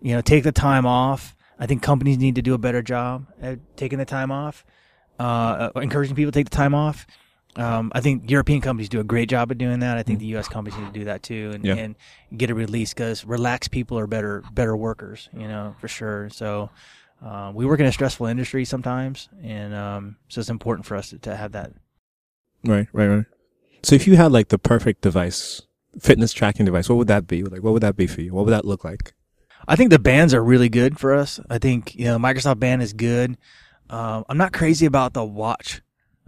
you 0.02 0.14
know, 0.16 0.22
take 0.22 0.44
the 0.44 0.52
time 0.52 0.86
off. 0.86 1.36
I 1.60 1.66
think 1.66 1.82
companies 1.82 2.18
need 2.20 2.36
to 2.36 2.42
do 2.42 2.54
a 2.54 2.58
better 2.58 2.82
job 2.82 3.26
at 3.42 3.60
taking 3.76 3.98
the 4.00 4.06
time 4.06 4.32
off, 4.32 4.64
uh, 5.20 5.70
uh, 5.76 5.80
encouraging 5.80 6.16
people 6.16 6.32
to 6.32 6.40
take 6.40 6.50
the 6.50 6.56
time 6.56 6.74
off. 6.76 7.06
Um, 7.60 7.92
I 7.94 8.00
think 8.00 8.30
European 8.30 8.62
companies 8.62 8.90
do 8.90 9.00
a 9.00 9.04
great 9.04 9.30
job 9.30 9.52
at 9.52 9.58
doing 9.58 9.80
that. 9.80 9.98
I 9.98 10.04
think 10.04 10.20
the 10.20 10.26
U.S. 10.28 10.48
companies 10.48 10.80
need 10.80 10.88
to 10.94 11.00
do 11.00 11.06
that 11.06 11.24
too, 11.24 11.52
and, 11.54 11.66
Yeah. 11.66 11.76
and 11.76 11.96
get 12.38 12.50
a 12.50 12.56
release 12.56 12.94
because 12.94 13.26
relaxed 13.26 13.72
people 13.72 14.00
are 14.00 14.08
better 14.08 14.44
better 14.54 14.78
workers, 14.78 15.30
you 15.34 15.48
know, 15.48 15.76
for 15.80 15.88
sure. 15.88 16.30
So 16.30 16.70
uh, 17.26 17.52
we 17.54 17.66
work 17.66 17.80
in 17.80 17.86
a 17.86 17.92
stressful 17.92 18.28
industry 18.28 18.64
sometimes, 18.66 19.28
and 19.44 19.74
um, 19.76 20.16
so 20.30 20.40
it's 20.40 20.50
important 20.50 20.86
for 20.86 20.96
us 20.96 21.10
to, 21.10 21.20
to 21.20 21.36
have 21.36 21.52
that. 21.52 21.74
Right, 22.66 22.88
right, 22.94 23.08
right. 23.08 23.26
So 23.84 23.96
if 23.96 24.08
you 24.08 24.16
had 24.16 24.32
like 24.32 24.50
the 24.50 24.58
perfect 24.60 25.02
device, 25.02 25.62
fitness 26.00 26.34
tracking 26.34 26.66
device, 26.66 26.88
what 26.90 26.98
would 26.98 27.08
that 27.08 27.28
be? 27.28 27.44
Like, 27.44 27.64
what 27.64 27.74
would 27.74 27.84
that 27.84 27.96
be 27.98 28.08
for 28.08 28.22
you? 28.22 28.34
What 28.34 28.46
would 28.46 28.52
that 28.54 28.66
look 28.66 28.84
like? 28.84 29.14
I 29.68 29.76
think 29.76 29.90
the 29.90 30.00
bands 30.00 30.34
are 30.34 30.44
really 30.44 30.70
good 30.70 30.98
for 31.00 31.14
us. 31.14 31.40
I 31.50 31.58
think 31.58 31.94
you 31.96 32.06
know 32.06 32.18
Microsoft 32.18 32.60
Band 32.60 32.82
is 32.82 32.94
good. 32.94 33.38
Um, 33.90 34.24
I'm 34.30 34.38
not 34.38 34.54
crazy 34.54 34.86
about 34.86 35.14
the 35.14 35.26
watch 35.26 35.82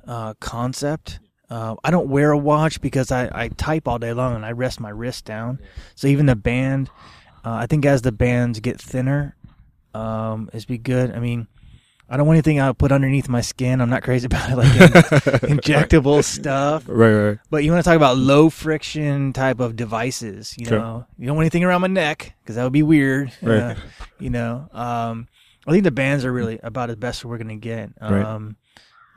uh, 0.08 0.34
concept. 0.40 1.20
Uh, 1.50 1.76
I 1.84 1.92
don't 1.92 2.08
wear 2.08 2.32
a 2.32 2.38
watch 2.38 2.80
because 2.82 3.12
I, 3.12 3.30
I 3.34 3.48
type 3.50 3.88
all 3.88 4.00
day 4.00 4.14
long 4.14 4.36
and 4.36 4.46
I 4.46 4.52
rest 4.54 4.80
my 4.80 4.90
wrist 4.90 5.26
down. 5.26 5.60
So 5.96 6.08
even 6.08 6.26
the 6.26 6.36
band, 6.36 6.90
uh, 7.44 7.52
I 7.54 7.66
think 7.68 7.86
as 7.86 8.02
the 8.04 8.12
bands 8.14 8.60
get 8.62 8.80
thinner, 8.82 9.36
um, 9.94 10.50
is 10.54 10.64
be 10.66 10.78
good. 10.78 11.12
I 11.12 11.20
mean, 11.20 11.48
I 12.10 12.16
don't 12.18 12.26
want 12.28 12.36
anything 12.38 12.60
I'll 12.62 12.74
put 12.74 12.92
underneath 12.94 13.28
my 13.28 13.42
skin. 13.42 13.82
I'm 13.82 13.90
not 13.90 14.04
crazy 14.04 14.26
about 14.32 14.50
it, 14.50 14.56
like 14.56 14.74
in- 14.76 15.58
injectable 15.58 16.24
stuff. 16.24 16.86
Right, 16.88 17.12
right. 17.14 17.38
But 17.50 17.64
you 17.66 17.72
want 17.72 17.84
to 17.84 17.90
talk 17.90 17.98
about 17.98 18.18
low 18.18 18.50
friction 18.50 19.34
type 19.34 19.60
of 19.60 19.76
devices, 19.76 20.56
you 20.58 20.66
Sure. 20.68 20.80
know. 20.80 21.06
You 21.18 21.28
don't 21.28 21.36
want 21.36 21.46
anything 21.46 21.64
around 21.66 21.82
my 21.82 21.88
neck 21.88 22.34
because 22.44 22.56
that 22.56 22.64
would 22.64 22.72
be 22.74 22.84
weird. 22.84 23.32
Right. 23.42 23.60
uh, 23.60 23.76
you 24.20 24.30
know, 24.30 24.70
um, 24.72 25.28
I 25.68 25.72
think 25.72 25.84
the 25.84 25.92
bands 25.92 26.24
are 26.24 26.32
really 26.32 26.60
about 26.64 26.90
as 26.90 26.96
best 26.96 27.26
we're 27.26 27.38
going 27.38 27.48
to 27.50 27.56
get. 27.56 27.92
Right. 28.02 28.24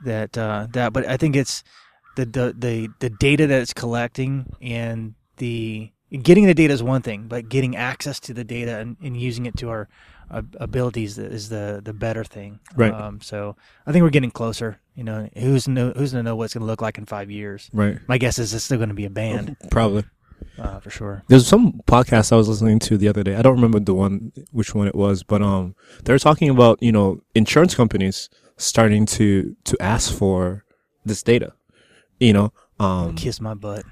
That 0.03 0.37
uh, 0.37 0.67
that, 0.73 0.93
but 0.93 1.07
I 1.07 1.17
think 1.17 1.35
it's 1.35 1.63
the, 2.15 2.25
the 2.25 2.55
the 2.57 2.89
the 2.99 3.09
data 3.09 3.47
that 3.47 3.61
it's 3.61 3.73
collecting 3.73 4.53
and 4.61 5.15
the 5.37 5.91
getting 6.21 6.45
the 6.45 6.53
data 6.53 6.73
is 6.73 6.83
one 6.83 7.01
thing, 7.01 7.27
but 7.27 7.49
getting 7.49 7.75
access 7.75 8.19
to 8.21 8.33
the 8.33 8.43
data 8.43 8.77
and, 8.79 8.97
and 9.01 9.17
using 9.17 9.45
it 9.45 9.57
to 9.57 9.69
our 9.69 9.89
uh, 10.29 10.41
abilities 10.59 11.17
is 11.17 11.49
the 11.49 11.81
the 11.83 11.93
better 11.93 12.23
thing. 12.23 12.59
Right. 12.75 12.93
Um, 12.93 13.21
so 13.21 13.55
I 13.85 13.91
think 13.91 14.03
we're 14.03 14.09
getting 14.09 14.31
closer. 14.31 14.79
You 14.95 15.03
know, 15.03 15.29
who's 15.35 15.67
know, 15.67 15.91
who's 15.95 16.11
gonna 16.11 16.23
know 16.23 16.35
what 16.35 16.45
it's 16.45 16.53
gonna 16.53 16.65
look 16.65 16.81
like 16.81 16.97
in 16.97 17.05
five 17.05 17.29
years? 17.29 17.69
Right. 17.73 17.97
My 18.07 18.17
guess 18.17 18.39
is 18.39 18.53
it's 18.53 18.63
still 18.63 18.77
going 18.77 18.89
to 18.89 18.95
be 18.95 19.05
a 19.05 19.09
band, 19.09 19.57
Probably. 19.71 20.05
uh, 20.57 20.79
for 20.79 20.89
sure. 20.89 21.23
There's 21.27 21.47
some 21.47 21.81
podcast 21.85 22.31
I 22.31 22.37
was 22.37 22.47
listening 22.47 22.79
to 22.79 22.97
the 22.97 23.07
other 23.07 23.23
day. 23.23 23.35
I 23.35 23.41
don't 23.41 23.55
remember 23.55 23.79
the 23.79 23.93
one, 23.93 24.31
which 24.51 24.73
one 24.73 24.87
it 24.87 24.95
was, 24.95 25.23
but 25.23 25.41
um, 25.41 25.75
they 26.03 26.13
were 26.13 26.19
talking 26.19 26.49
about 26.49 26.81
you 26.81 26.91
know 26.91 27.21
insurance 27.35 27.75
companies 27.75 28.29
starting 28.57 29.05
to 29.05 29.55
to 29.65 29.77
ask 29.81 30.13
for 30.13 30.63
this 31.05 31.21
data. 31.23 31.53
You 32.19 32.33
know, 32.33 32.53
um, 32.79 33.15
Kiss 33.15 33.41
my 33.41 33.53
butt. 33.53 33.83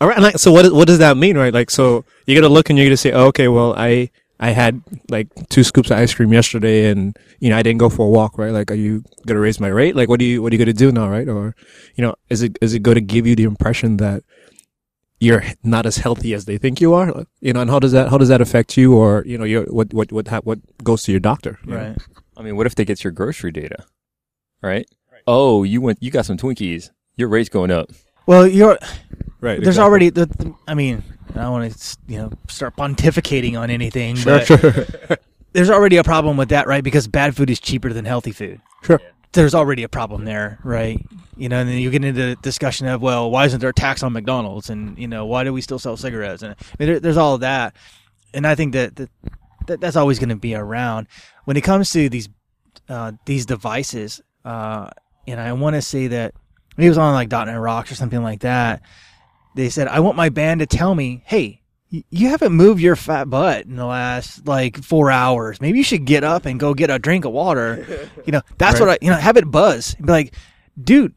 all 0.00 0.08
right. 0.08 0.16
And 0.16 0.24
like, 0.24 0.38
so 0.38 0.50
what 0.52 0.72
what 0.72 0.86
does 0.88 0.98
that 0.98 1.16
mean, 1.16 1.36
right? 1.36 1.52
Like, 1.52 1.70
so 1.70 2.04
you're 2.26 2.40
gonna 2.40 2.52
look 2.52 2.70
and 2.70 2.78
you're 2.78 2.86
gonna 2.86 2.96
say, 2.96 3.12
oh, 3.12 3.26
okay, 3.26 3.48
well, 3.48 3.74
I 3.76 4.10
I 4.40 4.50
had 4.50 4.80
like 5.10 5.26
two 5.48 5.64
scoops 5.64 5.90
of 5.90 5.98
ice 5.98 6.14
cream 6.14 6.32
yesterday, 6.32 6.90
and 6.90 7.16
you 7.40 7.50
know 7.50 7.56
I 7.58 7.62
didn't 7.62 7.78
go 7.80 7.88
for 7.88 8.06
a 8.06 8.10
walk, 8.10 8.38
right? 8.38 8.52
Like, 8.52 8.70
are 8.70 8.74
you 8.74 9.02
gonna 9.26 9.40
raise 9.40 9.58
my 9.60 9.68
rate? 9.68 9.96
Like, 9.96 10.08
what 10.08 10.18
do 10.20 10.24
you 10.24 10.40
what 10.42 10.52
are 10.52 10.54
you 10.56 10.58
gonna 10.64 10.72
do 10.72 10.92
now, 10.92 11.08
right? 11.10 11.28
Or, 11.28 11.54
you 11.96 12.02
know, 12.04 12.14
is 12.30 12.42
it 12.42 12.56
is 12.62 12.72
it 12.72 12.82
going 12.82 12.94
to 12.94 13.00
give 13.02 13.26
you 13.26 13.34
the 13.36 13.44
impression 13.44 13.96
that 13.98 14.22
you're 15.20 15.42
not 15.64 15.84
as 15.86 15.96
healthy 15.98 16.32
as 16.34 16.44
they 16.44 16.56
think 16.56 16.80
you 16.80 16.94
are? 16.94 17.24
You 17.40 17.52
know, 17.52 17.60
and 17.60 17.68
how 17.70 17.80
does 17.80 17.92
that 17.92 18.08
how 18.08 18.16
does 18.18 18.28
that 18.28 18.40
affect 18.40 18.76
you, 18.76 18.94
or 18.96 19.24
you 19.26 19.36
know, 19.36 19.44
your 19.44 19.64
what 19.64 19.92
what 19.92 20.12
what 20.12 20.28
hap- 20.28 20.44
what 20.46 20.60
goes 20.84 21.02
to 21.02 21.10
your 21.10 21.20
doctor? 21.20 21.58
you 21.66 21.72
know? 21.72 21.76
Right. 21.76 21.96
I 22.36 22.42
mean, 22.42 22.56
what 22.56 22.66
if 22.66 22.76
they 22.76 22.84
get 22.84 23.02
your 23.02 23.12
grocery 23.12 23.50
data, 23.50 23.84
right? 24.62 24.86
Oh, 25.26 25.62
you 25.62 25.80
went, 25.80 26.02
you 26.02 26.10
got 26.10 26.24
some 26.26 26.36
Twinkies. 26.38 26.90
Your 27.16 27.28
rate's 27.28 27.48
going 27.48 27.70
up. 27.70 27.90
Well, 28.26 28.46
you're 28.46 28.78
right. 29.40 29.56
there's 29.56 29.76
exactly. 29.76 29.82
already 29.82 30.10
the, 30.10 30.26
the- 30.26 30.54
I 30.66 30.74
mean, 30.74 31.02
I 31.30 31.42
don't 31.42 31.52
want 31.52 31.72
to 31.74 31.96
you 32.06 32.18
know 32.18 32.32
start 32.48 32.76
pontificating 32.76 33.58
on 33.58 33.70
anything, 33.70 34.16
sure, 34.16 34.38
but 34.38 34.46
sure, 34.46 35.16
there's 35.52 35.70
already 35.70 35.96
a 35.96 36.04
problem 36.04 36.36
with 36.36 36.50
that, 36.50 36.66
right? 36.66 36.82
Because 36.84 37.06
bad 37.08 37.36
food 37.36 37.50
is 37.50 37.60
cheaper 37.60 37.92
than 37.92 38.04
healthy 38.04 38.32
food. 38.32 38.60
sure. 38.82 39.00
There's 39.32 39.54
already 39.54 39.82
a 39.82 39.88
problem 39.90 40.24
there, 40.24 40.58
right? 40.64 40.98
You 41.36 41.50
know, 41.50 41.58
and 41.58 41.68
then 41.68 41.78
you 41.78 41.90
get 41.90 42.02
into 42.02 42.18
the 42.18 42.36
discussion 42.42 42.86
of, 42.86 43.02
well, 43.02 43.30
why 43.30 43.44
isn't 43.44 43.60
there 43.60 43.68
a 43.68 43.74
tax 43.74 44.02
on 44.02 44.12
McDonald's, 44.14 44.70
and 44.70 44.98
you 44.98 45.06
know, 45.06 45.26
why 45.26 45.44
do 45.44 45.52
we 45.52 45.60
still 45.60 45.78
sell 45.78 45.96
cigarettes? 45.98 46.42
And 46.42 46.52
I 46.54 46.56
mean, 46.78 46.88
there, 46.88 47.00
there's 47.00 47.18
all 47.18 47.34
of 47.34 47.40
that, 47.40 47.76
and 48.32 48.46
I 48.46 48.54
think 48.54 48.72
that 48.72 48.96
that, 48.96 49.10
that 49.66 49.80
that's 49.80 49.96
always 49.96 50.18
going 50.18 50.30
to 50.30 50.36
be 50.36 50.54
around 50.54 51.06
when 51.44 51.56
it 51.58 51.62
comes 51.62 51.90
to 51.90 52.08
these 52.08 52.28
uh, 52.88 53.12
these 53.26 53.44
devices. 53.46 54.22
Uh, 54.44 54.90
and 55.26 55.40
I 55.40 55.52
want 55.52 55.74
to 55.74 55.82
say 55.82 56.08
that 56.08 56.34
when 56.74 56.82
he 56.84 56.88
was 56.88 56.98
on 56.98 57.12
like 57.12 57.30
.NET 57.30 57.58
Rocks 57.58 57.92
or 57.92 57.94
something 57.94 58.22
like 58.22 58.40
that, 58.40 58.82
they 59.54 59.68
said, 59.68 59.88
I 59.88 60.00
want 60.00 60.16
my 60.16 60.28
band 60.28 60.60
to 60.60 60.66
tell 60.66 60.94
me, 60.94 61.22
hey, 61.26 61.60
you 61.90 62.28
haven't 62.28 62.52
moved 62.52 62.80
your 62.80 62.96
fat 62.96 63.30
butt 63.30 63.64
in 63.64 63.76
the 63.76 63.86
last 63.86 64.46
like 64.46 64.82
four 64.82 65.10
hours. 65.10 65.60
Maybe 65.60 65.78
you 65.78 65.84
should 65.84 66.04
get 66.04 66.22
up 66.22 66.44
and 66.46 66.60
go 66.60 66.74
get 66.74 66.90
a 66.90 66.98
drink 66.98 67.24
of 67.24 67.32
water. 67.32 68.08
You 68.26 68.32
know, 68.32 68.42
that's 68.58 68.78
what 68.78 68.90
I, 68.90 68.98
you 69.00 69.10
know, 69.10 69.16
have 69.16 69.38
it 69.38 69.50
buzz 69.50 69.94
and 69.94 70.04
be 70.06 70.12
like, 70.12 70.34
dude, 70.78 71.14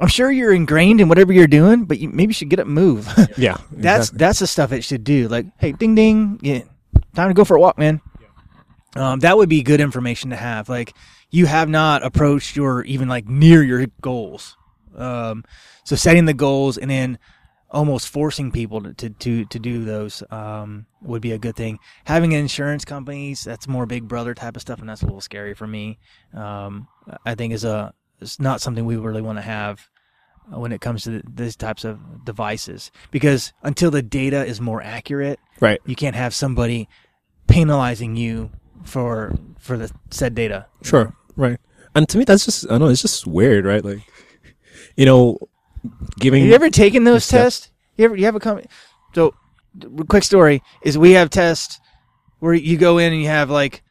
I'm 0.00 0.08
sure 0.08 0.32
you're 0.32 0.52
ingrained 0.52 1.00
in 1.00 1.08
whatever 1.08 1.32
you're 1.32 1.46
doing, 1.46 1.84
but 1.84 2.00
you 2.00 2.08
maybe 2.08 2.30
you 2.30 2.34
should 2.34 2.48
get 2.48 2.58
up 2.58 2.66
and 2.66 2.74
move. 2.74 3.06
Yeah, 3.36 3.58
that's 3.70 4.08
exactly. 4.08 4.18
that's 4.18 4.38
the 4.40 4.46
stuff 4.48 4.72
it 4.72 4.82
should 4.82 5.04
do. 5.04 5.28
Like, 5.28 5.46
hey, 5.58 5.70
ding 5.72 5.94
ding, 5.94 6.40
yeah, 6.42 6.62
time 7.14 7.28
to 7.28 7.34
go 7.34 7.44
for 7.44 7.56
a 7.56 7.60
walk, 7.60 7.78
man. 7.78 8.00
Um, 8.96 9.20
that 9.20 9.36
would 9.36 9.48
be 9.48 9.62
good 9.62 9.80
information 9.80 10.30
to 10.30 10.36
have. 10.36 10.68
Like, 10.68 10.92
you 11.30 11.46
have 11.46 11.68
not 11.68 12.04
approached 12.04 12.56
your 12.56 12.84
even 12.84 13.08
like 13.08 13.28
near 13.28 13.62
your 13.62 13.86
goals. 14.00 14.56
Um, 14.96 15.44
so 15.84 15.96
setting 15.96 16.24
the 16.24 16.34
goals 16.34 16.76
and 16.76 16.90
then 16.90 17.18
almost 17.70 18.08
forcing 18.08 18.50
people 18.50 18.82
to, 18.82 18.92
to, 18.94 19.10
to, 19.10 19.44
to 19.44 19.58
do 19.58 19.84
those 19.84 20.22
um, 20.30 20.86
would 21.00 21.22
be 21.22 21.32
a 21.32 21.38
good 21.38 21.54
thing. 21.54 21.78
Having 22.04 22.32
insurance 22.32 22.84
companies, 22.84 23.44
that's 23.44 23.68
more 23.68 23.86
big 23.86 24.08
brother 24.08 24.34
type 24.34 24.56
of 24.56 24.62
stuff, 24.62 24.80
and 24.80 24.88
that's 24.88 25.02
a 25.02 25.06
little 25.06 25.20
scary 25.20 25.54
for 25.54 25.66
me. 25.66 25.98
Um, 26.34 26.88
I 27.24 27.34
think 27.34 27.52
is 27.52 27.64
a 27.64 27.94
it's 28.20 28.40
not 28.40 28.60
something 28.60 28.84
we 28.84 28.96
really 28.96 29.22
want 29.22 29.38
to 29.38 29.42
have 29.42 29.88
when 30.48 30.72
it 30.72 30.80
comes 30.80 31.04
to 31.04 31.22
these 31.32 31.56
types 31.56 31.84
of 31.84 32.24
devices 32.24 32.90
because 33.10 33.52
until 33.62 33.90
the 33.90 34.02
data 34.02 34.44
is 34.44 34.60
more 34.60 34.82
accurate, 34.82 35.38
right. 35.60 35.80
you 35.86 35.94
can't 35.94 36.16
have 36.16 36.34
somebody 36.34 36.88
penalizing 37.46 38.16
you 38.16 38.50
for 38.84 39.34
for 39.58 39.76
the 39.76 39.90
said 40.10 40.34
data. 40.34 40.66
Sure, 40.82 41.14
right. 41.40 41.58
And 41.94 42.08
to 42.08 42.18
me, 42.18 42.24
that's 42.24 42.44
just 42.44 42.66
I 42.66 42.70
don't 42.70 42.80
know. 42.80 42.88
It's 42.88 43.02
just 43.02 43.26
weird, 43.26 43.64
right? 43.64 43.84
Like, 43.84 44.00
you 44.96 45.06
know, 45.06 45.38
giving. 46.18 46.42
Have 46.42 46.48
you 46.48 46.54
ever 46.54 46.70
taken 46.70 47.04
those 47.04 47.26
tests? 47.26 47.70
You 47.96 48.04
ever 48.04 48.16
you 48.16 48.24
have 48.26 48.36
a 48.36 48.40
company? 48.40 48.68
So, 49.14 49.34
quick 50.08 50.22
story 50.22 50.62
is 50.82 50.96
we 50.96 51.12
have 51.12 51.30
tests 51.30 51.80
where 52.38 52.54
you 52.54 52.76
go 52.78 52.98
in 52.98 53.12
and 53.12 53.20
you 53.20 53.28
have 53.28 53.50
like, 53.50 53.82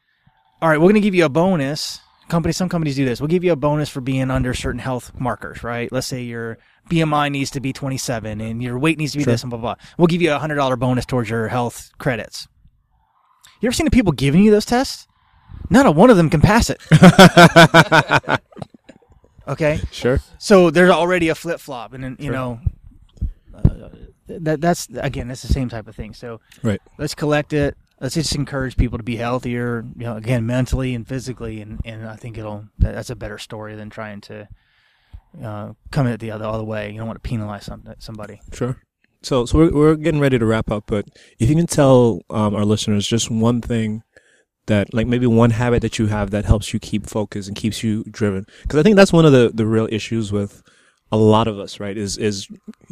all 0.62 0.70
right, 0.70 0.78
we're 0.78 0.86
going 0.86 0.96
to 0.96 1.02
give 1.02 1.16
you 1.16 1.26
a 1.26 1.30
bonus. 1.30 2.00
Company, 2.30 2.52
some 2.54 2.70
companies 2.70 2.96
do 2.96 3.06
this. 3.06 3.20
We'll 3.20 3.28
give 3.28 3.44
you 3.44 3.52
a 3.52 3.56
bonus 3.56 3.90
for 3.90 4.02
being 4.02 4.30
under 4.30 4.54
certain 4.54 4.80
health 4.80 5.12
markers, 5.20 5.64
right? 5.64 5.92
Let's 5.92 6.06
say 6.06 6.22
your 6.22 6.60
BMI 6.90 7.32
needs 7.32 7.50
to 7.52 7.60
be 7.60 7.74
27 7.74 8.40
and 8.40 8.62
your 8.62 8.78
weight 8.78 9.00
needs 9.00 9.14
to 9.14 9.18
be 9.18 9.24
Sure. 9.24 9.34
this 9.34 9.42
and 9.42 9.50
blah 9.50 9.60
blah. 9.60 9.74
blah. 9.76 9.86
We'll 9.98 10.08
give 10.08 10.22
you 10.22 10.32
a 10.32 10.38
hundred 10.38 10.56
dollar 10.56 10.76
bonus 10.76 11.06
towards 11.08 11.30
your 11.30 11.48
health 11.48 11.92
credits. 11.98 12.48
You 13.62 13.68
ever 13.68 13.74
seen 13.74 13.86
the 13.86 13.92
people 13.92 14.12
giving 14.14 14.44
you 14.44 14.52
those 14.52 14.66
tests? 14.66 15.08
Not 15.70 15.86
a 15.86 15.92
one 15.92 16.10
of 16.10 16.18
them 16.18 16.30
can 16.30 16.42
pass 16.42 16.70
it. 16.70 16.82
okay, 19.48 19.80
sure. 19.92 20.20
so 20.38 20.70
there's 20.70 20.90
already 20.90 21.30
a 21.30 21.36
flip 21.36 21.60
flop, 21.60 21.94
and 21.94 22.04
then 22.04 22.18
you 22.20 22.32
know, 22.32 22.60
uh, 23.54 23.90
that 24.28 24.62
that's 24.62 24.88
again 24.96 25.28
that's 25.28 25.42
the 25.42 25.54
same 25.54 25.70
type 25.70 25.88
of 25.88 25.96
thing. 25.96 26.14
So 26.14 26.42
Right. 26.64 26.82
let's 26.98 27.16
collect 27.16 27.54
it. 27.54 27.76
Let's 28.00 28.16
just 28.16 28.34
encourage 28.36 28.78
people 28.78 28.98
to 28.98 29.04
be 29.04 29.18
healthier, 29.18 29.84
you 29.98 30.06
know, 30.06 30.16
again 30.16 30.46
mentally 30.46 30.96
and 30.96 31.06
physically, 31.08 31.62
and, 31.62 31.82
and 31.84 32.08
I 32.08 32.16
think 32.16 32.38
it'll 32.38 32.66
that, 32.80 32.96
that's 32.96 33.10
a 33.10 33.16
better 33.16 33.38
story 33.38 33.76
than 33.76 33.90
trying 33.90 34.22
to 34.22 34.48
uh, 35.44 35.74
come 35.92 36.08
at 36.08 36.14
it 36.14 36.20
the 36.20 36.32
other 36.32 36.46
other 36.46 36.64
way. 36.64 36.92
You 36.92 36.98
don't 36.98 37.08
want 37.08 37.22
to 37.22 37.28
penalize 37.28 37.66
some, 37.66 37.84
somebody. 38.00 38.40
Sure. 38.54 38.78
So, 39.22 39.46
so 39.46 39.58
we're 39.58 39.72
we're 39.74 39.96
getting 39.96 40.22
ready 40.22 40.40
to 40.40 40.46
wrap 40.46 40.72
up, 40.72 40.86
but 40.88 41.06
if 41.40 41.50
you 41.50 41.56
can 41.56 41.68
tell 41.68 42.22
um, 42.30 42.56
our 42.56 42.64
listeners 42.64 43.06
just 43.06 43.30
one 43.30 43.60
thing 43.62 44.02
that 44.74 44.94
like 44.94 45.08
maybe 45.14 45.28
one 45.28 45.52
habit 45.62 45.82
that 45.86 45.96
you 46.00 46.08
have 46.08 46.28
that 46.32 46.46
helps 46.46 46.68
you 46.74 46.80
keep 46.80 47.04
focused 47.18 47.48
and 47.50 47.56
keeps 47.64 47.84
you 47.84 48.04
driven 48.20 48.46
because 48.64 48.80
i 48.80 48.84
think 48.84 48.96
that's 48.96 49.14
one 49.20 49.26
of 49.30 49.34
the 49.38 49.52
the 49.54 49.66
real 49.76 49.88
issues 50.00 50.32
with 50.32 50.54
a 51.12 51.18
lot 51.18 51.48
of 51.52 51.56
us 51.66 51.80
right 51.84 51.98
is 52.06 52.18
is 52.30 52.48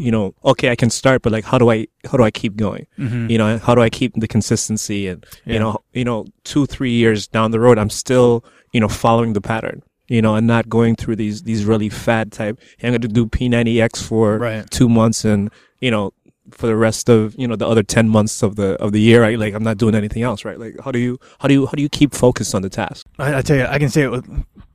you 0.06 0.12
know 0.16 0.34
okay 0.52 0.70
i 0.74 0.76
can 0.76 0.90
start 0.90 1.22
but 1.24 1.32
like 1.32 1.46
how 1.52 1.58
do 1.64 1.70
i 1.76 1.78
how 2.12 2.18
do 2.20 2.24
i 2.30 2.32
keep 2.42 2.54
going 2.58 2.86
Mhm. 2.98 3.30
you 3.32 3.38
know 3.42 3.50
how 3.68 3.74
do 3.76 3.82
i 3.88 3.90
keep 4.00 4.12
the 4.24 4.28
consistency 4.28 5.08
and 5.12 5.20
Yeah. 5.46 5.54
you 5.54 5.60
know 5.64 5.72
you 6.00 6.06
know 6.10 6.26
two 6.52 6.66
three 6.66 6.92
years 7.04 7.28
down 7.28 7.52
the 7.52 7.60
road 7.66 7.78
i'm 7.78 7.92
still 8.04 8.44
you 8.74 8.80
know 8.82 8.88
following 9.04 9.34
the 9.34 9.42
pattern 9.52 9.84
you 10.16 10.22
know 10.24 10.34
and 10.38 10.48
not 10.48 10.68
going 10.78 10.96
through 10.96 11.18
these 11.24 11.44
these 11.50 11.62
really 11.72 11.90
fad 11.90 12.32
type 12.32 12.56
hey, 12.80 12.88
i'm 12.88 12.94
going 12.94 13.02
to 13.02 13.08
do 13.20 13.26
p90x 13.28 14.02
for 14.10 14.26
Right. 14.50 14.66
two 14.72 14.90
months 14.90 15.24
and 15.34 15.52
you 15.86 15.92
know 15.92 16.06
for 16.52 16.68
the 16.68 16.76
rest 16.76 17.10
of 17.10 17.36
you 17.38 17.48
know 17.48 17.56
the 17.56 17.68
other 17.68 17.84
10 17.84 18.08
months 18.10 18.42
of 18.42 18.56
the 18.56 18.74
of 18.82 18.92
the 18.92 19.02
year 19.02 19.22
right 19.22 19.38
like 19.38 19.54
i'm 19.54 19.64
not 19.64 19.78
doing 19.78 19.96
anything 19.96 20.24
else 20.24 20.46
right 20.46 20.60
like 20.60 20.76
how 20.84 20.92
do 20.92 21.00
you 21.00 21.20
how 21.40 21.48
do 21.48 21.54
you 21.54 21.66
how 21.66 21.74
do 21.74 21.82
you 21.82 21.90
keep 21.90 22.14
focused 22.14 22.56
on 22.56 22.62
the 22.62 22.70
task 22.70 23.06
I, 23.20 23.40
I 23.40 23.42
tell 23.42 23.58
you, 23.58 23.66
I 23.66 23.80
can 23.80 23.90
say 23.90 24.04
it 24.04 24.12
with, 24.12 24.26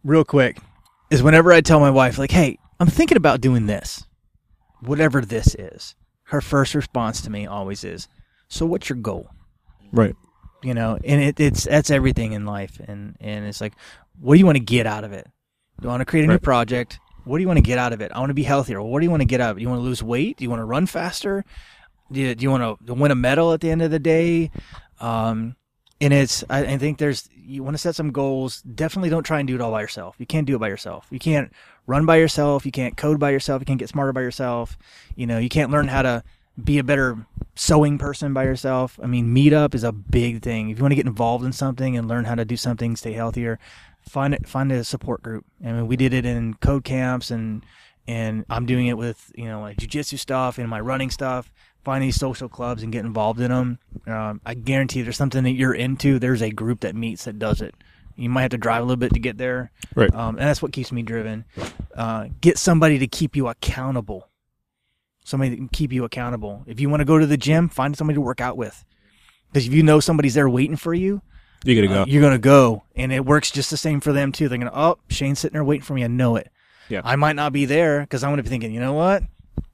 real 0.04 0.24
quick. 0.24 0.58
Is 1.10 1.22
whenever 1.22 1.52
I 1.52 1.60
tell 1.60 1.78
my 1.78 1.90
wife, 1.90 2.16
like, 2.18 2.30
"Hey, 2.30 2.58
I'm 2.80 2.86
thinking 2.86 3.18
about 3.18 3.42
doing 3.42 3.66
this, 3.66 4.04
whatever 4.80 5.20
this 5.20 5.54
is," 5.54 5.94
her 6.24 6.40
first 6.40 6.74
response 6.74 7.20
to 7.22 7.30
me 7.30 7.46
always 7.46 7.84
is, 7.84 8.08
"So 8.48 8.64
what's 8.64 8.88
your 8.88 8.96
goal?" 8.96 9.28
right 9.92 10.16
You 10.62 10.72
know, 10.72 10.98
and 11.04 11.20
it, 11.20 11.38
it's 11.38 11.64
that's 11.64 11.90
everything 11.90 12.32
in 12.32 12.46
life, 12.46 12.80
and 12.86 13.16
and 13.20 13.44
it's 13.44 13.60
like, 13.60 13.74
what 14.18 14.34
do 14.34 14.38
you 14.38 14.46
want 14.46 14.56
to 14.56 14.64
get 14.64 14.86
out 14.86 15.04
of 15.04 15.12
it? 15.12 15.26
Do 15.80 15.86
you 15.86 15.88
want 15.90 16.00
to 16.00 16.06
create 16.06 16.24
a 16.24 16.28
new 16.28 16.38
project? 16.38 16.98
What 17.24 17.38
do 17.38 17.42
you 17.42 17.48
want 17.48 17.58
to 17.58 17.62
get 17.62 17.78
out 17.78 17.92
of 17.92 18.00
it? 18.00 18.12
I 18.12 18.18
want 18.18 18.30
to 18.30 18.34
be 18.34 18.42
healthier. 18.42 18.82
What 18.82 19.00
do 19.00 19.04
you 19.04 19.10
want 19.10 19.22
to 19.22 19.26
get 19.26 19.40
out 19.40 19.52
of 19.52 19.58
it? 19.58 19.60
You 19.60 19.68
want 19.68 19.80
to 19.80 19.84
lose 19.84 20.02
weight? 20.02 20.36
Do 20.36 20.44
you 20.44 20.50
want 20.50 20.60
to 20.60 20.64
run 20.64 20.86
faster? 20.86 21.44
Do 22.10 22.20
you, 22.20 22.34
do 22.34 22.42
you 22.42 22.50
want 22.50 22.86
to 22.86 22.94
win 22.94 23.10
a 23.10 23.14
medal 23.14 23.52
at 23.52 23.60
the 23.60 23.70
end 23.70 23.82
of 23.82 23.90
the 23.90 23.98
day? 23.98 24.50
Um, 25.00 25.56
and 26.00 26.12
it's 26.12 26.42
I, 26.50 26.64
I 26.64 26.78
think 26.78 26.98
there's 26.98 27.28
you 27.34 27.62
want 27.62 27.74
to 27.74 27.78
set 27.78 27.94
some 27.94 28.10
goals. 28.10 28.60
Definitely 28.62 29.10
don't 29.10 29.22
try 29.22 29.38
and 29.38 29.46
do 29.46 29.54
it 29.54 29.60
all 29.60 29.70
by 29.70 29.80
yourself. 29.80 30.16
You 30.18 30.26
can't 30.26 30.46
do 30.46 30.56
it 30.56 30.58
by 30.58 30.68
yourself. 30.68 31.06
You 31.10 31.18
can't 31.18 31.52
run 31.86 32.06
by 32.06 32.16
yourself. 32.16 32.66
You 32.66 32.72
can't 32.72 32.96
code 32.96 33.20
by 33.20 33.30
yourself. 33.30 33.62
You 33.62 33.66
can't 33.66 33.78
get 33.78 33.88
smarter 33.88 34.12
by 34.12 34.22
yourself. 34.22 34.76
You 35.14 35.26
know, 35.26 35.38
you 35.38 35.48
can't 35.48 35.70
learn 35.70 35.88
how 35.88 36.02
to 36.02 36.24
be 36.62 36.78
a 36.78 36.84
better 36.84 37.26
sewing 37.54 37.98
person 37.98 38.34
by 38.34 38.44
yourself. 38.44 38.98
I 39.02 39.06
mean, 39.06 39.34
meetup 39.34 39.74
is 39.74 39.84
a 39.84 39.92
big 39.92 40.42
thing. 40.42 40.70
If 40.70 40.78
you 40.78 40.82
want 40.82 40.92
to 40.92 40.96
get 40.96 41.06
involved 41.06 41.44
in 41.44 41.52
something 41.52 41.96
and 41.96 42.08
learn 42.08 42.24
how 42.24 42.34
to 42.34 42.44
do 42.44 42.56
something, 42.56 42.96
stay 42.96 43.12
healthier, 43.12 43.58
find 44.02 44.34
it, 44.34 44.46
find 44.46 44.70
a 44.72 44.84
support 44.84 45.22
group. 45.22 45.44
I 45.64 45.72
mean, 45.72 45.86
we 45.86 45.96
did 45.96 46.14
it 46.14 46.24
in 46.24 46.54
code 46.54 46.84
camps 46.84 47.30
and 47.30 47.64
and 48.08 48.44
I'm 48.50 48.66
doing 48.66 48.88
it 48.88 48.98
with 48.98 49.30
you 49.36 49.44
know 49.46 49.60
like 49.60 49.76
jujitsu 49.76 50.18
stuff 50.18 50.58
and 50.58 50.68
my 50.68 50.80
running 50.80 51.10
stuff. 51.10 51.52
Find 51.84 52.02
these 52.02 52.16
social 52.16 52.48
clubs 52.48 52.82
and 52.84 52.92
get 52.92 53.04
involved 53.04 53.40
in 53.40 53.50
them. 53.50 53.78
Um, 54.06 54.40
I 54.46 54.54
guarantee 54.54 55.02
there's 55.02 55.16
something 55.16 55.42
that 55.42 55.50
you're 55.50 55.74
into. 55.74 56.20
There's 56.20 56.42
a 56.42 56.50
group 56.50 56.80
that 56.80 56.94
meets 56.94 57.24
that 57.24 57.40
does 57.40 57.60
it. 57.60 57.74
You 58.14 58.28
might 58.28 58.42
have 58.42 58.50
to 58.52 58.58
drive 58.58 58.82
a 58.82 58.84
little 58.84 58.98
bit 58.98 59.12
to 59.14 59.18
get 59.18 59.38
there, 59.38 59.72
Right. 59.94 60.14
Um, 60.14 60.36
and 60.36 60.46
that's 60.46 60.62
what 60.62 60.72
keeps 60.72 60.92
me 60.92 61.02
driven. 61.02 61.44
Uh, 61.94 62.26
get 62.40 62.58
somebody 62.58 62.98
to 62.98 63.06
keep 63.06 63.34
you 63.34 63.48
accountable. 63.48 64.28
Somebody 65.24 65.50
that 65.50 65.56
can 65.56 65.68
keep 65.68 65.92
you 65.92 66.04
accountable. 66.04 66.62
If 66.66 66.78
you 66.78 66.88
want 66.88 67.00
to 67.00 67.04
go 67.04 67.18
to 67.18 67.26
the 67.26 67.36
gym, 67.36 67.68
find 67.68 67.96
somebody 67.96 68.16
to 68.16 68.20
work 68.20 68.40
out 68.40 68.56
with. 68.56 68.84
Because 69.50 69.66
if 69.66 69.74
you 69.74 69.82
know 69.82 69.98
somebody's 69.98 70.34
there 70.34 70.48
waiting 70.48 70.76
for 70.76 70.94
you, 70.94 71.22
you 71.64 71.74
gotta 71.74 71.88
go 71.88 72.02
uh, 72.02 72.04
you're 72.06 72.22
gonna 72.22 72.38
go, 72.38 72.82
and 72.96 73.12
it 73.12 73.24
works 73.24 73.50
just 73.50 73.70
the 73.70 73.76
same 73.76 74.00
for 74.00 74.12
them 74.12 74.32
too. 74.32 74.48
They're 74.48 74.58
gonna, 74.58 74.72
oh, 74.74 74.98
Shane's 75.08 75.38
sitting 75.40 75.54
there 75.54 75.64
waiting 75.64 75.84
for 75.84 75.94
me. 75.94 76.04
I 76.04 76.08
know 76.08 76.36
it. 76.36 76.50
Yeah. 76.88 77.00
I 77.04 77.16
might 77.16 77.36
not 77.36 77.52
be 77.52 77.64
there 77.64 78.00
because 78.00 78.22
I'm 78.24 78.30
gonna 78.32 78.42
be 78.42 78.48
thinking, 78.48 78.72
you 78.72 78.80
know 78.80 78.94
what? 78.94 79.22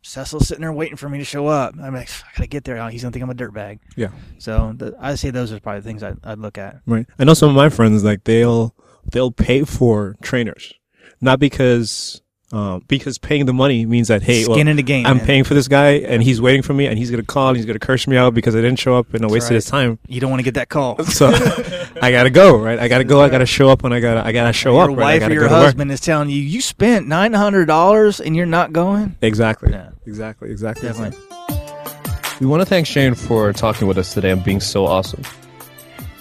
Cecil's 0.03 0.47
sitting 0.49 0.62
there 0.62 0.72
waiting 0.72 0.97
for 0.97 1.09
me 1.09 1.18
to 1.18 1.24
show 1.24 1.47
up. 1.49 1.74
I'm 1.80 1.95
like, 1.95 2.09
I 2.11 2.36
gotta 2.36 2.47
get 2.47 2.64
there. 2.64 2.78
Oh, 2.78 2.89
he's 2.89 3.03
gonna 3.03 3.12
think 3.12 3.22
I'm 3.22 3.30
a 3.30 3.34
dirtbag. 3.34 3.80
yeah 3.97 4.09
So 4.39 4.72
the, 4.76 4.97
I 5.01 5.14
say 5.16 5.30
those 5.30 5.53
are 5.53 5.61
probably 5.61 5.80
the 5.80 5.84
things 5.89 6.03
I'd, 6.03 6.16
I'd 6.24 6.39
look 6.39 6.59
at. 6.59 6.80
Right. 6.86 7.07
I 7.18 7.24
know 7.24 7.34
some 7.34 7.51
of 7.51 7.57
my 7.57 7.68
friends 7.68 8.05
like 8.05 8.24
they'll 8.24 8.74
they'll 9.11 9.32
pay 9.32 9.64
for 9.64 10.16
trainers, 10.22 10.72
not 11.20 11.41
because 11.41 12.22
um, 12.51 12.82
because 12.88 13.18
paying 13.18 13.44
the 13.44 13.53
money 13.53 13.84
means 13.84 14.09
that 14.09 14.22
hey, 14.22 14.46
well, 14.46 14.59
in 14.59 14.74
the 14.74 14.82
game. 14.82 15.05
I'm 15.05 15.18
man. 15.18 15.26
paying 15.26 15.44
for 15.44 15.53
this 15.53 15.68
guy 15.68 15.90
and 15.99 16.22
he's 16.22 16.40
waiting 16.40 16.62
for 16.62 16.72
me 16.72 16.86
and 16.86 16.99
he's 16.99 17.11
gonna 17.11 17.22
call 17.22 17.49
and 17.49 17.57
he's 17.57 17.66
gonna 17.66 17.78
curse 17.78 18.07
me 18.07 18.16
out 18.16 18.32
because 18.32 18.57
I 18.57 18.62
didn't 18.62 18.78
show 18.78 18.96
up 18.96 19.12
and 19.12 19.22
I 19.24 19.28
wasted 19.28 19.51
right. 19.51 19.55
his 19.57 19.66
time. 19.66 19.99
You 20.07 20.20
don't 20.20 20.30
want 20.30 20.40
to 20.40 20.44
get 20.44 20.55
that 20.55 20.70
call. 20.70 20.99
So 21.05 21.28
I 22.03 22.11
gotta 22.11 22.30
go. 22.30 22.59
Right. 22.59 22.78
I 22.78 22.88
gotta 22.88 23.05
go. 23.05 23.20
I 23.20 23.28
gotta 23.28 23.46
show 23.46 23.68
up 23.68 23.82
when 23.82 23.92
I 23.92 24.01
gotta 24.01 24.26
I 24.26 24.32
gotta 24.32 24.55
show 24.55 24.74
your 24.74 24.84
up. 24.84 24.90
Your 24.90 24.99
wife 24.99 25.20
gotta 25.20 25.32
or 25.32 25.34
your 25.34 25.42
go 25.44 25.49
to 25.49 25.55
work. 25.55 25.64
husband 25.64 25.92
is 25.92 26.01
telling 26.01 26.30
you 26.30 26.40
you 26.40 26.62
spent 26.62 27.07
nine 27.07 27.34
hundred 27.34 27.66
dollars 27.66 28.18
and 28.20 28.34
you're 28.34 28.46
not 28.46 28.72
going. 28.72 29.16
Exactly. 29.20 29.70
Yeah. 29.70 29.90
Exactly. 30.07 30.51
Exactly. 30.51 30.88
Definitely. 30.88 31.18
We 32.40 32.46
want 32.46 32.62
to 32.62 32.66
thank 32.66 32.86
Shane 32.86 33.14
for 33.14 33.53
talking 33.53 33.88
with 33.88 33.99
us 33.99 34.14
today 34.14 34.30
and 34.30 34.42
being 34.42 34.61
so 34.61 34.86
awesome. 34.86 35.22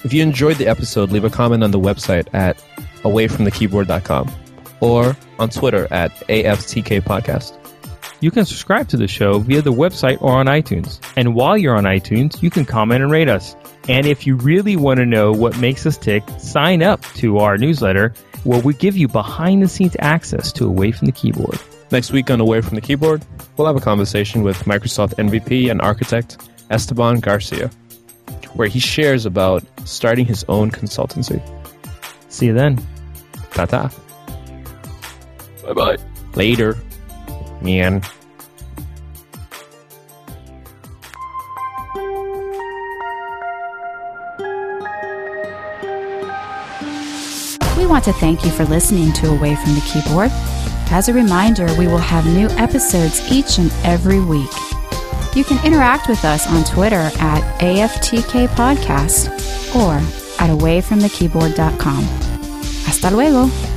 If 0.03 0.11
you 0.11 0.23
enjoyed 0.23 0.57
the 0.57 0.67
episode, 0.67 1.11
leave 1.11 1.23
a 1.23 1.29
comment 1.29 1.63
on 1.63 1.71
the 1.71 1.79
website 1.79 2.27
at 2.33 2.57
awayfromthekeyboard.com 3.03 4.31
or 4.79 5.15
on 5.39 5.49
Twitter 5.49 5.87
at 5.91 6.11
AFTK 6.27 7.01
Podcast. 7.01 7.57
You 8.19 8.31
can 8.31 8.45
subscribe 8.45 8.87
to 8.89 8.97
the 8.97 9.07
show 9.07 9.39
via 9.39 9.61
the 9.61 9.71
website 9.71 10.21
or 10.21 10.31
on 10.31 10.47
iTunes. 10.47 10.99
And 11.15 11.35
while 11.35 11.57
you're 11.57 11.75
on 11.75 11.83
iTunes, 11.83 12.41
you 12.41 12.49
can 12.49 12.65
comment 12.65 13.03
and 13.03 13.11
rate 13.11 13.29
us. 13.29 13.55
And 13.87 14.07
if 14.07 14.25
you 14.25 14.35
really 14.35 14.75
want 14.75 14.97
to 14.97 15.05
know 15.05 15.31
what 15.31 15.57
makes 15.59 15.85
us 15.85 15.97
tick, 15.97 16.23
sign 16.39 16.81
up 16.81 17.03
to 17.15 17.37
our 17.37 17.57
newsletter 17.57 18.13
where 18.43 18.61
we 18.61 18.73
give 18.73 18.97
you 18.97 19.07
behind 19.07 19.61
the 19.61 19.67
scenes 19.67 19.95
access 19.99 20.51
to 20.53 20.65
Away 20.65 20.91
from 20.91 21.05
the 21.05 21.11
Keyboard. 21.11 21.59
Next 21.91 22.11
week 22.11 22.31
on 22.31 22.39
Away 22.39 22.61
from 22.61 22.75
the 22.75 22.81
Keyboard, 22.81 23.23
we'll 23.55 23.67
have 23.67 23.75
a 23.75 23.81
conversation 23.81 24.41
with 24.41 24.57
Microsoft 24.63 25.15
MVP 25.15 25.69
and 25.69 25.81
architect 25.81 26.37
Esteban 26.69 27.19
Garcia, 27.19 27.69
where 28.53 28.67
he 28.67 28.79
shares 28.79 29.25
about 29.25 29.63
starting 29.85 30.25
his 30.25 30.43
own 30.49 30.71
consultancy. 30.71 31.41
See 32.29 32.47
you 32.47 32.53
then. 32.53 32.77
Ta-ta. 35.67 35.73
Bye-bye. 35.73 35.97
Later. 36.35 36.77
Man. 37.61 38.01
We 47.77 47.85
want 47.85 48.03
to 48.05 48.13
thank 48.13 48.43
you 48.43 48.51
for 48.51 48.65
listening 48.65 49.13
to 49.13 49.29
Away 49.29 49.55
from 49.55 49.75
the 49.75 49.81
Keyboard. 49.81 50.31
As 50.89 51.09
a 51.09 51.13
reminder, 51.13 51.67
we 51.77 51.87
will 51.87 51.97
have 51.97 52.25
new 52.25 52.47
episodes 52.57 53.31
each 53.31 53.57
and 53.59 53.71
every 53.83 54.19
week. 54.19 54.49
You 55.35 55.43
can 55.43 55.63
interact 55.65 56.07
with 56.07 56.23
us 56.25 56.47
on 56.47 56.63
Twitter 56.63 57.11
at 57.19 57.59
AFTK 57.59 58.47
Podcast 58.49 59.27
or 59.75 59.93
at 60.41 60.49
awayfromthekeyboard.com. 60.49 62.03
Hasta 62.85 63.11
luego. 63.11 63.76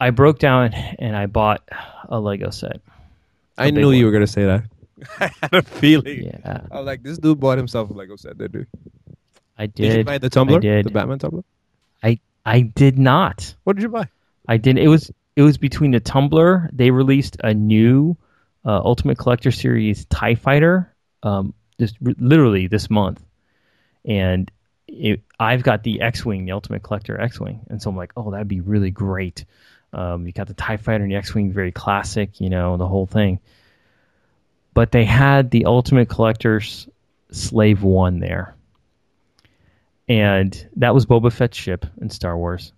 I 0.00 0.10
broke 0.10 0.38
down 0.38 0.72
and 0.74 1.16
I 1.16 1.26
bought 1.26 1.68
a 2.08 2.20
Lego 2.20 2.50
set. 2.50 2.80
I 3.56 3.66
big 3.66 3.74
knew 3.74 3.90
you 3.90 4.04
were 4.04 4.12
going 4.12 4.26
to 4.26 4.32
say 4.32 4.44
that. 4.44 4.64
I 5.20 5.30
had 5.40 5.54
a 5.54 5.62
feeling. 5.62 6.24
Yeah, 6.26 6.62
I 6.70 6.78
was 6.78 6.86
like, 6.86 7.02
this 7.02 7.18
dude 7.18 7.40
bought 7.40 7.58
himself 7.58 7.90
a 7.90 7.92
Lego 7.92 8.16
set, 8.16 8.38
did 8.38 8.54
he? 8.54 9.12
I 9.58 9.66
Did, 9.66 9.74
Did 9.74 9.96
you 9.98 10.04
buy 10.04 10.18
the 10.18 10.30
tumbler? 10.30 10.58
I 10.58 10.60
did. 10.60 10.86
The 10.86 10.90
Batman 10.90 11.18
tumbler? 11.18 11.44
I 12.02 12.20
I 12.46 12.60
did 12.60 12.98
not. 12.98 13.54
What 13.64 13.76
did 13.76 13.82
you 13.82 13.88
buy? 13.88 14.08
I 14.46 14.56
did. 14.56 14.78
It 14.78 14.88
was 14.88 15.10
it 15.36 15.42
was 15.42 15.58
between 15.58 15.90
the 15.92 16.00
Tumbler. 16.00 16.68
They 16.72 16.90
released 16.90 17.36
a 17.44 17.54
new 17.54 18.16
uh, 18.64 18.80
Ultimate 18.84 19.18
Collector 19.18 19.50
Series 19.52 20.04
Tie 20.06 20.34
Fighter, 20.34 20.92
um, 21.22 21.54
just 21.78 21.96
r- 22.04 22.14
literally 22.18 22.66
this 22.66 22.90
month, 22.90 23.22
and 24.04 24.50
it, 24.88 25.20
I've 25.38 25.62
got 25.62 25.84
the 25.84 26.00
X-wing, 26.00 26.44
the 26.44 26.52
Ultimate 26.52 26.82
Collector 26.82 27.20
X-wing, 27.20 27.60
and 27.68 27.80
so 27.80 27.90
I'm 27.90 27.96
like, 27.96 28.12
oh, 28.16 28.30
that'd 28.30 28.48
be 28.48 28.60
really 28.60 28.90
great. 28.90 29.44
Um, 29.92 30.26
you 30.26 30.32
got 30.32 30.46
the 30.48 30.54
Tie 30.54 30.76
Fighter 30.76 31.02
and 31.02 31.12
the 31.12 31.16
X-wing, 31.16 31.52
very 31.52 31.72
classic, 31.72 32.40
you 32.40 32.50
know, 32.50 32.76
the 32.76 32.86
whole 32.86 33.06
thing. 33.06 33.40
But 34.74 34.92
they 34.92 35.04
had 35.04 35.50
the 35.50 35.64
Ultimate 35.64 36.08
Collector's 36.08 36.88
Slave 37.30 37.82
One 37.82 38.20
there, 38.20 38.54
and 40.08 40.68
that 40.76 40.94
was 40.94 41.06
Boba 41.06 41.32
Fett's 41.32 41.56
ship 41.56 41.86
in 42.00 42.10
Star 42.10 42.36
Wars. 42.36 42.72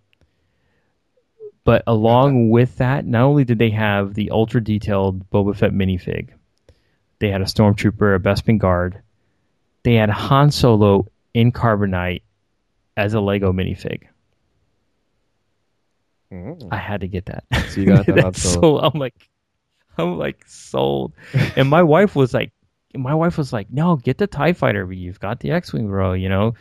But 1.65 1.85
along 1.87 2.51
with 2.51 2.77
that, 2.79 3.05
not 3.05 3.23
only 3.23 3.45
did 3.45 3.59
they 3.59 3.71
have 3.71 4.15
the 4.15 4.31
ultra 4.31 4.63
detailed 4.63 5.31
Boba 5.31 5.55
Fett 5.55 5.73
minifig, 5.73 6.31
they 7.19 7.29
had 7.29 7.43
a 7.43 7.45
stormtrooper, 7.45 8.17
a 8.17 8.19
Bespin 8.19 8.59
guard. 8.59 9.03
They 9.83 9.95
had 9.95 10.11
Han 10.11 10.51
Solo 10.51 11.07
in 11.35 11.53
carbonite 11.53 12.23
as 12.97 13.15
a 13.15 13.21
Lego 13.21 13.53
minifig. 13.53 14.05
Mm. 16.33 16.69
I 16.71 16.77
had 16.77 17.01
to 17.01 17.09
get 17.09 17.27
that. 17.27 17.45
So 17.71 17.81
you 17.81 17.87
got 17.87 18.07
that 18.07 18.15
That's 18.15 18.43
so 18.43 18.79
I'm 18.79 18.99
like, 18.99 19.29
I'm 19.99 20.19
like 20.19 20.45
sold. 20.47 21.13
And 21.57 21.69
my 21.69 21.83
wife 21.83 22.15
was 22.15 22.33
like, 22.33 22.53
my 22.95 23.15
wife 23.15 23.39
was 23.39 23.53
like, 23.53 23.71
no, 23.71 23.97
get 23.97 24.19
the 24.19 24.27
Tie 24.27 24.53
Fighter. 24.53 24.91
You've 24.93 25.21
got 25.21 25.41
the 25.41 25.51
X-wing, 25.51 25.89
bro. 25.89 26.13
You 26.13 26.29
know. 26.29 26.55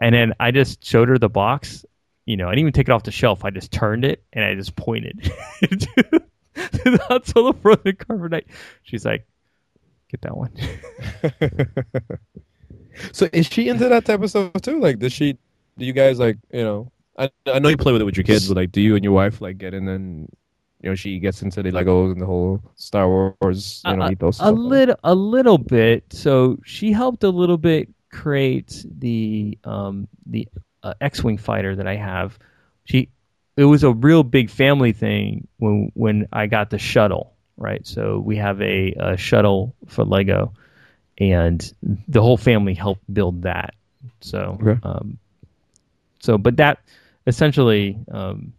And 0.00 0.14
then 0.14 0.34
I 0.40 0.50
just 0.50 0.84
showed 0.84 1.08
her 1.08 1.18
the 1.18 1.28
box. 1.28 1.84
You 2.26 2.36
know, 2.36 2.46
I 2.46 2.52
didn't 2.52 2.60
even 2.60 2.72
take 2.72 2.88
it 2.88 2.92
off 2.92 3.02
the 3.02 3.10
shelf. 3.10 3.44
I 3.44 3.50
just 3.50 3.72
turned 3.72 4.04
it 4.04 4.22
and 4.32 4.44
I 4.44 4.54
just 4.54 4.76
pointed 4.76 5.22
to, 5.60 5.68
to 5.68 6.90
the 6.90 7.04
Han 7.08 7.24
Solo 7.24 7.52
frozen 7.52 7.92
carbonite. 7.92 8.46
She's 8.82 9.04
like, 9.04 9.26
get 10.08 10.22
that 10.22 10.36
one. 10.36 10.52
So 13.12 13.28
is 13.32 13.46
she 13.46 13.68
into 13.68 13.88
that 13.88 14.04
type 14.04 14.22
of 14.22 14.30
stuff 14.30 14.52
too? 14.62 14.80
Like, 14.80 14.98
does 14.98 15.12
she? 15.12 15.38
Do 15.78 15.84
you 15.84 15.92
guys 15.92 16.18
like? 16.18 16.38
You 16.52 16.62
know, 16.62 16.92
I 17.18 17.30
I 17.46 17.58
know 17.58 17.68
you 17.68 17.76
play 17.76 17.92
with 17.92 18.02
it 18.02 18.04
with 18.04 18.16
your 18.16 18.24
kids, 18.24 18.48
but 18.48 18.56
like, 18.56 18.72
do 18.72 18.80
you 18.80 18.94
and 18.94 19.04
your 19.04 19.12
wife 19.12 19.40
like 19.40 19.58
get 19.58 19.74
in 19.74 19.88
and 19.88 20.28
you 20.82 20.90
know 20.90 20.94
she 20.94 21.18
gets 21.18 21.42
into 21.42 21.62
the 21.62 21.70
Legos 21.70 22.12
and 22.12 22.20
the 22.20 22.26
whole 22.26 22.62
Star 22.76 23.08
Wars, 23.08 23.82
you 23.86 23.96
know, 23.96 24.02
a, 24.02 24.10
ethos? 24.10 24.40
a 24.40 24.50
little 24.50 24.96
a 25.04 25.14
little 25.14 25.58
bit 25.58 26.04
so 26.12 26.58
she 26.64 26.92
helped 26.92 27.24
a 27.24 27.28
little 27.28 27.58
bit 27.58 27.88
create 28.10 28.84
the 28.98 29.58
um 29.64 30.08
the 30.26 30.48
uh, 30.82 30.94
x-wing 31.00 31.36
fighter 31.36 31.76
that 31.76 31.86
i 31.86 31.94
have 31.94 32.38
she 32.84 33.08
it 33.56 33.64
was 33.64 33.84
a 33.84 33.92
real 33.92 34.22
big 34.24 34.50
family 34.50 34.92
thing 34.92 35.46
when 35.58 35.92
when 35.94 36.26
i 36.32 36.46
got 36.46 36.70
the 36.70 36.78
shuttle 36.78 37.34
right 37.56 37.86
so 37.86 38.18
we 38.18 38.36
have 38.36 38.60
a, 38.62 38.92
a 38.98 39.16
shuttle 39.16 39.74
for 39.86 40.04
lego 40.04 40.52
and 41.18 41.72
the 42.08 42.20
whole 42.22 42.38
family 42.38 42.74
helped 42.74 43.02
build 43.12 43.42
that 43.42 43.74
so 44.20 44.58
Okay. 44.60 44.80
um 44.82 45.18
so 46.20 46.38
but 46.38 46.56
that 46.56 46.80
essentially 47.30 47.98
um 48.10 48.52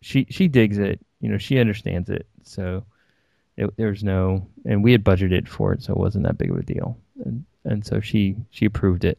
she 0.00 0.26
she 0.30 0.48
digs 0.48 0.78
it 0.78 0.98
you 1.20 1.28
know 1.30 1.38
she 1.38 1.58
understands 1.60 2.08
it. 2.10 2.26
So 2.42 2.84
it, 3.56 3.70
there's 3.76 4.02
no 4.02 4.48
and 4.64 4.82
we 4.82 4.92
had 4.92 5.04
budgeted 5.04 5.46
for 5.48 5.72
it 5.74 5.82
so 5.82 5.92
it 5.92 5.98
wasn't 5.98 6.24
that 6.24 6.38
big 6.38 6.50
of 6.50 6.58
a 6.58 6.62
deal. 6.62 6.98
And 7.24 7.44
and 7.64 7.84
so 7.86 8.00
she 8.00 8.36
she 8.50 8.64
approved 8.66 9.04
it. 9.04 9.18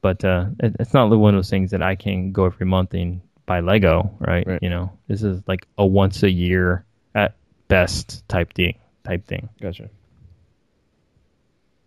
But 0.00 0.24
uh 0.24 0.46
it, 0.58 0.76
it's 0.80 0.94
not 0.94 1.10
one 1.10 1.34
of 1.34 1.38
those 1.38 1.50
things 1.50 1.70
that 1.70 1.82
i 1.82 1.94
can 1.94 2.32
go 2.32 2.44
every 2.46 2.66
month 2.66 2.94
and 2.94 3.20
buy 3.46 3.60
lego 3.60 4.14
right, 4.20 4.46
Right. 4.46 4.62
you 4.62 4.70
know 4.70 4.92
this 5.08 5.22
is 5.22 5.42
like 5.46 5.66
a 5.76 5.84
once 5.86 6.22
a 6.22 6.30
year 6.30 6.84
at 7.14 7.34
best 7.68 8.26
type 8.28 8.52
thing 8.54 8.78
type 9.04 9.26
thing. 9.26 9.48
Gotcha. 9.60 9.90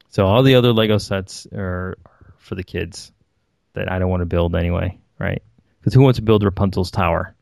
so 0.09 0.25
all 0.25 0.43
the 0.43 0.55
other 0.55 0.73
lego 0.73 0.97
sets 0.97 1.47
are, 1.53 1.97
are 2.05 2.33
for 2.39 2.55
the 2.55 2.63
kids 2.63 3.11
that 3.73 3.89
i 3.91 3.99
don't 3.99 4.09
want 4.09 4.21
to 4.21 4.25
build 4.25 4.53
anyway 4.55 4.97
right 5.19 5.41
because 5.85 5.93
who 5.93 6.01
wants 6.01 6.17
to 6.17 6.23
build 6.23 6.43
rapunzel's 6.43 6.89
tower 6.91 7.35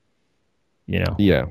you 0.86 1.00
know 1.00 1.16
Yeah. 1.18 1.46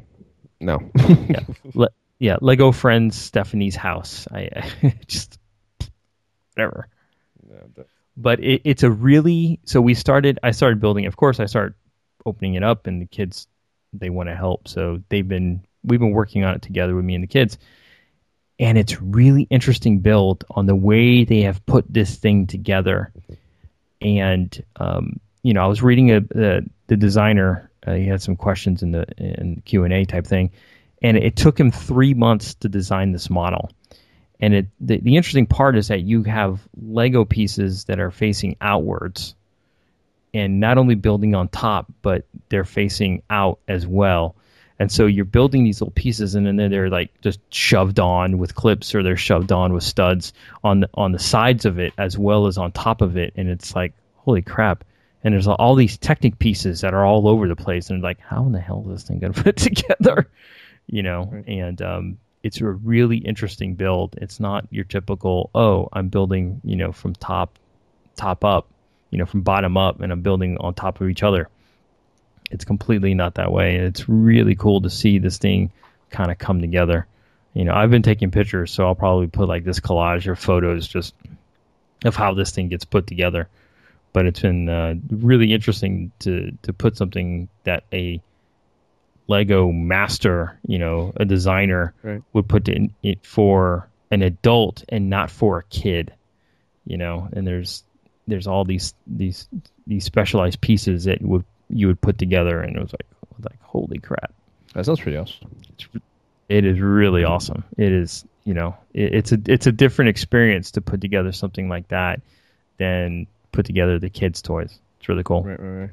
No. 0.63 0.79
yeah, 1.29 1.41
Le- 1.75 1.91
yeah. 2.19 2.37
Lego 2.41 2.73
Friends 2.73 3.17
Stephanie's 3.17 3.77
house. 3.77 4.27
I, 4.31 4.49
I 4.55 4.95
just 5.07 5.39
whatever. 6.55 6.89
But 8.17 8.41
it, 8.41 8.63
it's 8.65 8.83
a 8.83 8.91
really 8.91 9.59
so 9.65 9.81
we 9.81 9.95
started. 9.95 10.39
I 10.43 10.53
started 10.53 10.81
building. 10.81 11.07
Of 11.07 11.17
course, 11.17 11.41
I 11.41 11.47
started 11.47 11.75
opening 12.25 12.55
it 12.55 12.63
up, 12.63 12.87
and 12.87 13.03
the 13.03 13.07
kids 13.07 13.49
they 13.93 14.11
want 14.11 14.29
to 14.29 14.37
help. 14.37 14.69
So 14.69 15.03
they've 15.09 15.27
been 15.27 15.65
we've 15.83 16.01
been 16.01 16.13
working 16.13 16.45
on 16.45 16.55
it 16.55 16.63
together 16.63 16.95
with 16.95 17.05
me 17.05 17.15
and 17.15 17.25
the 17.25 17.29
kids, 17.29 17.59
and 18.59 18.79
it's 18.79 19.01
really 19.03 19.49
interesting 19.51 19.99
build 19.99 20.45
on 20.51 20.67
the 20.67 20.77
way 20.77 21.25
they 21.25 21.41
have 21.41 21.65
put 21.67 21.93
this 21.93 22.17
thing 22.17 22.47
together. 22.47 23.13
And 24.01 24.63
um, 24.77 25.21
you 25.43 25.55
know, 25.55 25.65
I 25.65 25.67
was 25.67 25.83
reading 25.83 26.13
a, 26.13 26.21
the 26.21 26.69
the 26.93 26.97
designer. 26.99 27.71
Uh, 27.87 27.95
he 27.95 28.07
had 28.07 28.21
some 28.21 28.37
questions 28.37 28.83
in 28.83 28.93
the 28.93 29.05
in 29.17 29.63
Q 29.65 29.85
and 29.85 29.95
A 29.95 30.05
type 30.05 30.27
thing, 30.27 30.51
and 31.03 31.17
it 31.17 31.37
took 31.37 31.59
him 31.59 31.71
three 31.71 32.13
months 32.13 32.55
to 32.57 32.69
design 32.69 33.13
this 33.13 33.31
model. 33.31 33.71
And 34.39 34.55
it 34.55 34.67
the, 34.79 34.99
the 35.01 35.17
interesting 35.17 35.47
part 35.47 35.77
is 35.77 35.89
that 35.89 36.03
you 36.03 36.23
have 36.25 36.61
Lego 36.77 37.25
pieces 37.25 37.85
that 37.85 37.99
are 37.99 38.11
facing 38.11 38.57
outwards, 38.61 39.35
and 40.35 40.61
not 40.61 40.77
only 40.77 40.95
building 40.95 41.35
on 41.35 41.49
top, 41.49 41.87
but 42.03 42.27
they're 42.51 42.65
facing 42.65 43.23
out 43.31 43.59
as 43.67 43.87
well. 43.87 44.37
And 44.79 44.93
so 44.93 45.07
you're 45.07 45.25
building 45.25 45.65
these 45.65 45.81
little 45.81 45.93
pieces, 45.93 46.35
and 46.35 46.47
then 46.47 46.57
they're 46.71 46.91
like 46.91 47.21
just 47.23 47.41
shoved 47.55 48.01
on 48.01 48.37
with 48.37 48.55
clips, 48.55 48.95
or 48.95 49.03
they're 49.03 49.17
shoved 49.17 49.51
on 49.51 49.73
with 49.73 49.85
studs 49.85 50.35
on 50.63 50.81
the 50.81 50.91
on 50.93 51.13
the 51.13 51.19
sides 51.19 51.65
of 51.65 51.79
it 51.79 51.95
as 51.97 52.19
well 52.19 52.47
as 52.49 52.59
on 52.59 52.71
top 52.71 53.01
of 53.01 53.17
it. 53.17 53.33
And 53.37 53.49
it's 53.49 53.75
like, 53.75 53.95
holy 54.17 54.43
crap! 54.43 54.85
And 55.25 55.33
there's 55.33 55.47
all 55.47 55.77
these 55.77 55.97
Technic 55.99 56.39
pieces 56.39 56.81
that 56.81 56.95
are 56.95 57.05
all 57.05 57.29
over 57.29 57.47
the 57.47 57.57
place, 57.57 57.91
and 57.91 58.03
like, 58.03 58.21
how 58.21 58.45
in 58.45 58.53
the 58.53 58.61
hell 58.61 58.83
is 58.87 58.93
this 58.93 59.03
thing 59.05 59.21
gonna 59.21 59.33
put 59.43 59.57
together? 59.57 60.29
You 60.87 61.03
know, 61.03 61.43
and 61.47 61.81
um, 61.81 62.19
it's 62.43 62.61
a 62.61 62.67
really 62.67 63.19
interesting 63.19 63.75
build. 63.75 64.17
It's 64.21 64.41
not 64.41 64.67
your 64.71 64.85
typical, 64.85 65.51
oh, 65.55 65.89
I'm 65.93 66.09
building, 66.09 66.61
you 66.65 66.77
know, 66.77 66.93
from 66.93 67.15
top 67.15 67.59
top 68.17 68.45
up, 68.45 68.69
you 69.11 69.19
know, 69.19 69.27
from 69.27 69.43
bottom 69.43 69.77
up, 69.77 70.01
and 70.01 70.13
I'm 70.13 70.23
building 70.23 70.59
on 70.59 70.75
top 70.75 71.01
of 71.01 71.09
each 71.09 71.23
other. 71.23 71.49
It's 72.51 72.65
completely 72.65 73.15
not 73.15 73.37
that 73.37 73.53
way. 73.53 73.77
And 73.77 73.87
it's 73.87 74.09
really 74.09 74.55
cool 74.55 74.83
to 74.83 74.91
see 74.91 75.19
this 75.19 75.39
thing 75.39 75.73
kind 76.11 76.31
of 76.31 76.39
come 76.39 76.61
together. 76.61 77.07
You 77.55 77.65
know, 77.65 77.75
I've 77.75 77.91
been 77.91 78.03
taking 78.03 78.31
pictures, 78.31 78.71
so 78.71 78.87
I'll 78.87 78.95
probably 78.95 79.29
put 79.29 79.49
like 79.49 79.65
this 79.65 79.81
collage 79.81 80.31
of 80.31 80.39
photos 80.39 80.87
just 80.87 81.15
of 82.05 82.17
how 82.17 82.35
this 82.35 82.51
thing 82.51 82.69
gets 82.69 82.85
put 82.85 83.07
together. 83.07 83.49
But 84.13 84.27
it's 84.27 84.41
been 84.41 84.69
uh, 84.69 84.95
really 85.11 85.53
interesting 85.53 86.13
to 86.21 86.53
to 86.63 86.73
put 86.73 86.97
something 86.97 87.49
that 87.65 87.85
a 87.93 88.21
Lego 89.29 89.71
master, 89.71 90.59
you 90.67 90.79
know, 90.79 91.13
a 91.17 91.25
designer 91.25 91.95
Right. 92.03 92.23
would 92.33 92.49
put 92.49 92.69
in 92.69 92.93
it 93.03 93.25
for 93.25 93.89
an 94.11 94.23
adult 94.23 94.85
and 94.89 95.09
not 95.09 95.31
for 95.31 95.59
a 95.59 95.63
kid, 95.65 96.13
you 96.85 96.97
know. 96.99 97.29
And 97.33 97.47
there's 97.47 97.85
there's 98.29 98.47
all 98.47 98.65
these 98.65 98.95
these 99.07 99.49
these 99.87 100.05
specialized 100.05 100.61
pieces 100.61 101.05
that 101.05 101.23
would 101.23 101.45
you 101.71 101.87
would 101.87 102.01
put 102.01 102.19
together, 102.19 102.61
and 102.61 102.77
it 102.77 102.83
was 102.83 102.93
like 102.93 103.07
like 103.51 103.63
holy 103.63 103.99
crap, 103.99 104.33
That 104.75 104.85
sounds 104.85 105.01
pretty 105.01 105.17
awesome. 105.17 105.49
it 106.49 106.65
is 106.67 106.79
really 106.81 107.25
awesome. 107.25 107.65
It 107.79 107.93
is 107.93 108.25
you 108.45 108.53
know 108.55 108.77
it, 108.93 109.15
it's 109.15 109.33
a 109.33 109.39
it's 109.47 109.67
a 109.67 109.73
different 109.73 110.11
experience 110.11 110.73
to 110.73 110.81
put 110.83 111.01
together 111.01 111.33
something 111.33 111.69
like 111.69 111.89
that 111.89 112.21
than 112.77 113.27
put 113.53 113.67
together 113.67 113.99
the 113.99 114.11
kids' 114.11 114.43
toys. 114.43 114.79
It's 114.99 115.09
really 115.09 115.23
cool. 115.23 115.43
Right, 115.45 115.61
right, 115.61 115.81
right. 115.81 115.91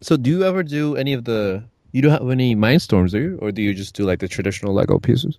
So, 0.00 0.16
do 0.16 0.30
you 0.30 0.44
ever 0.44 0.62
do 0.62 0.96
any 0.96 1.12
of 1.12 1.24
the? 1.24 1.62
You 1.92 2.02
don't 2.02 2.12
have 2.12 2.30
any 2.30 2.54
mindstorms, 2.54 3.10
do 3.10 3.18
you, 3.18 3.38
or 3.42 3.52
do 3.52 3.62
you 3.62 3.74
just 3.74 3.94
do 3.94 4.04
like 4.04 4.20
the 4.20 4.28
traditional 4.28 4.72
Lego 4.72 4.98
pieces? 4.98 5.38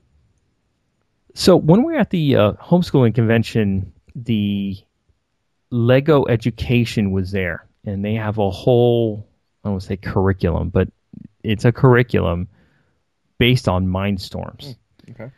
So 1.34 1.56
when 1.56 1.84
we 1.84 1.96
are 1.96 2.00
at 2.00 2.10
the 2.10 2.36
uh, 2.36 2.52
homeschooling 2.54 3.16
convention, 3.16 3.94
the 4.16 4.78
Lego 5.70 6.26
education 6.26 7.12
was 7.12 7.32
there, 7.32 7.66
and 7.86 8.04
they 8.04 8.16
have 8.16 8.38
a 8.38 8.50
whole 8.50 9.26
I 9.64 9.68
don't 9.68 9.74
want 9.74 9.82
to 9.84 9.88
say 9.88 9.98
curriculum, 9.98 10.70
but 10.70 10.90
it's 11.44 11.66
a 11.66 11.72
curriculum 11.72 12.48
based 13.38 13.68
on 13.68 13.88
Mindstorms. 13.88 14.76
okay. 15.10 15.32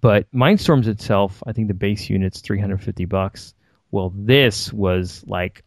But 0.00 0.30
Mindstorms 0.32 0.86
itself, 0.86 1.42
I 1.46 1.52
think 1.52 1.68
the 1.68 1.74
base 1.74 2.10
unit's 2.10 2.40
three 2.40 2.60
hundred 2.60 2.82
fifty 2.82 3.06
bucks. 3.06 3.54
Well, 3.90 4.12
this 4.14 4.72
was 4.72 5.24
like 5.26 5.64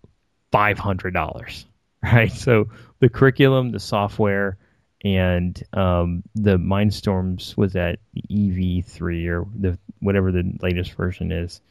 five 0.51 0.77
hundred 0.77 1.13
dollars, 1.13 1.65
right? 2.03 2.31
So 2.31 2.69
the 2.99 3.09
curriculum, 3.09 3.71
the 3.71 3.79
software, 3.79 4.57
and 5.03 5.61
um, 5.73 6.23
the 6.35 6.57
Mindstorms 6.57 7.55
was 7.57 7.75
at 7.75 7.99
EV 8.31 8.85
three 8.85 9.27
or 9.27 9.45
the 9.55 9.77
whatever 9.99 10.31
the 10.31 10.51
latest 10.61 10.93
version 10.93 11.31
is. 11.31 11.61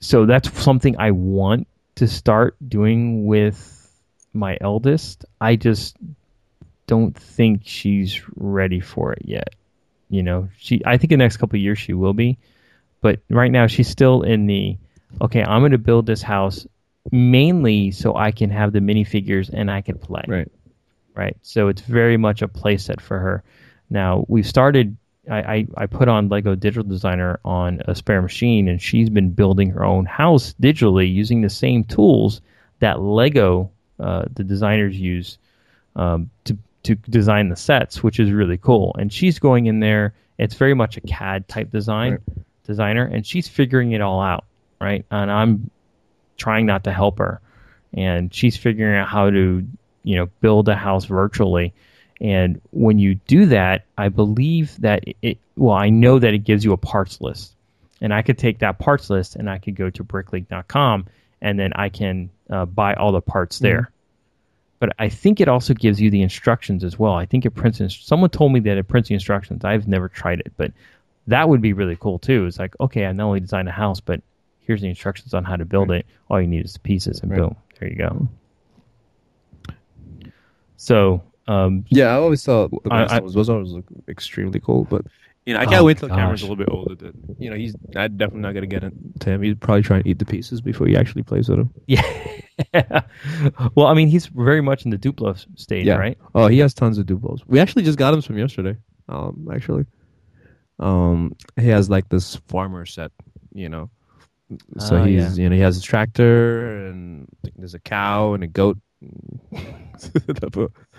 So 0.00 0.26
that's 0.26 0.52
something 0.62 0.96
I 0.98 1.10
want 1.10 1.66
to 1.96 2.06
start 2.06 2.56
doing 2.68 3.26
with 3.26 3.90
my 4.34 4.58
eldest. 4.60 5.24
I 5.40 5.56
just 5.56 5.96
don't 6.86 7.16
think 7.16 7.62
she's 7.64 8.20
ready 8.36 8.80
for 8.80 9.14
it 9.14 9.22
yet. 9.24 9.54
You 10.08 10.22
know, 10.22 10.48
she. 10.58 10.82
I 10.84 10.98
think 10.98 11.12
in 11.12 11.18
the 11.18 11.24
next 11.24 11.38
couple 11.38 11.58
years 11.58 11.78
she 11.78 11.94
will 11.94 12.12
be, 12.12 12.38
but 13.06 13.20
right 13.30 13.52
now 13.52 13.68
she's 13.68 13.86
still 13.86 14.22
in 14.22 14.46
the 14.46 14.76
okay. 15.20 15.44
I'm 15.44 15.60
going 15.60 15.70
to 15.70 15.78
build 15.78 16.06
this 16.06 16.22
house 16.22 16.66
mainly 17.12 17.92
so 17.92 18.16
I 18.16 18.32
can 18.32 18.50
have 18.50 18.72
the 18.72 18.80
minifigures 18.80 19.48
and 19.52 19.70
I 19.70 19.80
can 19.80 19.96
play. 19.96 20.24
Right. 20.26 20.50
Right. 21.14 21.36
So 21.42 21.68
it's 21.68 21.82
very 21.82 22.16
much 22.16 22.42
a 22.42 22.48
play 22.48 22.76
set 22.78 23.00
for 23.00 23.20
her. 23.20 23.44
Now 23.90 24.24
we've 24.26 24.46
started. 24.46 24.96
I, 25.30 25.38
I, 25.38 25.66
I 25.76 25.86
put 25.86 26.08
on 26.08 26.28
Lego 26.28 26.56
Digital 26.56 26.82
Designer 26.82 27.38
on 27.44 27.80
a 27.86 27.94
spare 27.94 28.22
machine, 28.22 28.66
and 28.66 28.82
she's 28.82 29.08
been 29.08 29.30
building 29.30 29.70
her 29.70 29.84
own 29.84 30.04
house 30.04 30.56
digitally 30.60 31.12
using 31.12 31.42
the 31.42 31.50
same 31.50 31.84
tools 31.84 32.40
that 32.80 33.00
Lego, 33.00 33.70
uh, 34.00 34.24
the 34.32 34.42
designers 34.42 34.98
use 34.98 35.38
um, 35.94 36.28
to 36.44 36.58
to 36.82 36.96
design 36.96 37.50
the 37.50 37.56
sets, 37.56 38.02
which 38.02 38.18
is 38.18 38.32
really 38.32 38.58
cool. 38.58 38.96
And 38.98 39.12
she's 39.12 39.38
going 39.38 39.66
in 39.66 39.78
there. 39.78 40.12
It's 40.38 40.54
very 40.54 40.74
much 40.74 40.96
a 40.96 41.00
CAD 41.02 41.46
type 41.46 41.70
design 41.70 42.12
Right. 42.12 42.20
Designer, 42.66 43.04
and 43.04 43.26
she's 43.26 43.48
figuring 43.48 43.92
it 43.92 44.00
all 44.00 44.20
out, 44.20 44.44
right? 44.80 45.04
And 45.10 45.30
I'm 45.30 45.70
trying 46.36 46.66
not 46.66 46.84
to 46.84 46.92
help 46.92 47.18
her, 47.18 47.40
and 47.92 48.32
she's 48.34 48.56
figuring 48.56 48.96
out 48.96 49.08
how 49.08 49.30
to, 49.30 49.66
you 50.02 50.16
know, 50.16 50.26
build 50.40 50.68
a 50.68 50.76
house 50.76 51.04
virtually. 51.04 51.72
And 52.20 52.60
when 52.70 52.98
you 52.98 53.14
do 53.14 53.46
that, 53.46 53.84
I 53.96 54.08
believe 54.08 54.80
that 54.80 55.04
it. 55.22 55.38
Well, 55.56 55.76
I 55.76 55.88
know 55.88 56.18
that 56.18 56.34
it 56.34 56.44
gives 56.44 56.64
you 56.64 56.72
a 56.72 56.76
parts 56.76 57.20
list, 57.20 57.54
and 58.00 58.12
I 58.12 58.22
could 58.22 58.38
take 58.38 58.58
that 58.58 58.78
parts 58.78 59.08
list 59.08 59.36
and 59.36 59.48
I 59.48 59.58
could 59.58 59.74
go 59.74 59.88
to 59.88 60.04
bricklink.com 60.04 61.06
and 61.40 61.58
then 61.58 61.72
I 61.74 61.88
can 61.88 62.30
uh, 62.50 62.66
buy 62.66 62.94
all 62.94 63.12
the 63.12 63.20
parts 63.22 63.58
there 63.58 63.90
but 64.78 64.90
I 64.98 65.08
think 65.08 65.40
it 65.40 65.48
also 65.48 65.74
gives 65.74 66.00
you 66.00 66.10
the 66.10 66.22
instructions 66.22 66.84
as 66.84 66.98
well. 66.98 67.14
I 67.14 67.26
think 67.26 67.46
it 67.46 67.50
prints. 67.50 67.80
Someone 68.02 68.30
told 68.30 68.52
me 68.52 68.60
that 68.60 68.76
it 68.76 68.88
prints 68.88 69.08
the 69.08 69.14
instructions. 69.14 69.64
I've 69.64 69.88
never 69.88 70.08
tried 70.08 70.40
it, 70.40 70.52
but 70.56 70.72
that 71.26 71.48
would 71.48 71.60
be 71.60 71.72
really 71.72 71.96
cool 71.96 72.18
too. 72.18 72.46
It's 72.46 72.58
like, 72.58 72.74
okay, 72.80 73.06
I 73.06 73.12
not 73.12 73.24
only 73.26 73.40
designed 73.40 73.68
a 73.68 73.72
house, 73.72 74.00
but 74.00 74.20
here's 74.60 74.80
the 74.80 74.88
instructions 74.88 75.34
on 75.34 75.44
how 75.44 75.56
to 75.56 75.64
build 75.64 75.90
it. 75.90 76.06
All 76.30 76.40
you 76.40 76.46
need 76.46 76.64
is 76.64 76.72
the 76.74 76.80
pieces, 76.80 77.20
and 77.20 77.30
Right. 77.30 77.38
boom, 77.40 77.56
there 77.80 77.88
you 77.88 77.96
go. 77.96 78.28
So, 80.76 81.22
um, 81.48 81.84
Yeah, 81.88 82.08
I 82.08 82.14
always 82.14 82.44
thought 82.44 82.70
the 82.84 82.92
I- 82.92 83.16
I- 83.16 83.20
was, 83.20 83.34
was 83.36 83.48
always 83.48 83.70
look 83.72 83.86
extremely 84.08 84.60
cool, 84.60 84.84
but 84.90 85.02
you 85.46 85.54
know, 85.54 85.60
I 85.60 85.64
can't 85.66 85.76
Oh, 85.82 85.84
wait 85.84 85.98
till 85.98 86.08
the 86.08 86.14
Cameron's 86.16 86.42
a 86.42 86.46
little 86.46 86.56
bit 86.56 86.68
older. 86.70 86.96
That 86.96 87.14
you 87.38 87.48
know, 87.50 87.56
he's 87.56 87.76
I'm 87.94 88.16
definitely 88.16 88.40
not 88.42 88.54
gonna 88.54 88.66
get 88.66 88.82
it 88.82 88.92
to 89.20 89.30
him. 89.30 89.42
He's 89.42 89.54
probably 89.54 89.82
trying 89.82 90.02
to 90.02 90.08
eat 90.08 90.18
the 90.18 90.24
pieces 90.24 90.60
before 90.60 90.88
he 90.88 90.96
actually 90.96 91.22
plays 91.22 91.48
with 91.48 91.58
them. 91.58 91.70
yeah. 91.86 92.02
well, 93.76 93.86
I 93.86 93.94
mean, 93.94 94.08
he's 94.08 94.26
very 94.26 94.60
much 94.60 94.84
in 94.84 94.90
the 94.90 94.98
Duplo 94.98 95.38
stage, 95.58 95.86
Yeah. 95.86 95.96
right? 95.98 96.18
Oh, 96.34 96.48
he 96.48 96.58
has 96.58 96.74
tons 96.74 96.98
of 96.98 97.06
Duplos. 97.06 97.42
We 97.46 97.60
actually 97.60 97.84
just 97.84 97.96
got 97.98 98.12
him 98.12 98.22
from 98.22 98.38
yesterday. 98.38 98.76
Um, 99.08 99.48
actually, 99.52 99.86
um, 100.78 101.34
he 101.58 101.68
has 101.68 101.88
like 101.90 102.08
this 102.08 102.36
farmer 102.48 102.86
set, 102.86 103.12
you 103.52 103.68
know. 103.68 103.90
So 104.78 104.96
Oh, 104.98 105.04
he's 105.04 105.38
you 105.38 105.48
know 105.48 105.56
he 105.56 105.62
has 105.62 105.78
a 105.78 105.82
tractor 105.82 106.86
and 106.86 107.26
there's 107.56 107.74
a 107.74 107.80
cow 107.80 108.34
and 108.34 108.44
a 108.44 108.46
goat. 108.46 108.78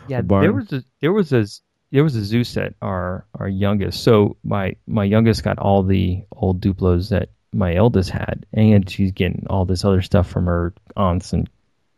Yeah, 0.08 0.22
there 0.42 0.54
was 0.54 0.72
a 0.74 0.84
there 1.02 1.14
was 1.14 1.32
a 1.34 1.46
there 1.92 2.04
was 2.04 2.16
a 2.16 2.24
zoo 2.24 2.44
set 2.44 2.74
our 2.82 3.26
our 3.40 3.48
youngest. 3.48 4.04
So 4.04 4.38
my 4.44 4.76
my 4.88 5.04
youngest 5.04 5.44
got 5.44 5.60
all 5.60 5.84
the 5.84 6.24
old 6.34 6.62
Duplos 6.62 7.10
that 7.10 7.30
my 7.54 7.76
eldest 7.76 8.10
had, 8.10 8.46
and 8.54 8.90
she's 8.90 9.12
getting 9.12 9.46
all 9.50 9.66
this 9.66 9.86
other 9.86 10.02
stuff 10.02 10.30
from 10.30 10.46
her 10.46 10.74
aunts 10.96 11.32
and 11.34 11.50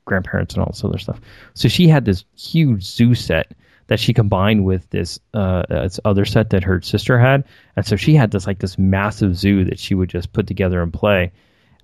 grandparents 0.06 0.54
and 0.54 0.64
all 0.64 0.72
this 0.72 0.84
other 0.84 0.98
stuff. 1.00 1.20
So 1.56 1.68
she 1.68 1.88
had 1.88 2.06
this 2.06 2.26
huge 2.36 2.84
zoo 2.84 3.16
set 3.16 3.54
that 3.90 4.00
she 4.00 4.14
combined 4.14 4.64
with 4.66 4.90
this 4.92 5.20
uh 5.34 5.64
this 5.70 6.00
other 6.06 6.24
set 6.26 6.52
that 6.52 6.64
her 6.64 6.82
sister 6.82 7.20
had, 7.20 7.44
and 7.76 7.86
so 7.86 7.96
she 7.96 8.16
had 8.16 8.32
this 8.32 8.48
like 8.48 8.60
this 8.60 8.78
massive 8.80 9.36
zoo 9.36 9.66
that 9.66 9.78
she 9.78 9.94
would 9.94 10.10
just 10.10 10.32
put 10.34 10.48
together 10.48 10.82
and 10.82 10.94
play. 10.94 11.32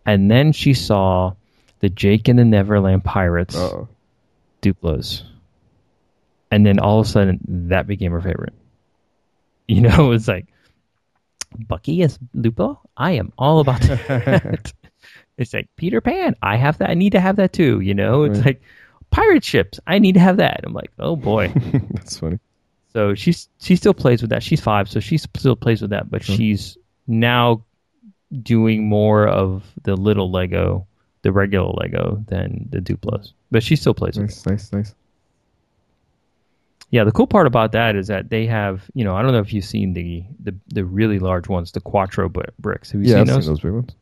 And 0.05 0.31
then 0.31 0.51
she 0.53 0.73
saw 0.73 1.33
the 1.79 1.89
Jake 1.89 2.27
and 2.27 2.39
the 2.39 2.45
Neverland 2.45 3.03
Pirates 3.03 3.55
Uh-oh. 3.55 3.87
Duplos. 4.61 5.23
And 6.51 6.65
then 6.65 6.79
all 6.79 6.99
of 7.01 7.07
a 7.07 7.09
sudden, 7.09 7.39
that 7.69 7.85
became 7.87 8.11
her 8.13 8.21
favorite. 8.21 8.53
You 9.67 9.81
know, 9.81 10.11
it's 10.11 10.27
like, 10.27 10.45
Bucky 11.67 12.03
is 12.03 12.19
Lupo? 12.35 12.79
I 12.95 13.13
am 13.13 13.33
all 13.35 13.59
about 13.61 13.81
that. 14.07 14.71
it's 15.39 15.53
like, 15.55 15.69
Peter 15.75 16.01
Pan, 16.01 16.35
I 16.41 16.55
have 16.57 16.77
that. 16.77 16.91
I 16.91 16.93
need 16.93 17.13
to 17.13 17.19
have 17.19 17.37
that 17.37 17.51
too. 17.51 17.79
You 17.79 17.95
know, 17.95 18.23
it's 18.25 18.37
Right. 18.37 18.45
like, 18.45 18.61
pirate 19.15 19.43
ships, 19.43 19.79
I 19.87 19.99
need 19.99 20.13
to 20.13 20.19
have 20.19 20.37
that. 20.37 20.61
I'm 20.63 20.73
like, 20.73 20.91
oh 20.99 21.15
boy. 21.15 21.47
That's 21.93 22.19
funny. 22.19 22.39
so 22.93 23.15
she's 23.15 23.47
she 23.59 23.75
still 23.75 23.93
plays 23.93 24.21
with 24.21 24.29
that. 24.31 24.43
She's 24.43 24.61
five, 24.61 24.89
so 24.89 24.99
she 24.99 25.17
still 25.17 25.55
plays 25.55 25.81
with 25.81 25.91
that, 25.91 26.09
but 26.11 26.23
she's 26.23 26.77
now 27.07 27.63
doing 28.41 28.87
more 28.87 29.27
of 29.27 29.63
the 29.83 29.95
little 29.95 30.31
Lego, 30.31 30.85
the 31.21 31.31
regular 31.31 31.71
Lego, 31.71 32.23
than 32.27 32.67
the 32.69 32.79
Duplos. 32.79 33.31
But 33.51 33.63
she 33.63 33.75
still 33.75 33.93
plays 33.93 34.17
with 34.17 34.29
it. 34.31 34.35
Nice, 34.35 34.45
nice, 34.45 34.73
nice. 34.73 34.95
Yeah, 36.91 37.03
the 37.03 37.11
cool 37.11 37.27
part 37.27 37.47
about 37.47 37.71
that 37.73 37.95
is 37.95 38.07
that 38.07 38.29
they 38.29 38.45
have, 38.45 38.83
you 38.93 39.03
know, 39.03 39.15
I 39.15 39.21
don't 39.21 39.31
know 39.31 39.39
if 39.39 39.51
you've 39.53 39.65
seen 39.65 39.93
the 39.93 40.23
the, 40.43 40.55
the 40.67 40.85
really 40.85 41.19
large 41.19 41.47
ones, 41.47 41.71
the 41.71 41.81
Quatro 41.81 42.29
bricks. 42.59 42.91
Have 42.91 43.01
you 43.01 43.07
Yeah, 43.07 43.13
seen 43.15 43.21
I've 43.21 43.27
those? 43.27 43.45
seen 43.45 43.53
those 43.53 43.59
big 43.61 43.71
ones. 43.73 43.95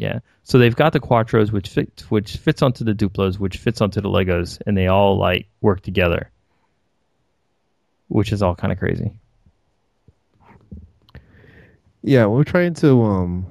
Yeah. 0.00 0.20
So 0.44 0.56
they've 0.56 0.74
got 0.74 0.94
the 0.94 0.98
Quatros, 0.98 1.52
which 1.52 1.68
fit, 1.68 2.04
which 2.08 2.38
fits 2.38 2.62
onto 2.62 2.84
the 2.84 2.94
Duplos, 2.94 3.38
which 3.38 3.58
fits 3.58 3.82
onto 3.82 4.00
the 4.00 4.08
Legos, 4.08 4.58
and 4.66 4.74
they 4.74 4.86
all 4.86 5.18
like 5.18 5.46
work 5.60 5.82
together, 5.82 6.30
which 8.08 8.32
is 8.32 8.42
all 8.42 8.54
kind 8.54 8.72
of 8.72 8.78
crazy. 8.78 9.12
Yeah, 12.00 12.24
we're 12.24 12.44
trying 12.44 12.72
to 12.76 13.02
um 13.02 13.46